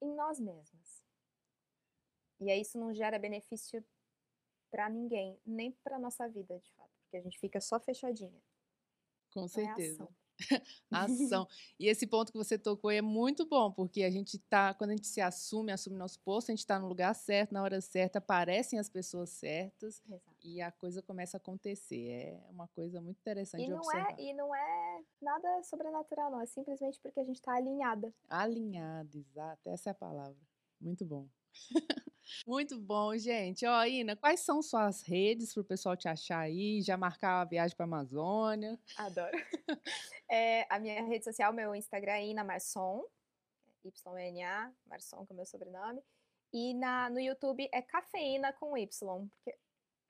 em 0.00 0.14
nós 0.14 0.40
mesmas. 0.40 1.02
E 2.40 2.50
aí 2.50 2.60
isso 2.60 2.78
não 2.78 2.92
gera 2.92 3.18
benefício 3.18 3.84
para 4.70 4.88
ninguém, 4.88 5.40
nem 5.46 5.72
para 5.72 5.98
nossa 5.98 6.28
vida, 6.28 6.58
de 6.58 6.72
fato, 6.72 6.90
porque 7.00 7.16
a 7.16 7.20
gente 7.20 7.38
fica 7.38 7.60
só 7.60 7.80
fechadinha. 7.80 8.42
Com 9.32 9.44
é 9.44 9.48
certeza. 9.48 10.08
É 10.52 10.62
ação. 10.90 11.46
e 11.78 11.88
esse 11.88 12.06
ponto 12.06 12.32
que 12.32 12.38
você 12.38 12.58
tocou 12.58 12.90
é 12.90 13.02
muito 13.02 13.46
bom, 13.46 13.72
porque 13.72 14.02
a 14.02 14.10
gente 14.10 14.38
tá, 14.38 14.72
quando 14.74 14.90
a 14.90 14.96
gente 14.96 15.06
se 15.06 15.20
assume, 15.20 15.72
assume 15.72 15.96
nosso 15.96 16.20
posto, 16.20 16.50
a 16.50 16.52
gente 16.52 16.60
está 16.60 16.78
no 16.78 16.88
lugar 16.88 17.14
certo, 17.14 17.52
na 17.52 17.62
hora 17.62 17.80
certa, 17.80 18.18
aparecem 18.18 18.78
as 18.78 18.88
pessoas 18.88 19.30
certas 19.30 20.02
Exato. 20.06 20.22
e 20.44 20.60
a 20.60 20.70
coisa 20.70 21.02
começa 21.02 21.36
a 21.36 21.38
acontecer. 21.38 22.08
É 22.08 22.40
uma 22.50 22.68
coisa 22.68 23.00
muito 23.00 23.18
interessante 23.18 23.62
e 23.62 23.64
de 23.64 23.70
não 23.70 23.78
observar. 23.78 24.18
É, 24.18 24.22
e 24.22 24.32
não 24.34 24.54
é 24.54 25.02
nada 25.20 25.62
sobrenatural, 25.62 26.30
não. 26.30 26.40
É 26.40 26.46
simplesmente 26.46 26.98
porque 27.00 27.20
a 27.20 27.24
gente 27.24 27.36
está 27.36 27.54
alinhada. 27.54 28.12
Alinhada, 28.28 29.16
exato. 29.16 29.68
Essa 29.68 29.90
é 29.90 29.92
a 29.92 29.94
palavra. 29.94 30.36
Muito 30.80 31.04
bom. 31.04 31.28
Muito 32.46 32.78
bom, 32.78 33.16
gente. 33.16 33.66
Ó, 33.66 33.84
Ina, 33.84 34.16
quais 34.16 34.40
são 34.40 34.62
suas 34.62 35.02
redes 35.02 35.52
para 35.52 35.60
o 35.60 35.64
pessoal 35.64 35.96
te 35.96 36.08
achar 36.08 36.40
aí? 36.40 36.80
Já 36.82 36.96
marcar 36.96 37.40
a 37.40 37.44
viagem 37.44 37.76
para 37.76 37.84
a 37.84 37.88
Amazônia? 37.88 38.78
Adoro. 38.96 39.32
É, 40.30 40.66
a 40.68 40.78
minha 40.78 41.02
rede 41.04 41.24
social, 41.24 41.54
meu 41.54 41.74
Instagram 41.74 42.12
é 42.12 42.26
Ina 42.26 42.44
Marson, 42.44 43.02
Y-N-A, 43.82 44.70
Marson, 44.86 45.24
que 45.24 45.32
é 45.32 45.34
o 45.34 45.36
meu 45.36 45.46
sobrenome. 45.46 46.02
E 46.52 46.74
na, 46.74 47.08
no 47.08 47.18
YouTube 47.18 47.66
é 47.72 47.80
cafeína 47.80 48.52
com 48.52 48.76
Y, 48.76 49.28
porque 49.30 49.58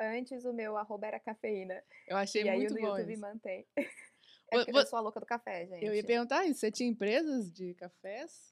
antes 0.00 0.44
o 0.44 0.52
meu 0.52 0.76
arroba 0.76 1.06
era 1.06 1.20
cafeína. 1.20 1.80
Eu 2.08 2.16
achei 2.16 2.42
e 2.42 2.50
muito 2.50 2.74
aí 2.74 2.82
bom. 2.82 2.88
no 2.88 2.98
YouTube 2.98 3.16
mantém. 3.16 3.66
É 4.50 4.64
eu 4.66 4.86
sou 4.86 4.98
a 4.98 5.02
louca 5.02 5.20
do 5.20 5.26
café, 5.26 5.66
gente. 5.66 5.84
Eu 5.84 5.94
ia 5.94 6.02
perguntar 6.02 6.46
isso, 6.46 6.60
você 6.60 6.70
tinha 6.70 6.88
empresas 6.88 7.52
de 7.52 7.74
cafés? 7.74 8.47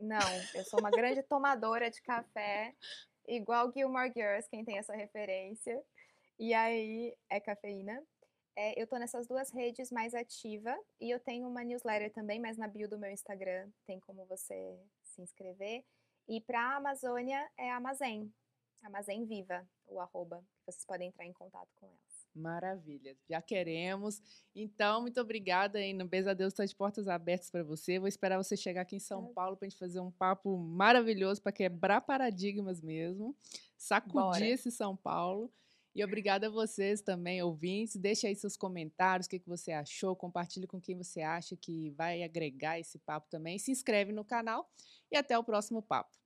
Não, 0.00 0.18
eu 0.54 0.64
sou 0.64 0.80
uma 0.80 0.90
grande 0.90 1.22
tomadora 1.22 1.90
de 1.90 2.00
café, 2.00 2.74
igual 3.28 3.70
Gilmore 3.70 4.10
Girls, 4.10 4.48
quem 4.48 4.64
tem 4.64 4.78
essa 4.78 4.94
referência. 4.94 5.82
E 6.38 6.54
aí 6.54 7.14
é 7.28 7.38
cafeína. 7.38 8.02
É, 8.56 8.80
eu 8.80 8.86
tô 8.86 8.96
nessas 8.96 9.26
duas 9.26 9.50
redes 9.50 9.92
mais 9.92 10.14
ativa 10.14 10.74
e 10.98 11.10
eu 11.10 11.20
tenho 11.20 11.46
uma 11.46 11.62
newsletter 11.62 12.10
também, 12.12 12.40
mas 12.40 12.56
na 12.56 12.66
bio 12.66 12.88
do 12.88 12.98
meu 12.98 13.10
Instagram 13.10 13.70
tem 13.86 14.00
como 14.00 14.24
você 14.24 14.80
se 15.02 15.20
inscrever. 15.20 15.84
E 16.26 16.40
para 16.40 16.76
Amazônia 16.76 17.46
é 17.58 17.70
Amazém, 17.70 18.32
Amazém 18.82 19.26
Viva, 19.26 19.68
o 19.86 20.00
arroba, 20.00 20.42
vocês 20.64 20.86
podem 20.86 21.08
entrar 21.08 21.26
em 21.26 21.32
contato 21.32 21.68
com 21.76 21.86
elas. 21.86 22.09
Maravilha, 22.34 23.16
já 23.28 23.42
queremos. 23.42 24.22
Então, 24.54 25.02
muito 25.02 25.20
obrigada 25.20 25.78
aí. 25.78 25.92
No 25.92 26.06
Beijo 26.06 26.30
a 26.30 26.34
Deus 26.34 26.52
está 26.52 26.64
de 26.64 26.74
portas 26.74 27.08
abertas 27.08 27.50
para 27.50 27.62
você. 27.62 27.98
Vou 27.98 28.08
esperar 28.08 28.36
você 28.36 28.56
chegar 28.56 28.82
aqui 28.82 28.96
em 28.96 29.00
São 29.00 29.26
é. 29.30 29.32
Paulo 29.32 29.56
para 29.56 29.66
a 29.66 29.68
gente 29.68 29.78
fazer 29.78 30.00
um 30.00 30.10
papo 30.10 30.56
maravilhoso 30.56 31.42
para 31.42 31.52
quebrar 31.52 32.00
paradigmas 32.00 32.80
mesmo, 32.80 33.36
sacudir 33.76 34.14
Bora. 34.14 34.46
esse 34.46 34.70
São 34.70 34.96
Paulo. 34.96 35.52
E 35.92 36.04
obrigada 36.04 36.46
a 36.46 36.50
vocês 36.50 37.00
também, 37.00 37.42
ouvintes. 37.42 37.96
Deixe 37.96 38.26
aí 38.26 38.36
seus 38.36 38.56
comentários, 38.56 39.26
o 39.26 39.30
que, 39.30 39.40
que 39.40 39.48
você 39.48 39.72
achou, 39.72 40.14
compartilhe 40.14 40.66
com 40.66 40.80
quem 40.80 40.96
você 40.96 41.20
acha 41.20 41.56
que 41.56 41.90
vai 41.90 42.22
agregar 42.22 42.78
esse 42.78 42.96
papo 42.98 43.28
também. 43.28 43.58
Se 43.58 43.72
inscreve 43.72 44.12
no 44.12 44.24
canal 44.24 44.70
e 45.10 45.16
até 45.16 45.36
o 45.36 45.42
próximo 45.42 45.82
papo. 45.82 46.19